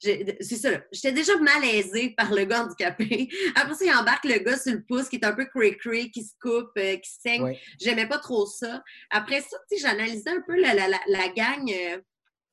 [0.00, 0.70] C'est ça.
[0.92, 3.28] J'étais déjà malaisée par le gars handicapé.
[3.56, 6.22] Après ça, il embarque le gars sur le pouce qui est un peu cray-cray, qui
[6.24, 7.42] se coupe, euh, qui saigne.
[7.42, 7.58] Oui.
[7.80, 8.82] J'aimais pas trop ça.
[9.10, 11.68] Après ça, tu sais, j'analysais un peu la, la, la, la gang.
[11.68, 11.98] euh,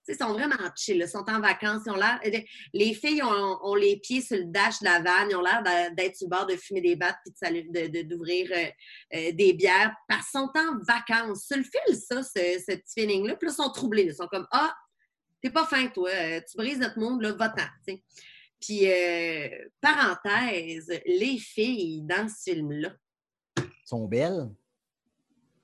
[0.07, 0.97] ils sont vraiment chill.
[0.97, 1.83] Ils sont en vacances.
[1.85, 2.19] Ils ont l'air.
[2.25, 2.39] euh,
[2.73, 5.29] Les filles ont, les pieds sur le dash de la vanne.
[5.31, 5.63] Ils ont l'air
[5.95, 8.65] d'être sur le bord de fumer des battes puis salu- de- de- d'ouvrir euh,
[9.17, 11.45] euh, des bières parce qu'ils sont en vacances.
[11.47, 13.35] Sur le fil, ça, ce, feeling-là.
[13.35, 14.03] Puis là, ils sont troublés.
[14.03, 14.73] Ils sont comme Ah,
[15.41, 16.09] t'es pas fin, toi.
[16.41, 17.97] Tu brises notre monde, va-t'en.
[18.59, 18.87] Puis,
[19.81, 22.93] parenthèse, les filles dans ce film-là,
[23.85, 24.49] sont belles.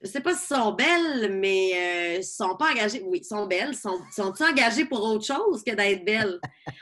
[0.04, 3.02] Je sais pas si sont belles, mais euh, sont pas engagées.
[3.06, 3.76] Oui, sont belles.
[3.76, 6.40] Sont, sont-ils engagées pour autre chose que d'être belles?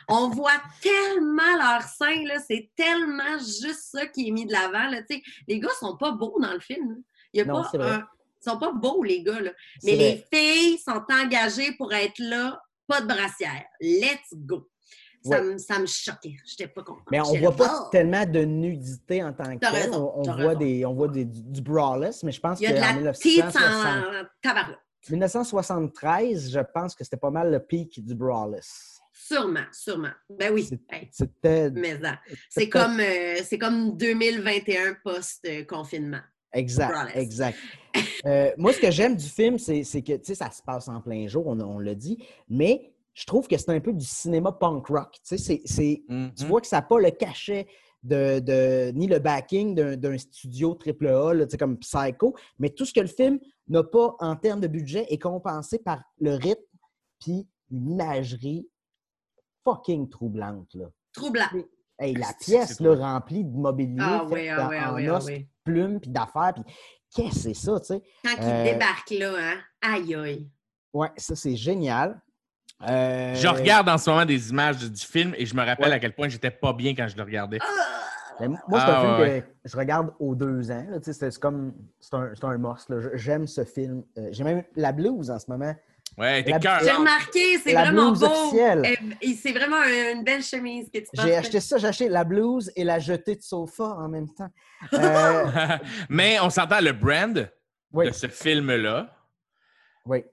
[0.07, 2.35] On voit tellement leur sein, là.
[2.47, 5.01] C'est tellement juste ça qui est mis de l'avant, là.
[5.47, 7.01] Les gars sont pas beaux dans le film.
[7.33, 8.07] Il y a Non, pas un-
[8.41, 9.51] Ils sont pas beaux, les gars, là.
[9.83, 10.27] Mais les vrai.
[10.33, 13.65] filles sont engagées pour être là, pas de brassière.
[13.81, 14.67] Let's go.
[15.23, 15.53] Ça, Ouais.
[15.53, 16.35] me, ça me choquait.
[16.45, 17.03] J'étais pas contente.
[17.11, 17.89] Mais on J'étais voit pas Oh!
[17.91, 19.81] tellement de nudité en tant que T'as tel.
[19.89, 20.59] raison, On, voit, raison.
[20.59, 22.93] des, on voit des, du, du braless, mais je pense Il y a de la
[22.93, 24.77] 1960 petite en tabarouette.
[25.09, 28.99] 1973, je pense que c'était pas mal le pic du braless.
[29.13, 30.09] Sûrement, sûrement.
[30.29, 30.69] Ben oui.
[30.89, 32.19] Hey, C'était mais ça.
[32.49, 36.21] C'est comme, euh, c'est comme 2021 post-confinement.
[36.53, 37.15] exact, Braless.
[37.15, 37.57] exact.
[38.25, 40.99] Euh, moi, ce que j'aime du film, c'est que tu sais, ça se passe en
[41.01, 44.53] plein jour, on, on l'a dit, mais je trouve que c'est un peu du cinéma
[44.53, 45.11] punk rock.
[45.15, 46.03] Tu sais, c'est- c'est-
[46.37, 47.67] tu vois que ça n'a pas le cachet
[48.01, 52.69] de, de- ni le backing d'un d'un studio AAA, là, tu sais, comme Psycho, mais
[52.69, 53.37] tout ce que le film
[53.67, 56.63] n'a pas en termes de budget est compensé par le rythme
[57.19, 58.69] puis une imagerie
[59.65, 60.73] fucking troublante.
[60.75, 60.85] Là.
[61.13, 61.45] Troublant.
[61.99, 65.07] Hey, la pièce là, remplie de mobilier Ah oui, ah en, oui, ah en oui,
[65.09, 65.47] ah os, oui.
[65.65, 66.53] plumes puis d'affaires.
[66.53, 66.63] Puis
[67.13, 68.01] qu'est-ce que c'est ça, tu sais?
[68.23, 69.57] Quand il Euh, débarque là, hein?
[69.81, 70.49] Aïe, aïe.
[70.93, 72.21] Ouais, ça, c'est génial.
[72.87, 75.89] Euh, Je regarde en ce moment des images du, du film et je me rappelle
[75.89, 75.95] Ouais.
[75.95, 77.59] à quel point j'étais pas bien quand je le regardais.
[78.39, 80.85] moi, c'est Ah, un film ouais, que je regarde aux deux ans.
[81.01, 81.73] C'est c'est comme.
[81.99, 82.87] C'est un, c'est un must.
[83.15, 84.03] J'aime ce film.
[84.17, 85.75] Euh, J'ai même la blues en ce moment.
[86.17, 86.79] Ouais, t'es La- cœur.
[86.83, 88.25] J'ai remarqué, c'est La vraiment blouse beau.
[88.27, 88.85] officielle.
[89.21, 91.27] Et- et C'est vraiment une belle chemise que tu portes.
[91.27, 94.49] J'ai acheté ça, j'ai acheté la blues et la jetée de sofa en même temps.
[94.93, 95.43] Euh,
[96.09, 97.49] Mais on s'entend le brand
[97.91, 99.13] oui, de ce film-là
[100.05, 100.23] oui.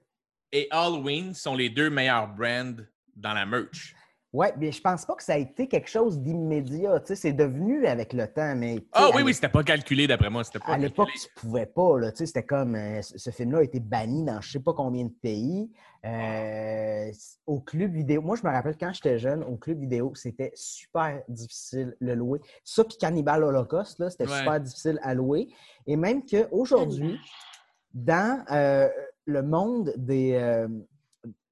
[0.53, 2.75] Et Halloween sont les deux meilleurs brands
[3.15, 3.95] dans la merch.
[4.33, 7.01] Oui, mais je pense pas que ça a été quelque chose d'immédiat.
[7.01, 8.85] tu sais, C'est devenu avec le temps, mais.
[8.93, 10.45] Ah oui, oui, c'était pas calculé d'après moi.
[10.45, 11.99] C'était pas À l'époque, tu pouvais pas.
[11.99, 12.75] là, tu sais, C'était comme.
[12.75, 15.71] euh, ce ce film-là a été banni dans je sais pas combien de pays.
[16.05, 17.11] Euh,
[17.47, 18.21] au club vidéo.
[18.21, 22.41] Moi, je me rappelle quand j'étais jeune, au club vidéo, c'était super difficile le louer.
[22.63, 24.39] Ça, puis Cannibal Holocaust, là, c'était Ouais.
[24.39, 25.49] super difficile à louer.
[25.87, 27.19] Et même qu'aujourd'hui,
[27.95, 28.89] dans euh,
[29.27, 30.69] le monde des, euh,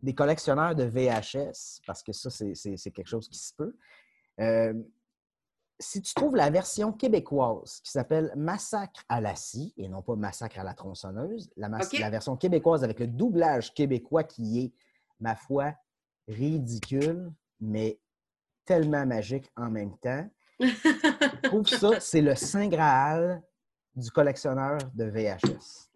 [0.02, 3.76] des collectionneurs de VHS, parce que ça, c'est- quelque chose qui se peut,
[4.40, 4.72] euh,
[5.80, 10.14] si tu trouves la version québécoise qui s'appelle Massacre à la scie et non pas
[10.14, 14.72] Massacre à la tronçonneuse, la, la version québécoise avec le doublage québécois qui est,
[15.18, 15.74] ma foi,
[16.28, 17.30] ridicule,
[17.60, 17.98] mais
[18.64, 20.28] tellement magique en même temps.
[20.60, 20.68] Je
[21.42, 23.42] trouve ça, c'est le Saint Graal
[23.96, 25.90] du collectionneur de VHS.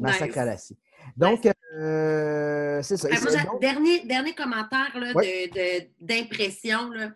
[0.00, 0.36] Massacre Nice.
[0.38, 0.78] à la scie.
[1.16, 3.08] Donc, euh, c'est ça.
[3.10, 5.48] Ah, donc- dernier, dernier commentaire là, Ouais.
[5.48, 6.90] de- de- d'impression.
[6.90, 7.10] là.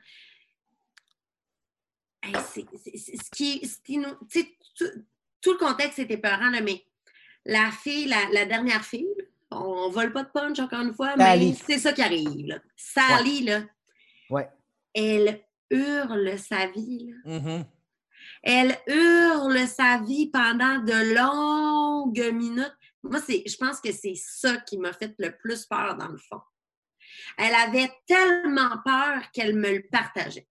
[2.22, 4.88] Hey, c'est- c'est- c'est- ce qui, ce qui nous- tu sais, tout,
[5.42, 6.82] tout le contexte était peurant, là, mais
[7.44, 9.06] la fille, la, la dernière fille,
[9.50, 11.50] on ne vole pas de punch encore une fois, Sally.
[11.50, 12.46] mais c'est ça qui arrive.
[12.46, 12.58] Là.
[12.76, 13.62] Sally, là,
[14.30, 14.48] Ouais.
[14.94, 15.40] elle
[15.70, 17.12] hurle sa vie.
[17.24, 17.38] là.
[17.40, 17.64] Mhm.
[18.46, 22.76] Elle hurle sa vie pendant de longues minutes.
[23.02, 26.40] Moi, je pense que c'est ça qui m'a fait le plus peur dans le fond.
[27.38, 30.46] Elle avait tellement peur qu'elle me le partageait.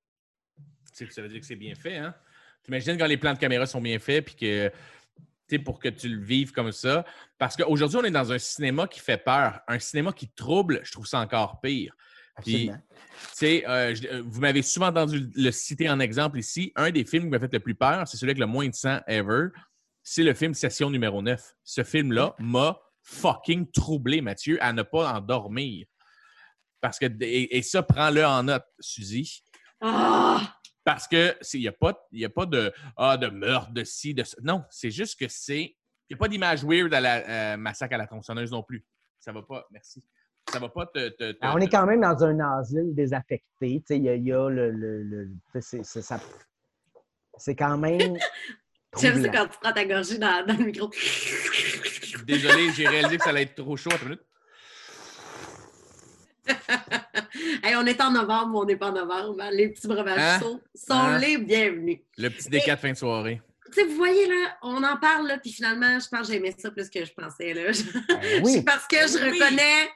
[0.91, 2.15] Ça veut dire que c'est bien fait, hein?
[2.63, 4.73] T'imagines quand les plans de caméra sont bien faits puis que, tu
[5.49, 7.05] sais, pour que tu le vives comme ça.
[7.37, 9.59] Parce qu'aujourd'hui, on est dans un cinéma qui fait peur.
[9.67, 11.95] Un cinéma qui trouble, je trouve ça encore pire.
[12.41, 13.69] Puis, Absolument.
[13.69, 16.71] euh, je- euh, vous m'avez souvent entendu le citer en exemple ici.
[16.75, 18.73] Un des films qui m'a fait le plus peur, c'est celui avec le moins de
[18.73, 19.49] sang ever.
[20.01, 21.53] C'est le film Session numéro 9.
[21.63, 25.85] Ce film-là m'a fucking troublé, Mathieu, à ne pas en dormir.
[26.81, 29.43] Parce que, et, et ça, prends-le en note, Suzy.
[29.79, 30.57] Ah!
[30.83, 34.13] Parce que il n'y a, pas- y a pas de, ah, de meurtre, de ci,
[34.13, 34.35] de ça.
[34.43, 35.77] Non, c'est juste que c'est.
[36.09, 38.83] Il n'y a pas d'image weird à la euh, massacre à la tronçonneuse non plus.
[39.19, 39.65] Ça va pas.
[39.71, 40.03] Merci.
[40.51, 41.09] Ça va pas te.
[41.09, 43.43] te- te- Alors, on est quand même dans un asile désaffecté.
[43.59, 44.71] tu sais, Il y a, il y a le.
[44.71, 45.29] le- le-
[45.61, 46.19] c'est- c'est ça-
[47.37, 48.17] c'est quand même.
[48.99, 50.89] J'aime ça quand tu prends ta gorgée dans, dans le micro.
[52.27, 53.89] Désolé, j'ai réalisé que ça allait être trop chaud.
[53.91, 54.23] Attends une minute.
[57.63, 59.41] Hey, on est en novembre, on n'est pas en novembre.
[59.41, 59.49] hein?
[59.51, 60.39] Les petits breuvages Hein?
[60.41, 61.17] sont, sont Hein?
[61.17, 61.99] les bienvenus.
[62.17, 63.41] Le petit décat de fin de soirée.
[63.75, 66.89] Vous voyez, là, on en parle, là, puis finalement, je pense que j'aimais ça plus
[66.89, 67.71] que je pensais, là.
[68.09, 68.61] Ben oui.
[68.63, 69.39] Parce que je Oui.
[69.39, 69.89] reconnais...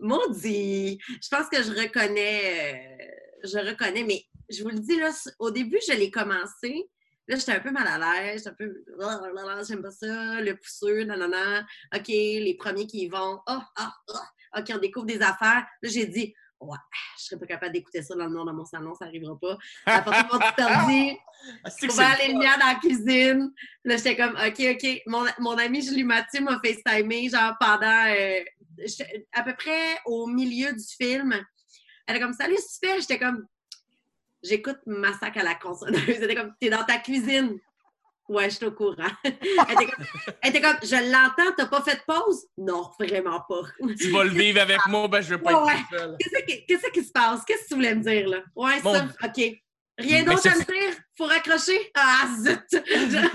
[0.00, 0.98] Maudit!
[1.08, 2.98] Je pense que je reconnais...
[3.00, 3.06] euh,
[3.44, 6.90] je reconnais, mais je vous le dis, là, au début, je l'ai commencé.
[7.28, 8.84] Là, j'étais un peu mal à l'aise, un peu...
[9.66, 11.66] J'aime pas ça, le pousseux, nanana.
[11.94, 13.40] OK, les premiers qui y vont.
[13.46, 14.58] Ah, ah, ah.
[14.58, 15.66] OK, on découvre des affaires.
[15.82, 16.34] Là, j'ai dit...
[16.60, 16.76] Ouais,
[17.18, 19.56] je serais pas capable d'écouter ça dans le noir de mon salon, ça n'arrivera pas.
[19.86, 21.16] Petit ordi,
[21.64, 23.52] Ah, c'est que Trouver c'est les le lumières dans la cuisine.
[23.84, 25.02] Là, j'étais comme, OK, OK.
[25.06, 28.44] Mon, mon ami Julie Mathieu m'a FaceTimé, genre pendant, euh,
[29.32, 31.34] à peu près au milieu du film.
[32.06, 33.00] Elle est comme, salut, tu fais?
[33.00, 33.46] J'étais comme,
[34.42, 36.02] j'écoute Massacre à la consonneuse.
[36.08, 37.58] Elle était comme, t'es dans ta cuisine.
[38.30, 38.94] Ouais, je suis au courant.
[39.24, 39.32] elle,
[39.72, 40.04] était comme,
[40.40, 42.46] elle était comme, je l'entends, t'as pas fait de pause?
[42.56, 43.62] Non, vraiment pas.
[43.98, 45.72] Tu vas le vivre avec moi, ben je veux pas Ouais.
[45.72, 46.16] être.
[46.18, 47.44] Qu'est-ce qui, qu'est-ce qui se passe?
[47.44, 48.38] Qu'est-ce que tu voulais me dire, là?
[48.54, 49.60] Ouais, Mon- ça, OK.
[49.98, 50.96] Rien d'autre à me dire?
[51.18, 51.90] Faut raccrocher?
[51.96, 52.82] Ah, zut!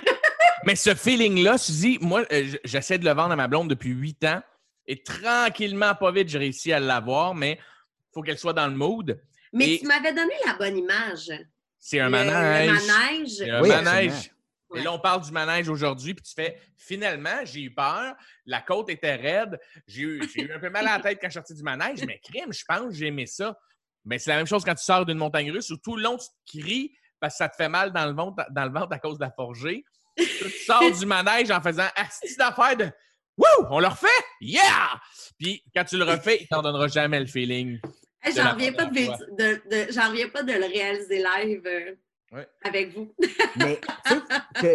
[0.65, 4.23] Mais ce feeling-là, Suzy, moi, euh, j'essaie de le vendre à ma blonde depuis huit
[4.23, 4.41] ans.
[4.87, 8.75] Et tranquillement, pas vite, j'ai réussi à l'avoir, mais il faut qu'elle soit dans le
[8.75, 9.19] mood.
[9.51, 11.31] Mais Et- tu m'avais donné la bonne image.
[11.79, 12.69] C'est un Le- manège.
[12.69, 13.29] Le manège.
[13.29, 14.31] C'est un Oui, manège.
[14.75, 18.13] Et là, on parle du manège aujourd'hui, puis tu fais finalement, j'ai eu peur,
[18.45, 21.31] la côte était raide, j'ai eu, eu un peu mal à la tête quand je
[21.31, 23.57] suis sorti du manège, mais crime, je pense que j'ai aimé ça.
[24.05, 26.17] Mais c'est la même chose quand tu sors d'une montagne russe où tout le long,
[26.17, 28.93] tu te cries parce que ça te fait mal dans le ventre, dans le ventre
[28.93, 29.83] à cause de la forgée.
[30.17, 32.91] tu sors du manège en faisant Asti d'affaires de
[33.37, 33.67] Wouh!
[33.69, 34.07] On le refait?
[34.39, 35.01] Yeah!
[35.37, 37.79] Puis quand tu le refais, il t'en donnera jamais le feeling.
[38.33, 41.97] J'en reviens, pas de, de- reviens pas de le réaliser live.
[42.63, 43.07] Avec vous.
[43.57, 44.19] Mais tu sais,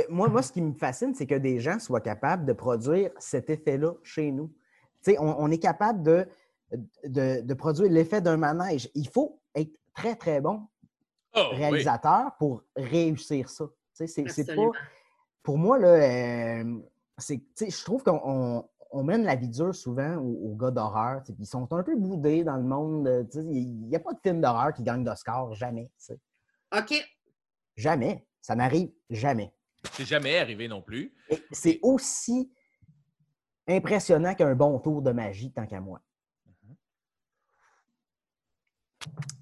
[0.04, 3.10] que moi, moi, ce qui me fascine, c'est que des gens soient capables de produire
[3.18, 4.48] cet effet-là chez nous.
[5.02, 6.26] Tu sais, on, on est capable de,
[7.04, 8.88] de, de produire l'effet d'un manège.
[8.94, 10.66] Il faut être très, très bon
[11.32, 11.58] Oh, oui.
[11.58, 13.64] réalisateur pour réussir ça.
[13.66, 14.70] Tu sais, c'est- c'est pas.
[15.44, 16.78] Pour moi, là, euh,
[17.18, 20.72] c'est, tu sais, je trouve qu'on on- mène la vie dure souvent aux, aux gars
[20.72, 21.20] d'horreur.
[21.22, 23.28] tu sais, puis Ils sont un peu boudés dans le monde.
[23.30, 25.84] tu sais, Il n'y a pas de film d'horreur qui gagne d'Oscar, jamais.
[25.98, 26.18] tu sais.
[26.76, 26.94] OK.
[27.76, 28.26] Jamais.
[28.40, 29.52] Ça n'arrive jamais.
[29.92, 31.14] C'est jamais arrivé non plus.
[31.30, 32.52] Et c'est aussi
[33.68, 36.00] impressionnant qu'un bon tour de magie, tant qu'à moi.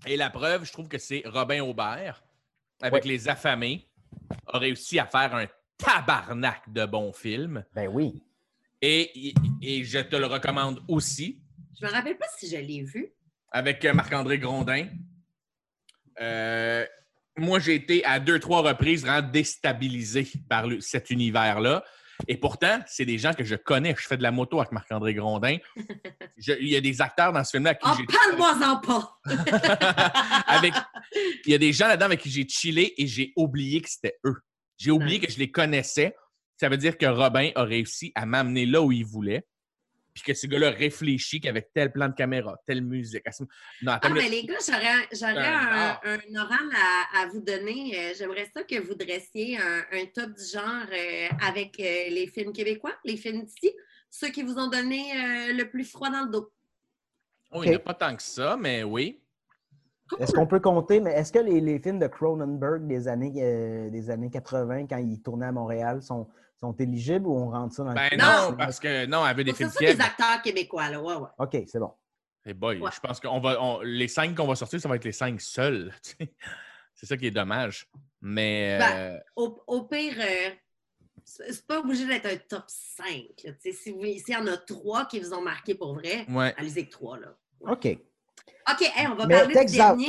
[0.07, 2.23] Et la preuve, je trouve que c'est Robin Aubert,
[2.81, 3.05] avec.
[3.05, 3.89] Les Affamés,
[4.47, 5.47] a réussi à faire un
[5.77, 7.65] tabarnak de bons films.
[7.75, 8.23] Ben oui.
[8.81, 11.43] Et, et je te le recommande aussi,
[11.81, 13.13] Je me rappelle pas si je l'ai vu.
[13.51, 14.89] avec euh, Marc-André Grondin.
[16.21, 16.87] Euh,
[17.39, 21.85] moi, j'ai été à deux, trois reprises vraiment déstabilisé par le- cet univers-là.
[22.27, 23.95] Et pourtant, c'est des gens que je connais.
[23.97, 25.57] Je fais de la moto avec Marc-André Grondin.
[26.37, 29.19] Je- il y a des acteurs dans ce film-là Oh, parle-moi-en pas!
[30.47, 30.75] avec
[31.47, 34.19] il y a des gens là-dedans avec qui j'ai chillé et j'ai oublié que c'était
[34.25, 34.37] eux.
[34.77, 36.15] J'ai oublié que je les connaissais.
[36.61, 39.45] Ça veut dire que Robin a réussi à m'amener là où il voulait.
[40.23, 43.23] Puis que ce gars-là réfléchit qu'avec tel plan de caméra, telle musique.
[43.83, 46.01] Non, attends Ah, mais les gars, j'aurais, un un, art.
[46.05, 47.93] un oral à, à vous donner.
[47.97, 52.27] Euh, J'aimerais ça que vous dressiez un, un top du genre euh, avec euh, les
[52.27, 53.73] films québécois, les films d'ici,
[54.11, 56.53] ceux qui vous ont donné euh, le plus froid dans le dos.
[57.53, 59.23] Oh, il n'y a pas tant que ça, mais oui.
[60.19, 63.91] Est-ce qu'on peut compter, mais est-ce que les, les films de Cronenberg des années, euh,
[63.91, 66.27] des années 80, quand ils tournaient à Montréal, sont,
[66.61, 68.57] sont éligibles ou on rentre ça dans Ben le non, Non.
[68.57, 71.01] parce que non, elle veut des C'est films ça, des acteurs québécois, là.
[71.01, 71.29] Ouais, ouais.
[71.39, 71.93] OK, c'est bon.
[72.45, 72.91] Eh boy, Ouais.
[72.95, 75.41] je pense que va, on- les cinq qu'on va sortir, ça va être les cinq
[75.41, 75.93] seuls.
[76.03, 76.33] tu sais.
[76.95, 77.87] C'est ça qui est dommage.
[78.21, 80.51] Mais Ben, euh, Au, au pire, euh,
[81.25, 83.07] c'est c'est pas obligé d'être un top 5.
[83.45, 83.53] là.
[83.53, 86.27] Tu sais, Si vous- s'il y en a trois qui vous ont marqué pour vrai,
[86.29, 86.55] ouais.
[86.57, 87.19] allez-y avec trois.
[87.19, 87.29] Là.
[87.61, 87.87] OK.
[88.71, 90.09] OK, hey, on va Mais parler du dernier.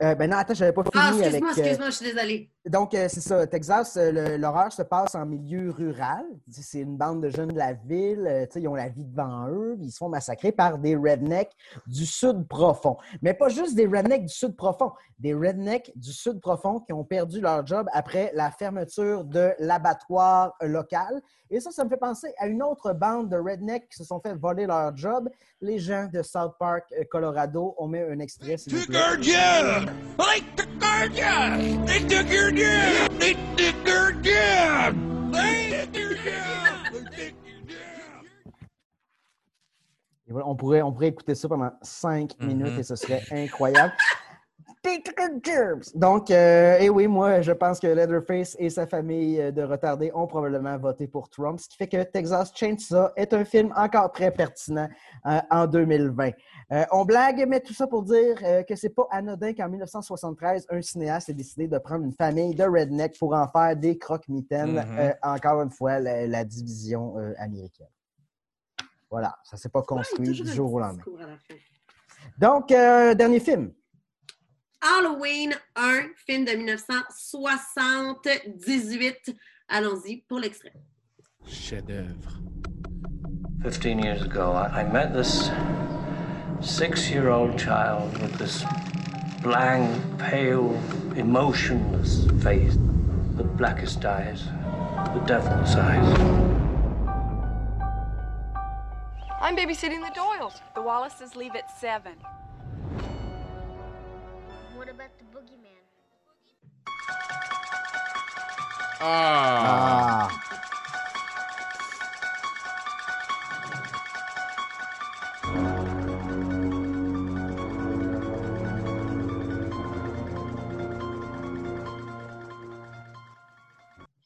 [0.00, 1.42] Euh, ben non, attends, je n'avais pas Ah, fini avec.
[1.42, 2.50] excuse-moi, euh, excuse-moi, je suis désolée.
[2.68, 3.46] Donc, euh, c'est ça.
[3.48, 6.24] Texas, euh, le- l'horreur se passe en milieu rural.
[6.50, 8.24] C'est une bande de jeunes de la ville.
[8.28, 9.76] euh, tu sais, ils ont la vie devant eux.
[9.80, 11.50] Ils se font massacrer par des rednecks
[11.88, 12.96] du sud profond.
[13.22, 14.92] Mais pas juste des rednecks du sud profond.
[15.18, 20.54] Des rednecks du sud profond qui ont perdu leur job après la fermeture de l'abattoir
[20.60, 21.20] local.
[21.50, 24.20] Et ça, ça me fait penser à une autre bande de rednecks qui se sont
[24.20, 25.28] fait voler leur job.
[25.60, 27.74] Les gens de South Park, Colorado.
[27.78, 29.87] On met un extrait, s'il vous Took plaît.
[30.56, 31.86] Took our job!
[31.86, 33.18] They took your job!
[33.18, 34.94] They took your job!
[35.32, 37.34] They took your job!
[40.26, 42.46] Et voilà, on, pourrait, on pourrait écouter ça pendant cinq Mhm.
[42.48, 43.94] minutes et ce serait incroyable.
[45.94, 50.10] Donc, euh, et oui, moi, je pense que Leatherface et sa famille euh, de retardés
[50.14, 54.12] ont probablement voté pour Trump, ce qui fait que Texas Chainsaw est un film encore
[54.12, 54.88] très pertinent
[55.26, 56.30] euh, en 2020.
[56.70, 60.66] Euh, on blague, mais tout ça pour dire euh, que c'est pas anodin qu'en 1973,
[60.70, 64.72] un cinéaste ait décidé de prendre une famille de rednecks pour en faire des croque-mitaines.
[64.74, 64.98] Mhm.
[64.98, 67.88] Euh, encore une fois, la, la division euh, américaine.
[69.10, 71.04] Voilà, ça s'est pas construit du jour au lendemain.
[72.36, 73.72] Donc, euh, dernier film.
[74.80, 79.34] Halloween 1, film de 1978.
[79.68, 80.72] Allons-y pour l'extrait.
[81.46, 82.38] Chef-d'œuvre.
[83.62, 85.50] 15 years ago, I, met this
[86.60, 88.64] six year old child with this
[89.42, 90.80] blank, pale,
[91.16, 92.76] emotionless face,
[93.36, 94.44] the blackest eyes,
[95.12, 96.20] the devil's eyes.
[99.40, 100.60] I'm babysitting the Doyles.
[100.74, 102.12] The Wallaces leave at 7.
[104.98, 105.84] About the boogeyman?
[109.00, 110.28] Ah!
[110.28, 110.28] Ah,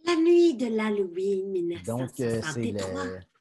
[0.06, 3.04] La nuit de l'Halloween donc, euh, c'est 1963.
[3.04, 3.31] le.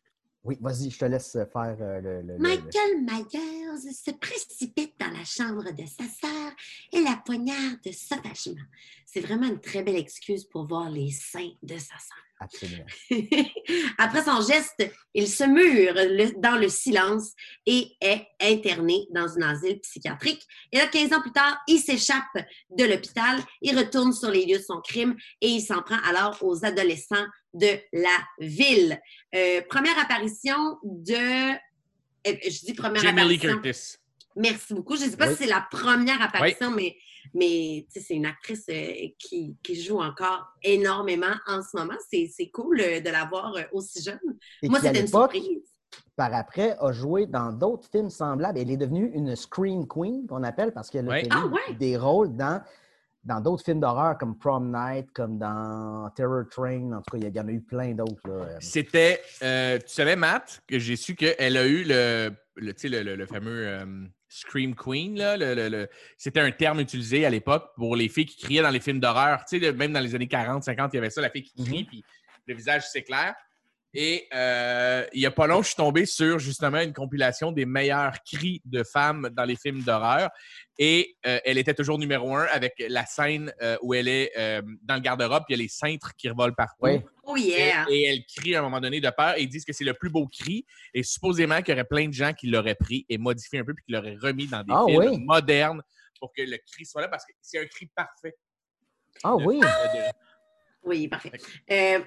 [0.43, 2.21] Oui, vas-y, je te laisse faire euh, le.
[2.21, 6.51] le- le- le- Michael Myers se précipite dans la chambre de sa sœur
[6.91, 8.63] et la poignarde sauvagement.
[9.05, 12.17] C'est vraiment une très belle excuse pour voir les seins de sa sœur.
[12.39, 12.85] Absolument.
[13.99, 17.33] Après son geste, il se mure le- dans le silence
[17.67, 20.41] et est interné dans un asile psychiatrique.
[20.71, 22.23] Et là, 15 ans plus tard, il s'échappe
[22.75, 26.37] de l'hôpital, il retourne sur les lieux de son crime et il s'en prend alors
[26.41, 28.99] aux adolescents de la ville.
[29.35, 31.51] Euh, première apparition de...
[31.53, 31.55] euh,
[32.25, 33.61] Je dis première Jamie Lee apparition.
[33.61, 33.95] Curtis.
[34.35, 34.95] Merci beaucoup.
[34.95, 35.33] Je ne sais pas Oui.
[35.35, 36.95] si c'est la première apparition, mais,
[37.33, 41.97] mais c'est une actrice euh, qui, qui joue encore énormément en ce moment.
[42.09, 44.19] C'est c'est cool euh, de la voir euh, aussi jeune.
[44.61, 45.59] Et Moi, c'était une surprise.
[46.15, 48.57] Par après, a joué dans d'autres films semblables.
[48.59, 51.73] Elle est devenue une Scream Queen, qu'on appelle, parce qu'elle a fait Ah ouais?
[51.77, 52.61] des rôles dans
[53.23, 56.91] dans d'autres films d'horreur comme Prom Night, comme dans Terror Train.
[56.93, 58.19] En tout cas, il y, en a eu plein d'autres.
[58.29, 63.15] Euh, C'était, euh, tu savais, Matt, que j'ai su qu'elle a eu le, le, le,
[63.15, 63.85] le- fameux euh,
[64.27, 65.17] Scream Queen.
[65.17, 65.87] Là, le- le- le-
[66.17, 69.43] C'était un terme utilisé à l'époque pour les filles qui criaient dans les films d'horreur.
[69.75, 72.03] Même dans les années 40, 50, il y avait ça, la fille qui crie, puis
[72.47, 73.35] le visage s'éclaire.
[73.93, 77.65] Et euh, il n'y a pas long, je suis tombé sur justement une compilation des
[77.65, 80.29] meilleurs cris de femmes dans les films d'horreur.
[80.77, 84.61] Et euh, elle était toujours numéro un avec la scène euh, où elle est euh,
[84.81, 86.77] dans le garde-robe, puis il y a les cintres qui revolent partout.
[86.81, 87.01] Oui.
[87.23, 87.85] Oh Et, yeah!
[87.89, 89.93] et elle crie à un moment donné de peur et ils disent que c'est le
[89.93, 90.65] plus beau cri.
[90.93, 93.73] Et supposément qu'il y aurait plein de gens qui l'auraient pris et modifié un peu
[93.73, 95.19] puis qui l'auraient remis dans des Ah films oui?
[95.19, 95.81] modernes
[96.19, 98.35] pour que le cri soit là parce que c'est un cri parfait.
[99.23, 99.59] Ah oui!
[99.59, 99.67] De-
[100.83, 101.31] Oui, parfait.
[101.69, 101.99] Euh,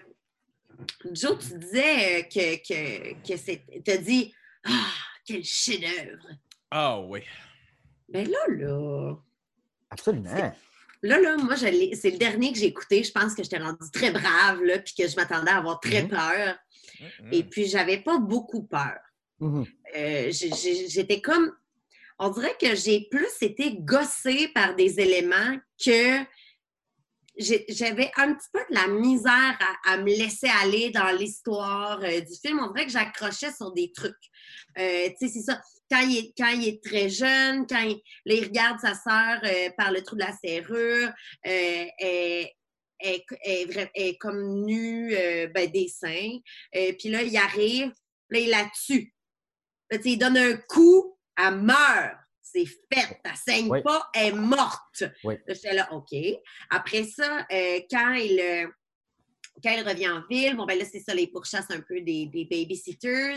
[1.13, 3.63] Joe, tu disais euh, que, que, que c'est.
[3.85, 4.35] Tu as dit
[4.65, 4.87] Ah,
[5.27, 6.29] quel chef-d'œuvre!
[6.71, 7.21] Ah oui.
[8.09, 9.15] Ben là, là.
[9.91, 10.53] Absolument.
[11.03, 13.03] Là, là, moi, c'est le dernier que j'ai écouté.
[13.05, 16.03] Je pense que j'étais rendue très brave, là, puis que je m'attendais à avoir très
[16.03, 16.09] Mhm.
[16.09, 16.57] peur.
[17.31, 18.99] Et puis, j'avais pas beaucoup peur.
[19.41, 19.67] Mhm.
[19.97, 21.53] Euh, j'étais comme.
[22.19, 26.21] On dirait que j'ai plus été gossée par des éléments que
[27.37, 32.21] j'avais un petit peu de la misère à, à me laisser aller dans l'histoire euh,
[32.21, 32.61] du film.
[32.61, 34.15] On dirait que j'accrochais sur des trucs.
[34.79, 35.61] Euh, tu sais, c'est ça.
[35.91, 39.41] Quand il, est, quand il est très jeune, quand il, là, il regarde sa sœur
[39.45, 41.13] euh, par le trou de la serrure,
[41.47, 42.49] euh, elle,
[43.01, 46.39] est elle est comme nue euh, ben, des seins.
[46.73, 47.93] Puis là, il arrive,
[48.31, 49.13] là, il la tue.
[49.91, 52.17] Là, il donne un coup, elle meurt.
[52.55, 53.83] C'est fait, elle saigne Oui.
[53.83, 55.03] pas, elle est morte.
[55.25, 55.35] Oui.
[55.49, 56.15] J'étais là, OK.
[56.71, 58.69] Après ça, euh, quand, il, euh,
[59.63, 62.27] quand il revient en ville, bon, ben là, c'est ça, les pourchasses un peu des,
[62.27, 63.35] des babysitters.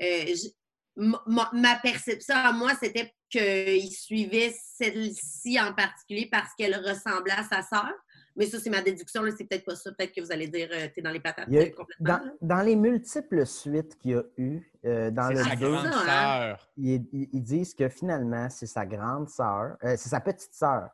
[0.00, 0.48] Euh, je-
[0.96, 7.44] ma, ma perception à moi, c'était qu'il suivait celle-ci en particulier parce qu'elle ressemblait à
[7.44, 7.92] sa sœur.
[8.36, 9.90] Mais ça, c'est ma déduction, là, c'est peut-être pas ça.
[9.92, 12.06] Peut-être que vous allez dire, euh, t'es dans les patates Il y a- euh, complètement.
[12.40, 15.70] dans, dans les multiples suites qu'il y a eu, euh, dans C'est le sa deux,
[15.72, 16.04] grande hein?
[16.04, 16.68] sœur.
[16.76, 20.90] ils, disent que finalement, c'est sa grande sœur, euh, c'est sa petite sœur.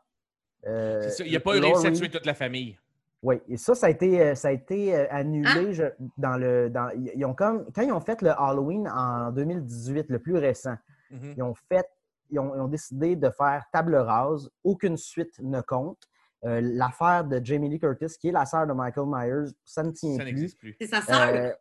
[0.67, 2.79] Euh, C'est ça, Il n'a pas eu réussi à tuer toute la famille.
[3.25, 5.73] Oui, et ça, ça a été, ça a été annulé Hein?
[5.73, 6.71] je- dans le.
[6.71, 10.37] Dans, ils ils ont comme, quand ils ont fait le Halloween en 2018, le plus
[10.37, 10.77] récent,
[11.11, 11.35] Mhm.
[11.37, 11.87] ils ont fait.
[12.31, 16.09] Ils ont, ils ont décidé de faire table rase, aucune suite ne compte.
[16.45, 19.91] Euh, L'affaire de Jamie Lee Curtis, qui est la sœur de Michael Myers, ça ne
[19.93, 20.27] tient Ça plus.
[20.27, 20.77] n'existe plus.
[20.81, 21.29] C'est sa sœur?
[21.29, 21.53] Euh,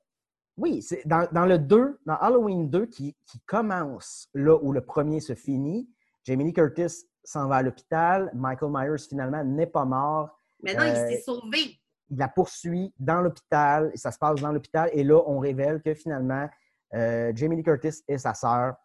[0.57, 4.81] oui, c'est dans, dans le 2, dans Halloween 2, qui, qui commence là où le
[4.81, 5.89] premier se finit,
[6.23, 8.31] Jamie Lee Curtis s'en va à l'hôpital.
[8.33, 10.39] Michael Myers, finalement, n'est pas mort.
[10.63, 11.79] Mais non, il euh, s'est sauvé.
[12.09, 13.91] Il la poursuit dans l'hôpital.
[13.93, 14.89] et Ça se passe dans l'hôpital.
[14.93, 16.49] Et là, on révèle que finalement,
[16.93, 18.75] euh, Jamie Lee Curtis est sa sœur.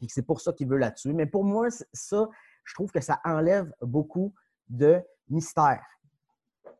[0.00, 1.12] Que c'est pour ça qu'il veut la tuer.
[1.12, 2.28] Mais pour moi, ça,
[2.64, 4.34] je trouve que ça enlève beaucoup
[4.68, 5.82] de mystère.
[6.64, 6.70] Tu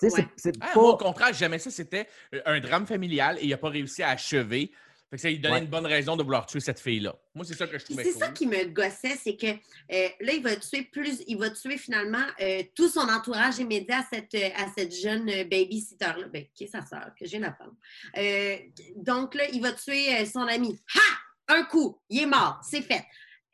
[0.00, 0.28] sais, c'est- Ouais.
[0.36, 0.80] c'est Ah, pas.
[0.80, 1.70] moi, au contraire, jamais ça.
[1.70, 2.06] C'était
[2.44, 4.70] un drame familial et il n'a pas réussi à achever.
[5.08, 5.60] Fait que ça lui donnait Ouais.
[5.62, 7.14] une bonne raison de vouloir tuer cette fille-là.
[7.32, 8.20] Moi, c'est ça que je trouvais c'est cool.
[8.20, 11.78] ça qui me gossait, c'est que euh, là, il va tuer plus, il va tuer
[11.78, 16.64] finalement euh, tout son entourage immédiat à cette, euh, à cette jeune babysitter-là, ben, qui
[16.64, 17.74] est sa sœur, que viens d'apprendre.
[18.18, 18.56] Euh,
[18.96, 20.76] donc là, il va tuer euh, son ami.
[20.96, 21.54] Ha!
[21.54, 23.04] Un coup, il est mort, c'est fait.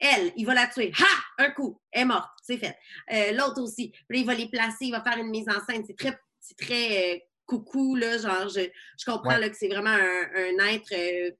[0.05, 0.91] Elle, il va la tuer.
[0.99, 1.45] Ha!
[1.45, 2.77] Un coup, elle est morte, c'est fait.
[3.13, 3.91] Euh, L'autre aussi.
[4.09, 5.85] Puis là, il va les placer, il va faire une mise en scène.
[5.87, 8.63] C'est très, c'est très euh, coucou, là, genre, je,
[8.99, 9.39] je comprends Ouais.
[9.41, 11.31] là, que c'est vraiment un, un être euh,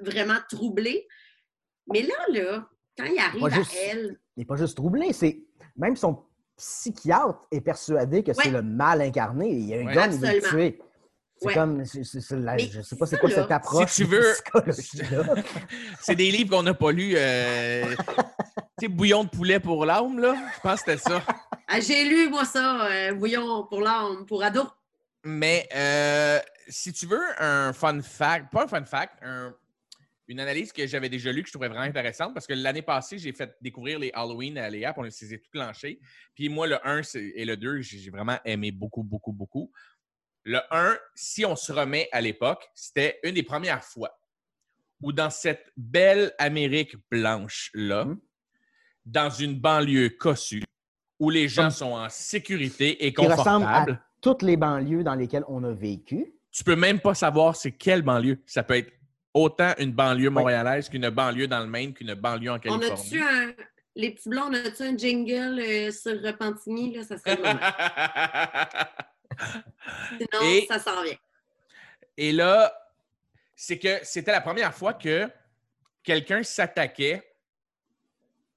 [0.00, 1.06] vraiment troublé.
[1.92, 5.42] Mais là, là, quand il arrive à juste- elle, Il n'est pas juste troublé, c'est
[5.76, 6.24] même son
[6.56, 9.50] psychiatre est persuadé que c'est le mal incarné.
[9.50, 9.94] Il y a un Ouais.
[9.94, 10.76] gars, il
[11.36, 11.54] C'est Ouais.
[11.54, 14.34] comme, c'est- c'est la- je sais pas c'est quoi là, cette approche si tu veux-.
[16.00, 17.14] C'est des livres qu'on n'a pas lus.
[17.16, 18.04] euh, tu
[18.80, 20.36] sais, Bouillon de poulet pour l'âme, là.
[20.54, 21.22] Je pense que c'était ça.
[21.68, 24.62] ah, j'ai lu, moi, ça, euh, Bouillon pour l'âme, pour ado.
[25.24, 26.38] Mais euh,
[26.68, 29.54] si tu veux un fun fact, pas un fun fact, un-
[30.28, 33.18] une analyse que j'avais déjà lue que je trouvais vraiment intéressante parce que l'année passée,
[33.18, 36.00] j'ai fait découvrir les Halloween à Léa, puis on s'est tout clenché.
[36.34, 39.70] Puis moi, le 1 c'est- et le 2, j'ai j'ai vraiment aimé beaucoup, beaucoup, beaucoup.
[40.44, 44.18] Le 1, si on se remet à l'époque, c'était une des premières fois
[45.02, 48.18] où dans cette belle Amérique blanche-là, Mhm.
[49.06, 50.62] dans une banlieue cossue,
[51.18, 55.14] où les gens sont en sécurité et qui ressemble à confortables, toutes les banlieues dans
[55.14, 56.32] lesquelles on a vécu.
[56.50, 58.38] tu peux même pas savoir c'est quelle banlieue.
[58.46, 58.92] Ça peut être
[59.34, 62.92] autant une banlieue montréalaise qu'une banlieue dans le Maine qu'une banlieue en On Californie.
[62.92, 63.52] a-tu un.
[63.96, 66.94] Les petits blonds, on a-tu un jingle euh, sur Repentigny?
[66.96, 67.02] Là?
[67.04, 67.38] Ça serait.
[70.18, 71.16] Sinon, Et- ça s'en vient.
[72.16, 72.72] Et là,
[73.56, 75.28] c'est que c'était la première fois que
[76.02, 77.22] quelqu'un s'attaquait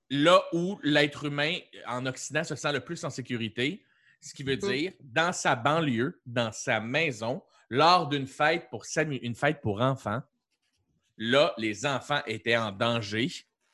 [0.09, 3.83] là où l'être humain en Occident se sent le plus en sécurité,
[4.21, 4.71] ce qui veut Mm.
[4.71, 10.21] dire dans sa banlieue, dans sa maison, lors d'une fête pour une fête pour enfants.
[11.17, 13.29] Là, les enfants étaient en danger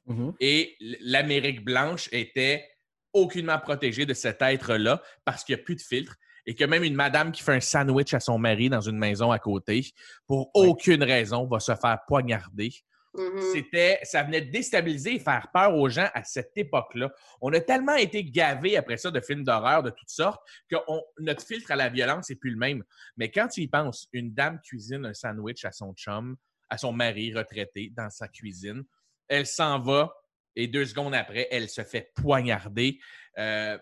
[0.07, 0.33] Mhm.
[0.39, 2.67] et l'Amérique blanche était
[3.13, 6.15] aucunement protégée de cet être-là parce qu'il n'y a plus de filtre
[6.45, 9.31] et que même une madame qui fait un sandwich à son mari dans une maison
[9.31, 9.85] à côté,
[10.27, 12.71] pour aucune raison, va se faire poignarder.
[13.15, 13.41] Mhm.
[13.53, 17.11] C'était, ça venait déstabiliser et faire peur aux gens à cette époque-là.
[17.41, 21.03] On a tellement été gavés après ça de films d'horreur de toutes sortes que on-
[21.19, 22.83] notre filtre à la violence n'est plus le même.
[23.15, 26.35] Mais quand tu y penses, une dame cuisine un sandwich à son chum,
[26.69, 28.83] à son mari retraité dans sa cuisine,
[29.27, 30.11] elle s'en va
[30.55, 32.99] et deux secondes après, elle se fait poignarder.
[33.37, 33.77] euh,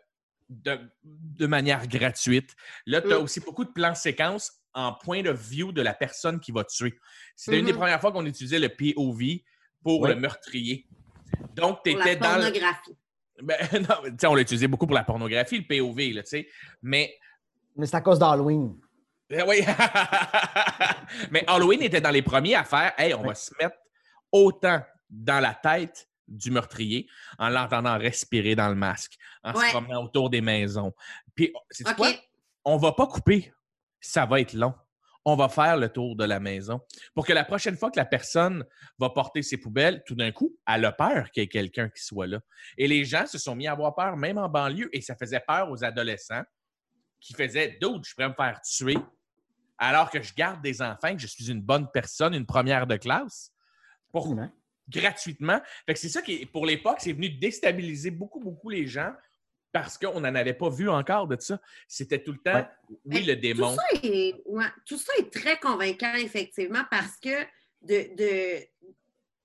[0.52, 2.56] de, de manière gratuite.
[2.86, 3.24] Là, tu as Mm.
[3.24, 6.98] aussi beaucoup de plans séquences en point de view de la personne qui va tuer.
[7.36, 7.78] C'était une des Mhm.
[7.80, 9.44] premières fois qu'on utilisait le POV
[9.84, 10.10] pour Oui.
[10.10, 10.88] le meurtrier.
[11.56, 12.42] Donc, tu la étais dans le.
[12.44, 12.98] pornographie.
[13.42, 13.58] Ben,
[13.90, 16.48] non, tu sais, on l'a utilisé beaucoup pour la pornographie, le POV, là, tu sais.
[16.84, 17.18] Mais
[17.76, 18.78] Mais c'est à cause d'Halloween.
[19.32, 19.62] eh oui.
[21.32, 23.76] Mais Halloween était dans les premiers à faire Hey, on va se mettre
[24.32, 29.66] autant dans la tête du meurtrier en l'entendant respirer dans le masque, en Ouais.
[29.68, 30.94] se promenant autour des maisons.
[31.36, 31.96] Puis, c'est OK.
[31.96, 32.12] quoi?
[32.66, 33.52] On va pas couper.
[34.00, 34.74] Ça va être long.
[35.24, 36.82] On va faire le tour de la maison
[37.14, 38.66] pour que la prochaine fois que la personne
[38.98, 42.04] va porter ses poubelles, tout d'un coup, elle a peur qu'il y ait quelqu'un qui
[42.04, 42.40] soit là.
[42.76, 45.40] Et les gens se sont mis à avoir peur, même en banlieue, et ça faisait
[45.48, 46.42] peur aux adolescents
[47.20, 48.98] qui faisaient d'autres, je pourrais me faire tuer
[49.78, 52.98] alors que je garde des enfants, que je suis une bonne personne, une première de
[52.98, 53.52] classe,
[54.12, 54.52] pour Absolument.
[54.90, 55.60] Gratuitement.
[55.86, 59.14] Fait que c'est ça qui, pour l'époque, c'est venu déstabiliser beaucoup, beaucoup les gens
[59.72, 61.60] parce qu'on n'en avait pas vu encore de ça.
[61.88, 62.56] C'était tout le temps,
[62.90, 62.98] Ouais.
[63.06, 63.70] oui, le démon.
[63.70, 67.42] Tout ça, est, ouais, tout ça est très convaincant, effectivement, parce que
[67.82, 68.66] de, de-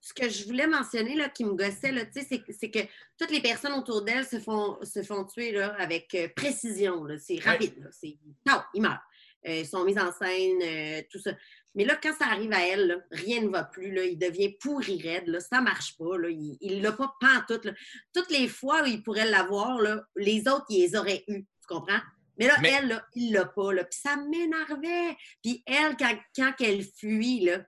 [0.00, 2.78] ce que je voulais mentionner là, qui me gossait, là, c'est, c'est que
[3.18, 7.02] toutes les personnes autour d'elle se font, se font tuer là, avec euh, précision.
[7.04, 7.18] là.
[7.18, 7.78] C'est rapide.
[7.82, 7.88] là.
[7.90, 9.02] C'est, non, ils meurent.
[9.48, 11.30] Euh, sont mis en scène, euh, tout ça.
[11.76, 13.92] Mais là, quand ça arrive à elle, là, rien ne va plus.
[13.92, 15.28] Là, il devient pourri raide.
[15.28, 16.18] Là, ça ne marche pas.
[16.18, 17.68] Là, il ne l'a pas pantoute.
[18.12, 19.78] Toutes les fois où il pourrait l'avoir,
[20.16, 21.42] les autres, ils les auraient eu.
[21.44, 22.00] Tu comprends?
[22.38, 23.72] Mais là, Mais- elle, là, il l'a pas.
[23.72, 23.84] Là.
[23.84, 25.16] Puis ça m'énervait.
[25.44, 27.58] Puis elle, quand, quand elle fuit, là,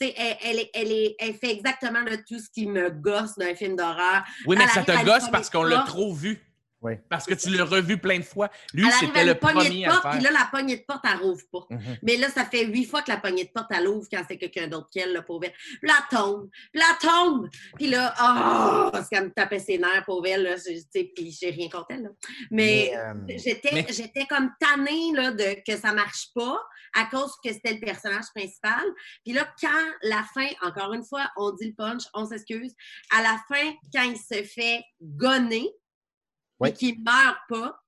[0.00, 2.90] tu sais, elle, elle, est- elle, est- elle fait exactement là, tout ce qui me
[2.90, 4.22] gosse d'un film d'horreur.
[4.46, 6.40] Oui, mais ça te gosse parce qu'on l'a trop vu.
[6.80, 6.92] Oui.
[7.08, 8.48] Parce que tu l'as revu plein de fois.
[8.72, 10.10] Lui, Elle arrive c'était à le premier de à le porte, faire.
[10.12, 11.66] puis là, la poignée de porte, elle rouvre pas.
[11.70, 11.98] Mhm.
[12.02, 14.36] Mais là, ça fait huit fois que la poignée de porte, elle ouvre quand c'est
[14.38, 15.40] quelqu'un d'autre qu'elle, la pauvre.
[15.40, 15.50] Puis
[15.88, 16.48] là, elle tombe.
[16.72, 17.48] Puis là, elle tombe.
[17.76, 20.42] Puis là, oh, parce qu'elle me tapait ses nerfs, pauvre elle.
[20.44, 22.02] Là, je- tu sais, puis j'ai rien contre elle.
[22.02, 22.08] là.
[22.52, 26.60] Mais, Mais, euh, j'étais, Mais- j'étais comme tannée là, de, que ça marche pas
[26.94, 28.84] à cause que c'était le personnage principal.
[29.24, 29.68] Puis là, quand
[30.02, 32.72] la fin, encore une fois, on dit le punch, on s'excuse.
[33.14, 35.68] À la fin, quand il se fait gonner,
[36.60, 36.68] Oui.
[36.70, 37.80] et qu'il meurt pas,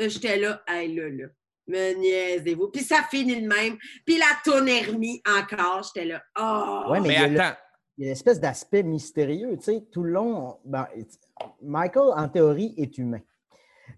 [0.00, 1.26] euh, j'étais là, hey, là, là,
[1.68, 2.68] me niaisez-vous.
[2.68, 3.76] Puis ça finit de même.
[4.04, 5.82] Puis la tourne est remise encore.
[5.82, 6.90] J'étais là, oh!
[6.90, 7.56] Ouais, mais Mais il y a le- attends,
[7.98, 9.56] il y a une espèce d'aspect mystérieux.
[9.58, 10.86] Tu sais, tout le long, on- ben,
[11.62, 13.20] Michael, en théorie, est humain.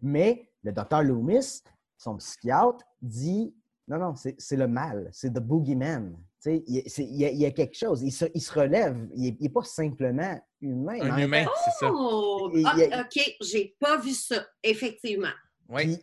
[0.02, 1.62] Mais le docteur Loomis,
[1.96, 3.54] son psychiatre, dit
[3.88, 6.14] non, non, c'est c'est le mal, c'est the boogeyman.
[6.46, 8.02] Il, y a- y quelque chose.
[8.02, 9.08] Il se, il se relève.
[9.14, 10.98] Il n'est pas simplement humain.
[11.02, 11.90] un même humain, c'est ça.
[11.92, 12.50] Oh!
[12.64, 15.28] Ah, OK, j'ai pas vu ça, effectivement.
[15.68, 15.98] Oui.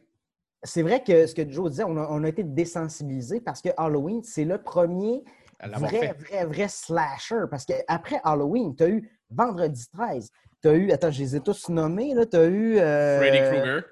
[0.63, 3.69] C'est vrai que ce que Joe disait, on a, on a été désensibilisés parce que
[3.77, 5.23] Halloween, c'est le premier
[5.63, 6.13] vrai, fait.
[6.13, 7.43] vrai, vrai slasher.
[7.49, 10.29] Parce qu'après Halloween, tu as eu Vendredi 13,
[10.61, 13.83] tu as eu, attends, je les ai tous nommés, tu as eu euh, Freddy Krueger.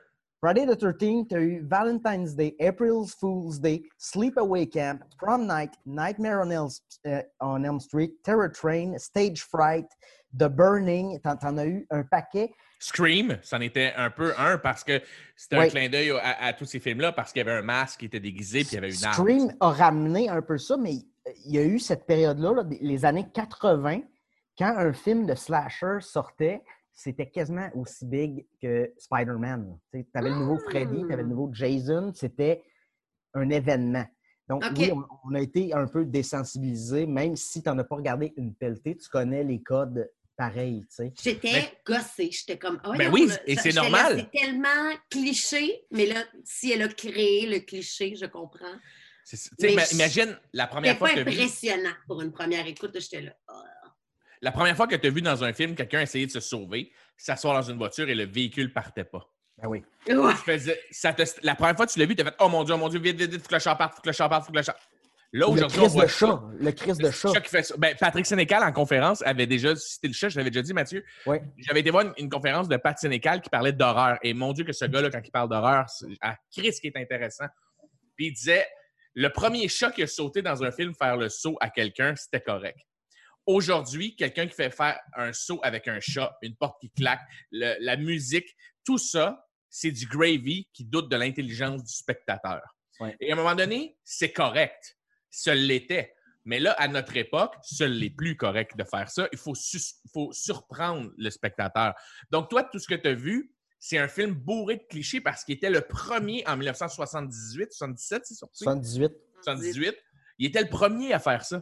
[0.44, 5.70] Friday the 13th, tu as eu Valentine's Day, April's Fool's Day, Sleepaway Camp, Prom Night,
[5.86, 6.70] Nightmare on Elm,
[7.08, 9.86] euh, on Elm Street, Terror Train, Stage Fright,
[10.38, 12.52] The Burning, t'en en as eu un paquet.
[12.78, 15.02] Scream, c'en était un peu un parce que
[15.38, 18.02] c'était un clin d'œil à, à tous ces films-là parce qu'il y avait un masque
[18.02, 19.14] qui était déguisé puis il y avait une arme.
[19.14, 20.96] Scream a ramené un peu ça, mais
[21.46, 24.02] il y a eu cette période-là, là, les années 80,
[24.58, 26.62] quand un film de slasher sortait,
[26.94, 29.78] c'était quasiment aussi big que Spider-Man.
[29.92, 32.64] Tu avais le nouveau Freddy, tu avais le nouveau Jason, c'était
[33.34, 34.06] un événement.
[34.48, 37.96] Donc, oui, on, on a été un peu désensibilisés, même si tu n'en as pas
[37.96, 40.84] regardé une pelletée, tu connais les codes pareils.
[41.22, 42.30] J'étais Mais- gossée.
[42.32, 44.28] J'étais comme, oh, Ben non, oui, là, et c'est normal.
[44.34, 48.76] C'est tellement cliché, mais là, si elle a créé le cliché, je comprends.
[49.24, 53.00] C'est- Mais imagine la première fois pas que impressionnant pour une première écoute.
[53.00, 53.34] J'étais là.
[53.48, 53.64] Ah.
[54.44, 56.92] La première fois que tu as vu dans un film quelqu'un essayer de se sauver,
[57.18, 59.28] s'asseoir dans une voiture et le véhicule partait pas.
[59.58, 59.84] Ben oui.
[60.08, 60.34] Ouais.
[60.34, 62.50] Tu faisais- ça te- la première fois que tu l'as vu, tu as fait Oh
[62.50, 64.08] mon Dieu, oh mon Dieu, vite, vite, vite, faut que le chat parte, faut que
[64.10, 64.76] le chat parte, faut que le chat.
[65.36, 66.18] Là, Le aujourd'hui, on crise voit de ça.
[66.28, 66.42] chat.
[66.60, 67.34] Le crise de chat.
[67.34, 67.76] chat qui fait ça.
[67.78, 70.30] Ben, Patrick Sénécal, en conférence, avait déjà cité le chat.
[70.30, 71.04] Je l'avais déjà dit, Mathieu.
[71.26, 71.38] Oui.
[71.58, 74.18] J'avais été voir une, une conférence de Pat Sénécal qui parlait d'horreur.
[74.24, 76.98] Et mon Dieu, que ce gars-là, quand il parle d'horreur, c'est à Chris qui est
[76.98, 77.46] intéressant.
[78.16, 78.68] Puis il disait
[79.16, 82.42] le premier chat qui a sauté dans un film faire le saut à quelqu'un, c'était
[82.42, 82.78] correct.
[83.46, 87.22] Aujourd'hui, quelqu'un qui fait faire un saut avec un chat, une porte qui claque,
[87.52, 88.56] le- la musique,
[88.86, 92.62] tout ça, c'est du gravy qui doute de l'intelligence du spectateur.
[93.00, 93.16] Ouais.
[93.20, 94.98] Et à un moment donné, c'est correct.
[95.30, 96.14] Ça l'était.
[96.46, 99.28] Mais là, à notre époque, ce n'est plus correct de faire ça.
[99.32, 99.56] Il faut
[100.34, 101.94] surprendre le spectateur.
[102.32, 105.44] Donc, toi, tout ce que tu as vu, c'est un film bourré de clichés parce
[105.44, 108.64] qu'il était le premier en 1978, 77, c'est sorti?
[108.64, 109.12] 78.
[109.44, 109.96] 78.
[110.40, 111.62] Il était le premier à faire ça.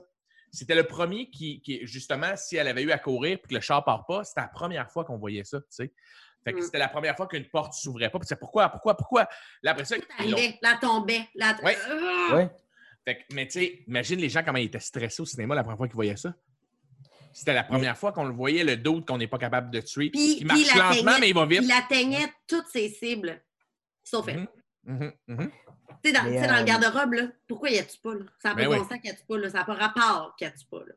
[0.51, 3.61] C'était le premier qui, qui, justement, si elle avait eu à courir et que le
[3.61, 5.93] char part pas, c'était la première fois qu'on voyait ça, tu sais.
[6.43, 6.61] Fait que Mm.
[6.63, 8.19] c'était la première fois qu'une porte s'ouvrait pas.
[8.19, 9.27] Puis c'est pourquoi, pourquoi, pourquoi?
[9.63, 11.27] Là, après ça, ils l'ont- Arrivait, là, tombait.
[11.63, 11.77] Ouais.
[11.89, 12.35] Ah!
[12.35, 12.49] Ouais.
[13.05, 15.63] fait que, mais tu sais, imagine les gens comment ils étaient stressés au cinéma la
[15.63, 16.33] première fois qu'ils voyaient ça.
[17.33, 20.09] C'était la première fois qu'on le voyait, le doute qu'on n'est pas capable de tuer.
[20.09, 21.61] Puis, il marche il lentement, mais il va vite.
[21.63, 23.41] Il atteignait toutes ses cibles.
[24.03, 24.47] Sauf elle.
[24.83, 25.51] Mhm, mhm, mhm.
[26.03, 28.13] Tu sais, dans, dans euh, le garde-robe, là, pourquoi il y a-tu pas?
[28.13, 28.25] Là?
[28.41, 28.77] Ça n'a pas Ben de oui.
[28.79, 29.37] bon sens qu'il y a-tu pas.
[29.37, 29.49] Là?
[29.49, 30.79] Ça n'a pas rapport qu'il y a-tu pas.
[30.79, 30.93] Là.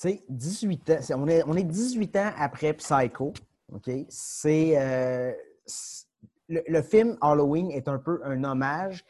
[0.00, 3.32] Tu sais, 18 ans, on est, on est 18 ans après Psycho.
[3.72, 3.90] OK?
[4.08, 4.72] C'est.
[4.78, 5.32] euh,
[5.66, 6.06] c'est-
[6.50, 9.04] le, le film Halloween est un peu un hommage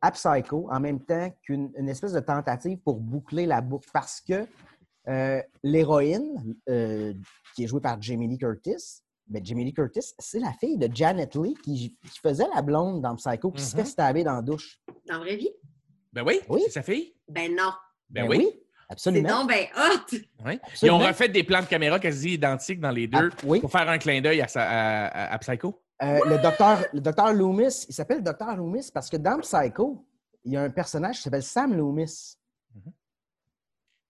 [0.00, 4.22] à Psycho en même temps qu'une une espèce de tentative pour boucler la boucle parce
[4.22, 4.46] que
[5.08, 7.12] euh, l'héroïne, euh,
[7.54, 10.88] qui est jouée par Jamie Lee Curtis, ben Jamie Lee Curtis, c'est la fille de
[10.94, 13.82] Janet Leigh qui, qui faisait la blonde dans Psycho, qui se Mhm.
[13.84, 14.80] fait stabber dans la douche.
[15.06, 15.50] Dans la vraie vie?
[16.12, 16.60] Ben oui, Oui.
[16.64, 17.14] c'est sa fille.
[17.28, 17.70] Ben non.
[18.08, 18.36] Ben, Ben oui.
[18.38, 19.28] oui, C'est absolument.
[19.40, 20.16] donc ben hot!
[20.44, 20.58] Oui.
[20.82, 23.60] Ils ont refait des plans de caméra quasi identiques dans les deux Ah, oui.
[23.60, 25.80] pour faire un clin d'œil à, sa- à, à- à Psycho.
[26.02, 30.04] Euh, le docteur, le docteur Loomis, il s'appelle docteur Loomis parce que dans Psycho,
[30.44, 32.36] il y a un personnage qui s'appelle Sam Loomis.
[32.74, 32.82] Mhm.
[32.82, 34.09] Fait que il-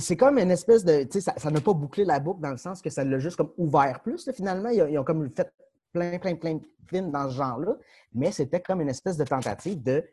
[0.00, 1.04] c'est comme une espèce de.
[1.04, 3.36] Tu sais, ça n'a pas bouclé la boucle dans le sens que ça l'a juste
[3.36, 4.26] comme ouvert plus.
[4.26, 5.52] là, finalement, ils ont, ils ont comme fait
[5.92, 7.76] plein, plein, plein de films dans ce genre-là.
[8.12, 10.04] Mais c'était comme une espèce de tentative de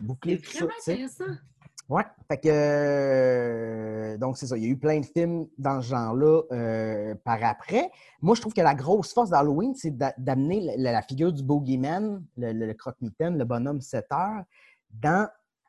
[0.00, 0.92] boucler C'est tout ça.
[0.92, 1.24] intéressant.
[1.88, 2.02] Ouais.
[2.28, 2.48] Fait que.
[2.50, 4.56] euh, donc, c'est ça.
[4.56, 7.90] Il y a eu plein de films dans ce genre-là euh, par après.
[8.20, 11.42] Moi, je trouve que la grosse force d'Halloween, c'est d'a- d'amener la, la figure du
[11.42, 14.42] bogeyman, le, le, le croque-mitaine, le bonhomme 7 heures,
[14.90, 15.28] dans,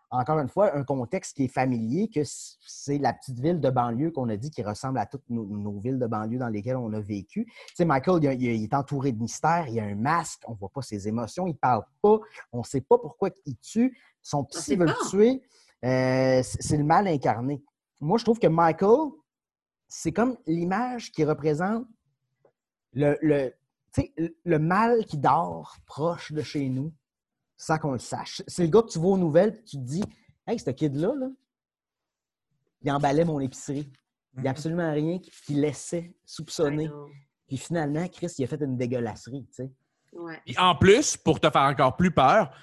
[0.09, 4.11] encore une fois, un contexte qui est familier, que c'est la petite ville de banlieue
[4.11, 6.93] qu'on a dit qui ressemble à toutes nos, nos villes de banlieue dans lesquelles on
[6.93, 7.45] a vécu.
[7.45, 10.69] Tu sais, Michael, il, est entouré de mystères, il a un masque, on ne voit
[10.69, 12.19] pas ses émotions, il ne parle pas,
[12.53, 13.97] on ne sait pas pourquoi il tue.
[14.21, 15.41] Son psy veut le tuer.
[15.83, 17.63] Euh, c'est le mal incarné.
[17.99, 19.11] Moi, je trouve que Michael,
[19.87, 21.85] c'est comme l'image qui représente
[22.93, 26.93] le- le mal qui dort proche de chez nous
[27.57, 28.41] sans qu'on le sache.
[28.47, 30.03] C'est le gars que tu vois aux nouvelles et tu te dis
[30.47, 31.27] Hey, ce kid-là, là,
[32.83, 33.91] il emballait mon épicerie.
[34.35, 36.89] Il n'y a absolument rien qui laissait soupçonner.
[37.47, 39.45] Puis finalement, Chris, il a fait une dégueulasserie.
[39.47, 39.71] tu sais.
[40.13, 40.39] Ouais.
[40.45, 42.53] Et en plus, pour te faire encore plus peur,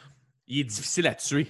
[0.46, 1.48] il est difficile à tuer.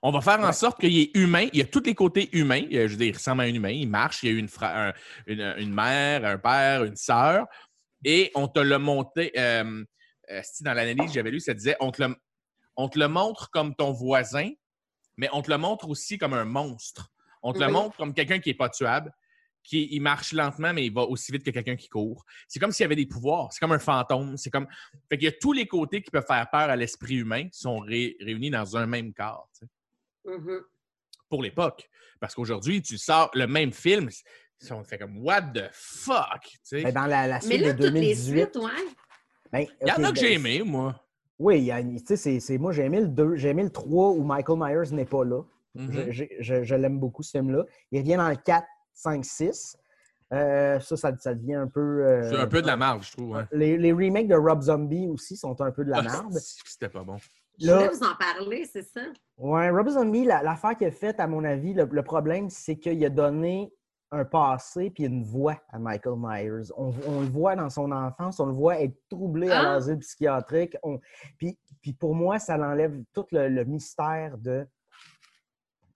[0.00, 1.48] On va faire en sorte qu'il est humain.
[1.52, 2.62] Il a tous les côtés humains.
[2.70, 3.70] Il, je veux dire, il ressemble à un humain.
[3.70, 4.22] Il marche.
[4.22, 4.92] Il y a une, fra- un-
[5.26, 7.46] une, une mère, un père, une sœur.
[8.04, 9.32] Et on te l'a monté.
[9.36, 9.84] Euh,
[10.30, 12.14] euh, si dans l'analyse que j'avais lu, ça disait on te, le,
[12.78, 14.50] on te le montre comme ton voisin,
[15.18, 17.10] mais on te le montre aussi comme un monstre.
[17.42, 19.12] On te le montre comme quelqu'un qui n'est pas tuable,
[19.64, 22.24] qui il marche lentement, mais il va aussi vite que quelqu'un qui court.
[22.46, 23.52] C'est comme s'il y avait des pouvoirs.
[23.52, 24.36] C'est comme un fantôme.
[24.36, 24.66] C'est comme.
[25.08, 27.58] Fait qu'il y a tous les côtés qui peuvent faire peur à l'esprit humain qui
[27.58, 29.50] sont ré- réunis dans un même corps.
[29.58, 29.70] tu sais,
[30.38, 30.60] Mhm.
[31.28, 31.88] Pour l'époque.
[32.20, 34.08] Parce qu'aujourd'hui, tu sors le même film.
[34.70, 36.42] On fait comme What the fuck?
[36.42, 36.82] tu sais.
[36.82, 38.40] Ben, dans la, la Mais là, de toutes les 2018.
[38.40, 38.70] suites, ouais.
[39.52, 41.04] ben, Il y en a que ben, j'ai aimé, moi.
[41.38, 43.62] Oui, il y a- tu sais, c'est- c'est- moi j'ai aimé le 2, j'ai aimé
[43.62, 45.42] le 3 où Michael Myers n'est pas là.
[45.74, 45.92] Mhm.
[45.92, 47.64] Je, je- je- je l'aime beaucoup ce film-là.
[47.92, 49.76] Il revient dans le 4, 5, 6.
[50.32, 51.80] Euh, ça, ça, ça devient un peu.
[52.06, 53.36] euh, C'est un peu de la marge, je trouve.
[53.36, 53.48] hein.
[53.52, 56.38] les, les remakes de Rob Zombie aussi sont un peu de la Ah, merde.
[56.64, 57.16] C'était pas bon.
[57.60, 59.00] Je voulais vous en parler, c'est ça?
[59.36, 62.76] Ouais, Rob Zombie, la- l'affaire qu'il a faite, à mon avis, le, le problème, c'est
[62.76, 63.72] qu'il a donné
[64.10, 66.70] un passé puis une voix à Michael Myers.
[66.76, 69.62] On, on le voit dans son enfance, on le voit être troublé à Ah!
[69.74, 70.76] l'asile psychiatrique.
[70.82, 70.98] On-
[71.36, 74.66] puis, puis pour moi, ça l'enlève tout le, le mystère de,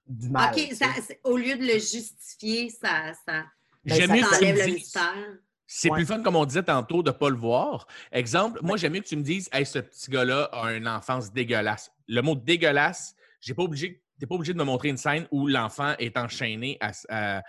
[0.07, 0.53] du mal.
[0.55, 0.87] OK, ça,
[1.25, 3.45] au lieu de le justifier, ça, ça,
[3.85, 5.39] Ben, J'aime ça- mieux ça que tu enlève me le dises- mystère.
[5.67, 5.97] C'est Ouais.
[5.97, 7.87] plus fun, comme on disait tantôt, de ne pas le voir.
[8.11, 11.33] Exemple, moi, j'aime mieux que tu me dises Hey, ce petit gars-là a une enfance
[11.33, 11.91] dégueulasse.
[12.09, 15.49] Le mot dégueulasse, j'ai pas obligé t'es pas obligé de me montrer une scène où
[15.49, 17.43] l'enfant est enchaîné à-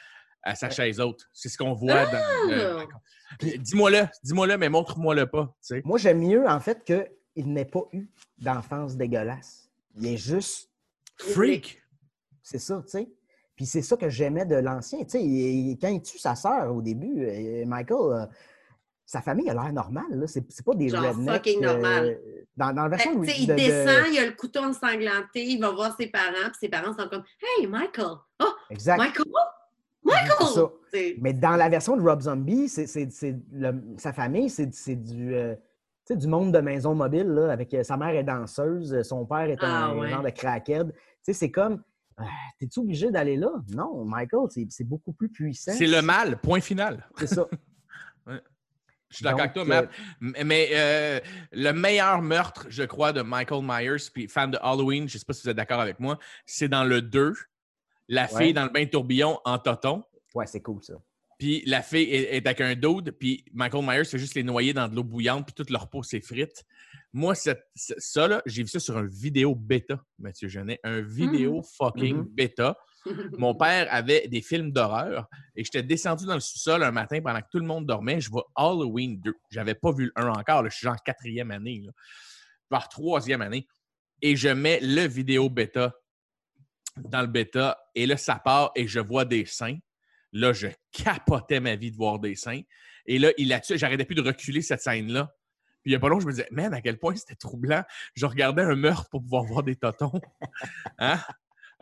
[0.43, 1.27] à sa chaise haute.
[1.33, 2.11] C'est ce qu'on voit dans.
[2.49, 2.85] le- Ah!
[3.39, 5.45] Puis Dis-moi-le, dis-moi-le, mais montre-moi-le pas.
[5.61, 5.81] tu sais.
[5.85, 8.07] Moi, j'aime mieux, en fait, qu'il n'ait pas eu
[8.37, 9.69] d'enfance dégueulasse.
[9.95, 10.69] Il est juste
[11.17, 11.81] Freak!
[12.41, 13.09] C'est ça, tu sais.
[13.55, 14.99] Puis c'est ça que j'aimais de l'ancien.
[15.03, 18.25] Tu sais, quand il tue sa sœur au début, euh, Michael, euh,
[19.05, 20.03] sa famille a l'air normale.
[20.11, 20.27] là.
[20.27, 21.33] C'est c'est pas des Genre rednecks.
[21.35, 22.19] fucking normal.
[22.57, 25.43] dans, dans la version Fait de- il de- de- descend, il a le couteau ensanglanté,
[25.45, 28.15] il va voir ses parents, puis ses parents sont comme Hey, Michael!
[28.39, 28.97] Oh, Exact.
[28.97, 29.25] Michael!
[30.13, 30.47] Michael!
[30.47, 30.71] ça.
[31.19, 34.95] Mais dans la version de Rob Zombie, c'est, c'est- c'est le- sa famille, c'est, c'est
[34.95, 35.55] du, euh,
[36.05, 39.03] tu sais, du monde de maison mobile, là, avec euh, sa mère est danseuse, euh,
[39.03, 40.09] son père est Ah, un ouais.
[40.09, 40.91] genre de crackhead.
[40.93, 41.81] Tu sais, c'est comme,
[42.17, 42.25] ah,
[42.59, 43.49] t'es-tu obligé d'aller là?
[43.73, 45.71] Non, Michael, c'est, c'est beaucoup plus puissant.
[45.73, 47.07] C'est le mal, point final.
[47.17, 47.47] C'est ça.
[49.09, 49.89] Je suis d'accord avec toi, Matt.
[50.19, 51.19] Mais euh,
[51.51, 55.25] le meilleur meurtre, je crois, de Michael Myers, puis fan de Halloween, je ne sais
[55.25, 56.17] pas si vous êtes d'accord avec moi,
[56.47, 57.33] c'est dans le 2,
[58.13, 58.45] la Ouais.
[58.45, 60.03] fille dans le bain de tourbillon en toton.
[60.35, 60.93] Ouais, c'est cool ça.
[61.39, 64.71] Puis la fille est, est avec un dude, puis Michael Myers fait juste les noyer
[64.73, 66.63] dans de l'eau bouillante, puis toute leur peau s'effrite.
[67.11, 70.79] Moi, cette- ce- ça, là, j'ai vu ça sur un vidéo bêta, Mathieu Genet.
[70.83, 72.27] Un vidéo fucking Mhm.
[72.29, 72.77] bêta.
[73.37, 77.39] Mon père avait des films d'horreur et j'étais descendu dans le sous-sol un matin pendant
[77.41, 78.21] que tout le monde dormait.
[78.21, 79.35] Je vois Halloween 2.
[79.51, 80.63] J'avais pas vu le 1 encore.
[80.63, 80.69] là.
[80.69, 81.81] Je suis genre quatrième année.
[81.85, 81.91] Là.
[82.69, 83.67] Voire troisième année.
[84.21, 85.93] Et je mets le vidéo bêta
[86.97, 87.77] dans le bêta.
[87.95, 89.77] Et là, ça part et je vois des seins.
[90.31, 92.61] Là, je capotais ma vie de voir des seins.
[93.05, 93.77] Et là, il a tué.
[93.77, 95.33] J'arrêtais plus de reculer cette scène-là.
[95.83, 97.83] Puis il n'y a pas longtemps, je me disais, man, à quel point c'était troublant.
[98.15, 100.13] Je regardais un meurtre pour pouvoir voir des totons.
[100.97, 101.19] Hein?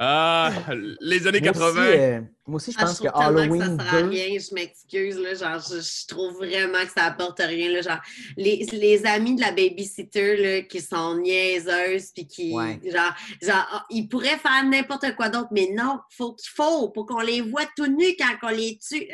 [0.03, 0.51] Ah,
[0.99, 1.67] les années Moi 80.
[1.69, 4.07] aussi, euh, moi aussi, je Ah, pense je que Halloween que ça sert à 2.
[4.09, 7.99] rien, je m'excuse, là, genre, je, je trouve vraiment que ça apporte rien, là, genre,
[8.35, 12.79] les, les amis de la babysitter, là, qui sont niaiseuses, puis qui, Ouais.
[12.83, 13.13] genre,
[13.43, 17.21] genre, ah, ils pourraient faire n'importe quoi d'autre, mais non, faut qu'il faut, pour qu'on
[17.21, 19.07] les voit tout nus quand on les tue,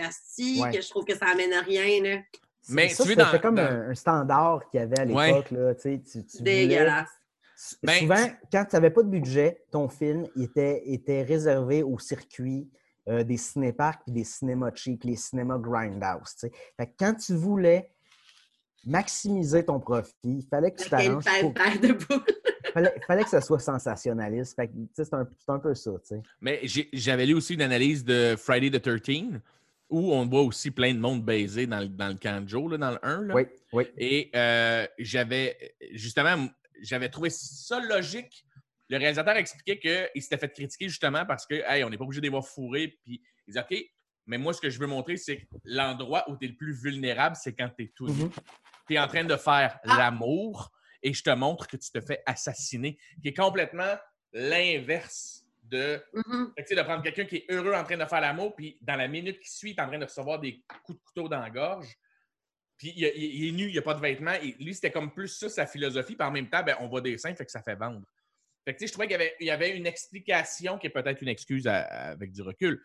[0.61, 0.71] Ouais.
[0.71, 2.17] que je trouve que ça amène à rien, là.
[2.69, 5.05] Mais ça, tu veux c'était dans- comme dans- un, un standard qu'il y avait à
[5.05, 5.27] Ouais.
[5.27, 5.51] l'époque.
[5.51, 7.09] là, tu sais, tu- tu voulais- Dégueulasse.
[7.83, 12.67] Ben, Souvent, quand tu n'avais pas de budget, ton film était, était réservé au circuit
[13.09, 16.35] euh, des cinéparks et des cinémas cheap, les cinémas grindhouse.
[16.77, 17.89] Fait que quand tu voulais
[18.85, 21.23] maximiser ton profit, il fallait que tu t'arranges.
[21.41, 21.53] pour-
[22.73, 24.55] fallait, fallait que ça soit sensationnaliste.
[24.55, 25.91] Fait que, c'est un, c'est un peu ça.
[26.01, 26.21] tu sais.
[26.41, 29.39] Mais j'ai- j'avais lu aussi une analyse de Friday the 13
[29.89, 32.71] où on voit aussi plein de monde baisé dans le, dans le camp de Joe,
[32.71, 33.21] là, dans le 1.
[33.23, 33.33] là.
[33.35, 33.43] Oui,
[33.73, 33.87] oui.
[33.97, 35.57] Et euh, j'avais,
[35.93, 36.47] justement,
[36.81, 38.45] j'avais trouvé ça logique.
[38.89, 42.21] Le réalisateur expliquait qu'il s'était fait critiquer justement parce que, hey, on n'est pas obligé
[42.21, 42.97] de les voir fourrés.
[43.03, 43.75] Puis il dit, OK,
[44.25, 46.73] mais moi, ce que je veux montrer, c'est que l'endroit où tu es le plus
[46.73, 48.23] vulnérable, c'est quand tu es tout nu.
[48.23, 48.31] Mhm.
[48.87, 49.97] Tu es en train de faire Ah.
[49.97, 50.71] l'amour
[51.03, 53.95] et je te montre que tu te fais assassiner, qui est complètement
[54.33, 56.53] l'inverse de Mhm.
[56.57, 58.95] fait tu de prendre quelqu'un qui est heureux en train de faire l'amour, puis dans
[58.95, 61.39] la minute qui suit, il est en train de recevoir des coups de couteau dans
[61.39, 61.87] la gorge.
[62.77, 64.33] Puis il, est nu, il n'y a pas de vêtements.
[64.33, 66.15] Et lui, c'était comme plus ça sa philosophie.
[66.15, 68.05] Puis en même temps, ben, on voit des seins, fait que ça fait vendre.
[68.65, 72.33] Fait que, je trouvais qu'il y avait, une explication qui est peut-être une excuse avec
[72.33, 72.83] du recul,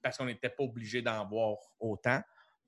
[0.00, 2.22] parce qu'on n'était pas obligé d'en voir autant.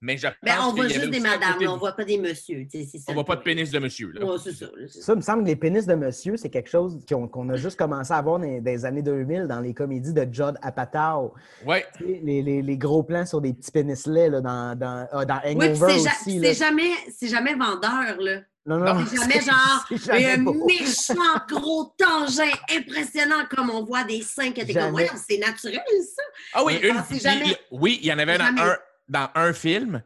[0.07, 2.65] Mais je pense Ben, on voit juste des un madames, on voit pas des messieurs.
[2.73, 4.13] on le voit pas de pénis de monsieur.
[4.13, 4.25] Là.
[4.25, 4.67] Ouais, c'est ça.
[4.89, 5.15] ça.
[5.17, 8.13] Me semble que les pénis de monsieur, c'est quelque chose qu'on qu'on a juste commencé
[8.13, 11.35] à voir dans les, années 2000 dans les comédies de Judd Apatow.
[11.67, 11.85] Ouais.
[11.97, 15.09] Tu sais, Les, les- les gros plans sur des petits pénis laids là, dans, dans,
[15.11, 16.55] ah, dans Hangover c'est aussi.
[16.55, 18.41] jamais, c'est jamais vendeur, là.
[18.69, 20.67] Non, non, C'est jamais genre c'est jamais un beau.
[20.67, 21.15] méchant
[21.49, 22.41] gros tangent
[22.77, 26.23] impressionnant comme on voit des seins que t'es comme, ouais, c'est naturel, ça.
[26.55, 28.61] Ah oui, Ah, une, c'est il- jamais- il- oui, il y en avait dans jamais.
[28.63, 28.77] un,
[29.09, 30.03] dans un film.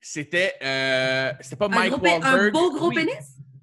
[0.00, 2.96] C'était euh, c'était pas Un, Mike gros un beau gros Oui.
[2.96, 3.14] pénis?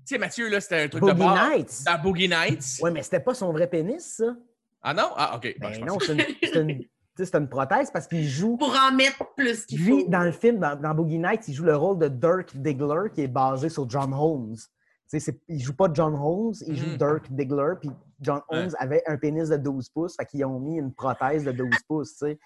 [0.05, 1.49] Tu sais, Mathieu, là, c'était un truc Boogie de bar.
[1.49, 1.83] Nights.
[1.85, 2.79] Dans Boogie Nights.
[2.81, 4.35] Oui, mais c'était pas son vrai pénis, ça.
[4.81, 5.09] Ah non?
[5.15, 5.55] Ah, OK.
[5.59, 6.85] Ben non, c'est une, c'est une- tu
[7.17, 8.55] sais, c'est une prothèse parce qu'il joue.
[8.57, 10.09] Pour en mettre plus qu'il Lui, faut.
[10.09, 13.23] dans le film, dans, dans Boogie Nights, il joue le rôle de Dirk Diggler qui
[13.23, 14.55] est basé sur John Holmes.
[15.11, 16.97] Tu sais, il joue pas John Holmes, il joue Mhm.
[16.97, 17.73] Dirk Diggler.
[17.81, 17.89] Puis
[18.21, 18.59] John Ouais.
[18.59, 21.69] Holmes avait un pénis de 12 pouces, fait qu'ils ont mis une prothèse de 12
[21.87, 22.39] pouces, tu sais.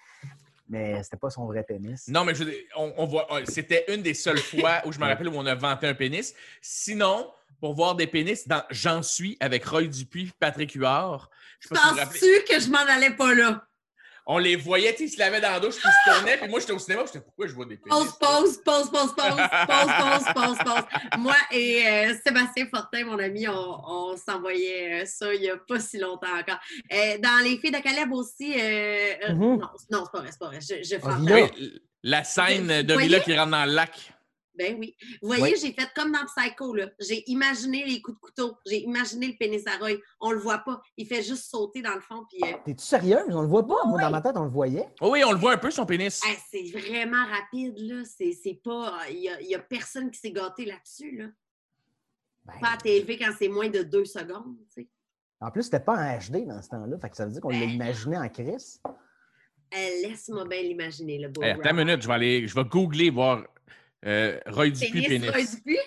[0.68, 2.08] Mais c'était pas son vrai pénis.
[2.08, 4.92] Non, mais je veux dire, on, on voit, on- c'était une des seules fois où
[4.92, 6.34] je me rappelle où on a vanté un pénis.
[6.62, 7.30] Sinon,
[7.60, 11.30] pour voir des pénis dans J'en suis avec Roy Dupuis, Patrick Huard,
[11.60, 13.66] je Penses-tu que je m'en allais pas là?
[14.26, 16.38] On les voyait, tu sais, ils se lavaient dans la douche, puis ils se tournaient,
[16.38, 17.98] puis moi j'étais au cinéma, j'étais pourquoi je vois des pénis?
[17.98, 20.84] Pause, pause, pause, pause, pause, pause, pause, pause, pause.
[21.18, 25.56] Moi et euh, Sébastien Fortin, mon ami, on, on s'envoyait euh, ça il n'y a
[25.58, 26.58] pas si longtemps encore.
[26.92, 29.58] Euh, dans Les filles de Caleb aussi, euh, euh, Mhm.
[29.58, 30.60] non, non, c'est pas vrai, c'est pas vrai.
[30.60, 32.94] Je, je Oui, la scène de?
[32.96, 34.13] Villa qui rentre dans le lac.
[34.56, 34.96] Ben oui.
[35.20, 35.54] Vous voyez, Oui.
[35.60, 36.88] j'ai fait comme dans Psycho, là.
[37.00, 38.56] J'ai imaginé les coups de couteau.
[38.66, 39.98] J'ai imaginé le pénis à Roy.
[40.20, 40.80] On le voit pas.
[40.96, 42.24] Il fait juste sauter dans le fond.
[42.30, 43.34] Puis, euh, T'es-tu sérieuse?
[43.34, 43.84] On le voit pas.
[43.86, 44.88] Moi, dans ma tête, on le voyait.
[45.00, 46.20] Oh oui, on le voit un peu, son pénis.
[46.24, 48.02] hey, c'est vraiment rapide, là.
[48.04, 48.98] C'est c'est pas.
[49.10, 51.26] Il y a, il y a personne qui s'est gâté là-dessus, là.
[52.44, 54.88] Ben, Pas à TV quand c'est moins de deux secondes, tu sais.
[55.40, 56.96] En plus, c'était pas en HD dans ce temps-là.
[56.98, 58.80] Fait que ça veut dire qu'on l'a imaginé en crise.
[58.86, 61.42] Euh, Laisse-moi bien l'imaginer, le beau.
[61.42, 63.42] Hey, attends une minute, je vais aller, je vais googler, voir
[64.04, 65.30] euh, Roy Dupuis Pénis, pénis.
[65.30, 65.78] Roy Dupuis.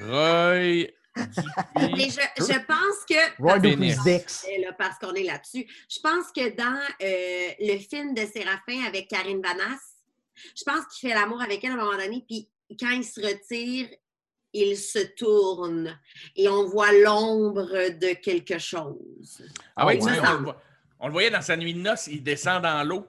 [0.00, 0.86] Roy
[1.76, 2.10] Mais Dupuis.
[2.10, 3.42] je, je pense que.
[3.42, 3.58] Roy.
[3.58, 4.46] Dupuis Dix.
[4.50, 5.66] Eh parce qu'on est là-dessus.
[5.88, 9.78] Je pense que dans euh, le film de Séraphin avec Karine Banas,
[10.56, 12.48] je pense qu'il fait l'amour avec elle à un moment donné, puis
[12.80, 13.88] quand il se retire,
[14.54, 15.98] il se tourne
[16.36, 19.42] et on voit l'ombre de quelque chose.
[19.76, 20.02] Ah oui, ouais.
[20.02, 20.62] on, le voit-
[21.00, 23.06] on le voyait dans sa nuit de noces, il descend dans l'eau.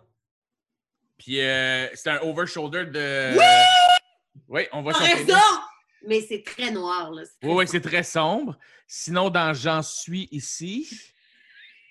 [1.18, 3.38] Puis euh, c'est un over-shoulder de.
[3.38, 3.46] Oui!
[4.72, 5.26] On voit T'as son pénis.
[5.26, 5.40] raison!
[6.06, 7.24] Mais c'est très noir, là.
[7.44, 8.58] Oui, oui, c'est très sombre.
[8.88, 10.90] Sinon, dans J'en suis ici.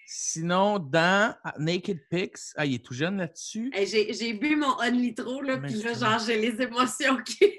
[0.06, 2.36] Sinon, dans Naked Pics.
[2.56, 3.70] Ah, il est tout jeune là-dessus.
[3.72, 7.56] Hey, J'ai bu mon un litro, là, puis là, genre, j'ai les émotions qui.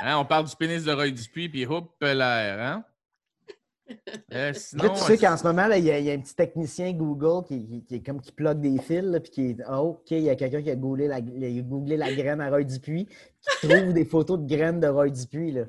[0.00, 2.84] Hein, on parle du pénis de Roy Dupuis, puis hop, l'air, hein?
[4.32, 6.14] Euh, sinon, Là, tu sais qu'en ce moment, là, il y, a, il y a
[6.14, 9.30] un petit technicien Google qui, qui- qui est comme qui plug des fils, là, puis
[9.32, 12.12] qui est oh, OK, il y a quelqu'un qui a googlé la, a googlé la
[12.14, 15.50] graine à Roy Dupuis, qui trouve des photos de graines de Roy Dupuis.
[15.52, 15.64] Là.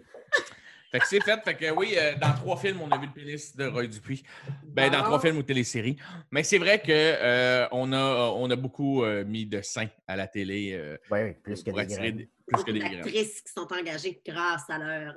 [0.91, 1.39] Fait que c'est fait.
[1.43, 4.23] Fait que oui, euh, dans trois films, on a vu le pénis de Roy Dupuis.
[4.65, 5.97] Ben, dans trois films ou téléséries.
[6.31, 10.27] Mais c'est vrai qu'on on a, on a beaucoup euh, mis de seins à la
[10.27, 12.17] télé euh, Oui, oui, plus que des attirer graines.
[12.17, 13.01] des- plus que des graines.
[13.01, 15.15] d'actrices qui sont engagées grâce à leurs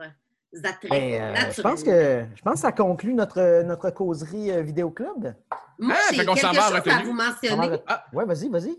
[0.63, 4.63] attraits Ben, euh, je, pense que, je pense que ça conclut notre, notre causerie euh,
[4.63, 5.35] vidéo club.
[5.79, 7.79] Moi, Ah, j'ai quelque chose à vous On mentionner.
[7.87, 8.05] Ah.
[8.13, 8.77] Ouais, vas-y, vas-y.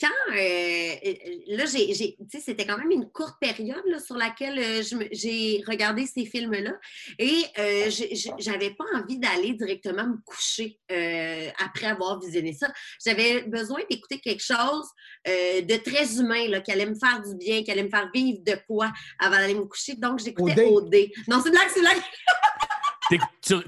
[0.00, 1.12] Quand euh, euh,
[1.48, 4.82] là, j'ai, j'ai- tu sais, c'était quand même une courte période là, sur laquelle euh,
[5.12, 6.72] j'ai regardé ces films-là
[7.18, 7.90] et euh,
[8.38, 12.68] j'avais pas envie d'aller directement me coucher euh, après avoir visionné ça.
[13.04, 14.86] J'avais besoin d'écouter quelque chose
[15.26, 18.08] euh, de très humain là, qui allait me faire du bien, qui allait me faire
[18.14, 19.94] vivre de quoi avant d'aller me coucher.
[19.96, 20.84] Donc, j'écoutais OD.
[20.94, 20.96] OD.
[21.26, 22.02] Non, c'est une blague, c'est une blague.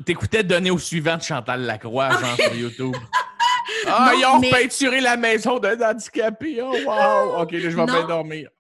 [0.05, 2.95] T'écoutais Donner au suivant de Chantal Lacroix, genre sur YouTube.
[3.93, 6.61] Ah, Non, ils ont mais- peinturé la maison d'un handicapé.
[6.63, 7.43] Oh, wow!
[7.43, 8.51] OK, là, je vais bien dormir.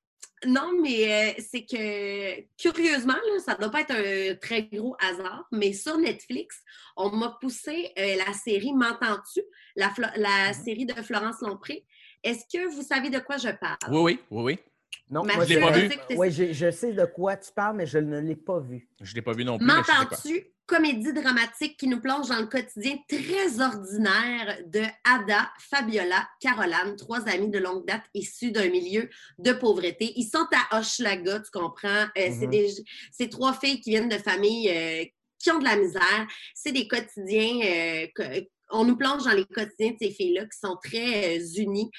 [0.47, 4.97] Non, mais euh, c'est que curieusement, là, ça ne doit pas être un très gros
[4.99, 6.63] hasard, mais sur Netflix,
[6.97, 9.43] on m'a poussé euh, la série M'entends-tu,
[9.77, 10.55] la, la Mhm.
[10.65, 11.85] série de Florence Lompré.
[12.25, 13.77] Est-ce que vous savez de quoi je parle?
[13.91, 14.59] Oui, oui, oui, oui.
[15.11, 15.91] Non, moi, je l'ai pas vu.
[16.17, 18.89] Ouais, je, je sais de quoi tu parles, mais je ne l'ai pas vu.
[19.01, 19.67] Je ne l'ai pas vu non plus.
[19.67, 20.47] M'entends-tu?
[20.67, 27.27] Comédie dramatique qui nous plonge dans le quotidien très ordinaire de Ada, Fabiola, Caroline, trois
[27.29, 30.13] amies de longue date issues d'un milieu de pauvreté.
[30.15, 32.05] Ils sont à Hochelaga, tu comprends?
[32.17, 32.51] Euh, C'est Mhm.
[32.51, 32.69] des
[33.11, 35.05] c'est trois filles qui viennent de familles euh,
[35.41, 36.27] qui ont de la misère.
[36.55, 37.59] C'est des quotidiens.
[37.65, 41.45] euh, que- on nous plonge dans les quotidiens de ces filles-là qui sont très euh,
[41.57, 41.91] unies.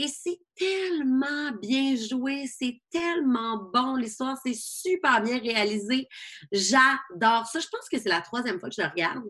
[0.00, 3.96] Et c'est tellement bien joué, c'est tellement bon.
[3.96, 6.06] L'histoire, c'est super bien réalisé.
[6.52, 7.58] J'adore ça.
[7.58, 9.24] Je pense que c'est la troisième fois que je le regarde.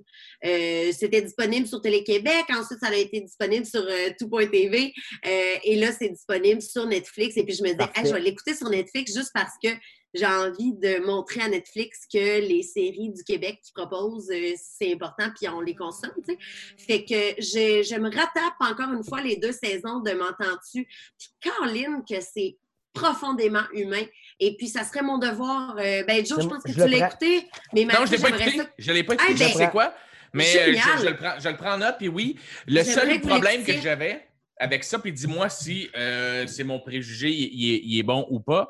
[0.44, 2.44] Euh, C'était disponible sur Télé-Québec.
[2.50, 4.92] Ensuite, ça a été disponible sur euh, tout.tv.
[5.24, 7.38] Euh, et là, c'est disponible sur Netflix.
[7.38, 7.90] Et puis, je me disais.
[7.94, 9.70] Hey, je vais l'écouter sur Netflix juste parce que
[10.14, 14.92] j'ai envie de montrer à Netflix que les séries du Québec qu'ils proposent, euh, c'est
[14.92, 16.12] important, puis on les consomme.
[16.26, 16.38] tu sais.
[16.78, 20.84] Fait que je, je me rattrape encore une fois les deux saisons de M'entends-tu?
[21.18, 22.56] Puis Caroline, que c'est
[22.94, 24.02] profondément humain.
[24.40, 25.76] Et puis, ça serait mon devoir.
[25.78, 27.48] euh, ben, Joe, je Je- pense que je tu l'as écouté.
[27.74, 28.56] Mais Non, je ne l'ai pas écouté.
[28.56, 29.32] ça- Je l'ai pas écouté.
[29.32, 29.94] Ah, je ben, sais quoi.
[30.34, 31.96] Mais euh, je, je le prends, je le prends en note.
[31.98, 32.36] Puis oui,
[32.66, 34.26] le seul problème que j'avais
[34.58, 38.26] avec ça, puis dis-moi si euh, c'est mon préjugé, il, il est, il est bon
[38.30, 38.68] ou pas.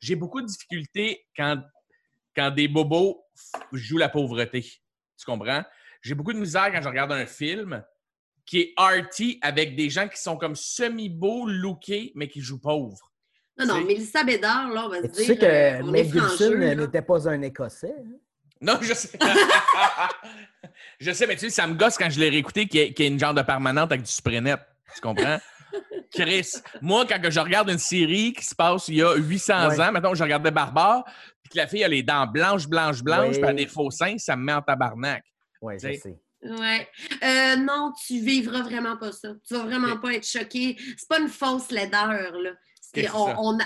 [0.00, 1.62] J'ai beaucoup de difficultés quand,
[2.34, 3.24] quand des bobos
[3.72, 4.62] jouent la pauvreté.
[4.62, 5.64] Tu comprends?
[6.02, 7.82] J'ai beaucoup de misère quand je regarde un film
[8.44, 13.12] qui est arty avec des gens qui sont comme semi-beaux, lookés, mais qui jouent pauvres.
[13.58, 13.86] Non, non, Tu.
[13.86, 15.26] Mélissa Bédard, là, on va se tu dire.
[15.26, 17.94] sais que euh, Mel Gibson n'était pas un Écossais.
[17.98, 18.18] hein?
[18.60, 19.18] Non, je sais.
[21.00, 23.18] je sais, mais tu sais, ça me gosse quand je l'ai réécouté qu'il y, une
[23.18, 24.60] genre de permanente avec du spray net.
[24.94, 25.38] Tu comprends?
[26.16, 29.80] Chris, moi, quand je regarde une série qui se passe il y a 800 Ouais.
[29.80, 31.04] ans, maintenant je regardais Barbare,
[31.42, 33.90] puis que la fille a les dents blanches, blanches, blanches, puis elle a des faux
[33.90, 35.24] seins, ça me met en tabarnak.
[35.60, 36.18] Oui, je sais.
[36.42, 36.88] Ouais.
[37.22, 39.30] Euh, non, tu vivras vraiment pas ça.
[39.46, 40.76] Tu vas vraiment pas être choqué.
[40.96, 42.52] C'est pas une fausse laideur, là.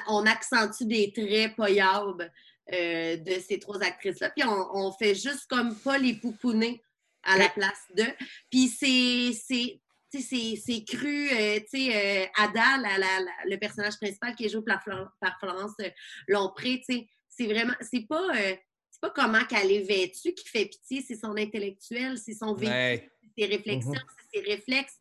[0.09, 2.33] On, accentue des traits poyables
[2.73, 4.31] euh, de ces trois actrices-là.
[4.31, 6.83] Puis on, on fait juste comme pas les poupouner
[7.23, 8.13] à la place d'eux.
[8.51, 9.81] Puis c'est.
[10.19, 11.29] C'est- cru.
[11.31, 14.83] euh, tu sais, euh, Ada, la- la- la- le personnage principal qui est joué par,
[15.21, 15.89] par Florence euh,
[16.29, 18.55] Lompré, c'est vraiment, c'est pas, euh,
[18.91, 22.73] c'est pas comment qu'elle est vêtue qui fait pitié, c'est son intellectuel, c'est son vécu,
[22.73, 23.11] Ouais.
[23.37, 24.01] c'est ses réflexions, Mhm.
[24.33, 24.99] c'est ses réflexes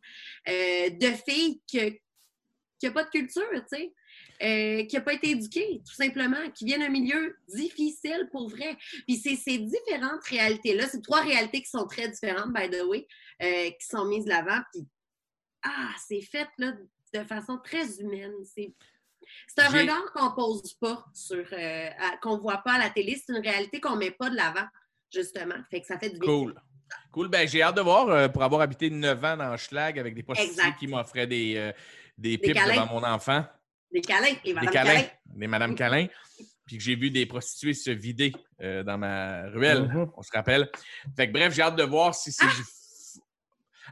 [0.47, 1.89] de fille que-
[2.79, 3.93] qui n'a pas de culture, tu sais.
[4.41, 8.77] euh, qui n'a pas été éduquée, tout simplement, qui vient d'un milieu difficile pour vrai.
[9.05, 13.05] Puis c'est ces différentes réalités-là, c'est trois réalités qui sont très différentes, by the way,
[13.43, 14.59] euh, qui sont mises de l'avant.
[14.73, 14.85] Puis,
[15.63, 16.73] ah, c'est fait là,
[17.13, 18.33] de façon très humaine.
[18.43, 18.73] C'est
[19.47, 21.89] c'est un regard qu'on pose pas sur, euh,
[22.21, 23.15] qu'on voit pas à la télé.
[23.23, 24.65] C'est une réalité qu'on met pas de l'avant,
[25.13, 25.55] justement.
[25.69, 26.27] Fait que ça fait du bien.
[26.27, 26.55] Cool.
[27.11, 27.27] Cool.
[27.27, 30.23] Ben, j'ai hâte de voir euh, pour avoir habité 9 ans dans Schlag avec des
[30.23, 31.71] prostituées qui m'offraient des, euh,
[32.17, 32.73] des Des pipes câlins.
[32.85, 33.45] devant mon enfant.
[33.91, 34.33] Des câlins.
[34.43, 34.93] Des Madame câlins.
[34.95, 35.07] Câlin.
[35.25, 36.07] Des Madame Câlin.
[36.65, 38.31] Puis que j'ai vu des prostituées se vider
[38.61, 40.11] euh, dans ma ruelle, Mhm.
[40.17, 40.71] on se rappelle.
[41.15, 42.47] Fait que bref, j'ai hâte de voir si Ah!
[42.55, 42.63] c'est.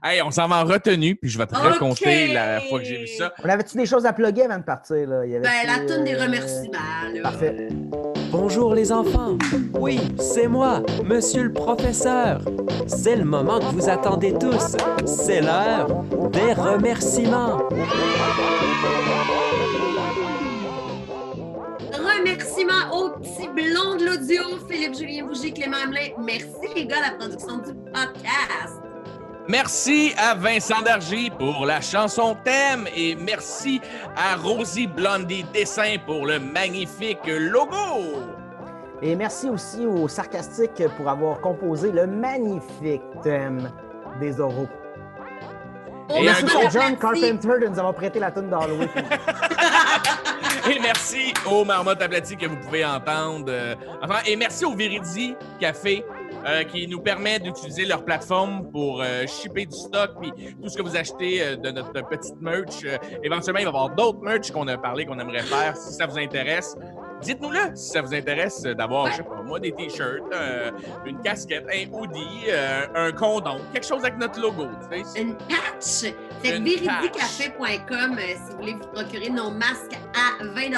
[0.04, 2.98] Hey, on s'en va en retenue, puis je vais te raconter la fois que j'ai
[3.00, 3.34] vu ça.
[3.44, 5.08] On avait-tu des choses à plugger avant de partir?
[5.08, 5.26] Là?
[5.26, 6.78] Il y avait Ben, la toune des euh, remerciements.
[7.14, 7.22] là.
[7.24, 7.68] Parfait.
[8.32, 9.38] Bonjour les enfants.
[9.74, 12.42] Oui, c'est moi, monsieur le professeur.
[12.88, 14.76] C'est le moment que vous attendez tous.
[15.06, 15.88] C'est l'heure
[16.32, 17.58] des remerciements.
[21.94, 26.10] Remerciements aux petits blonds de l'audio, Philippe Julien Bougie, Clément Hamelin.
[26.20, 28.82] Merci les gars, la production du podcast.
[29.50, 33.80] Merci à Vincent Dargy pour la chanson thème et merci
[34.16, 38.26] à Rosie Blondie Dessin pour le magnifique logo.
[39.02, 43.72] Et merci aussi au Sarcastique pour avoir composé le magnifique thème
[44.20, 44.68] des oraux.
[46.10, 46.98] Et merci à John merci.
[47.00, 48.90] Carpenter de nous avoir prêté la tune d'Halloween.
[50.70, 53.46] Et merci aux marmottes aplaties que vous pouvez entendre.
[53.48, 56.04] euh, enfin, et merci au Viridi Café
[56.46, 60.32] euh, qui nous permet d'utiliser leur plateforme pour euh, shipper du stock puis
[60.62, 62.84] tout ce que vous achetez euh, de notre petite merch.
[63.24, 65.76] Éventuellement, il va y avoir d'autres merch qu'on a parlé, qu'on aimerait faire.
[65.76, 66.76] Si ça vous intéresse,
[67.22, 70.72] dites-nous-le si ça vous intéresse d'avoir, je sais pas, moi, des t-shirts, euh,
[71.06, 74.68] une casquette, un hoodie, euh, un condom, quelque chose avec notre logo.
[74.92, 75.22] tu sais.
[75.22, 76.14] Une patch.
[76.44, 80.70] C'est Une veridicafé.com euh, si vous voulez vous procurer nos masques à 20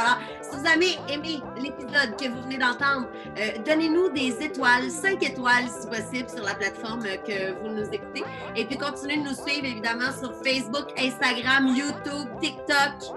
[0.49, 3.07] Si vous avez aimé l'épisode que vous venez d'entendre,
[3.37, 8.23] euh, donnez-nous des étoiles, 5 étoiles si possible, sur la plateforme que vous nous écoutez.
[8.55, 13.15] Et puis continuez de nous suivre évidemment sur Facebook, Instagram, YouTube, TikTok.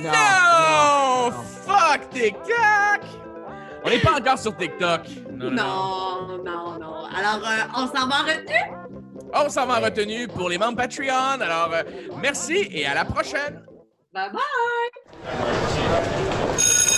[0.00, 0.02] No!
[0.02, 1.32] non, non.
[1.66, 3.00] Fuck TikTok!
[3.84, 5.02] On n'est pas encore sur TikTok.
[5.30, 6.28] Non, non, non.
[6.28, 7.04] Non, non, non.
[7.16, 8.74] Alors, euh, on s'en va en retenue?
[9.32, 11.40] On s'en va en retenue pour les membres Patreon.
[11.40, 11.82] Alors, euh,
[12.20, 13.62] merci et à la prochaine.
[14.12, 15.07] Bye bye!
[15.24, 16.97] すいません。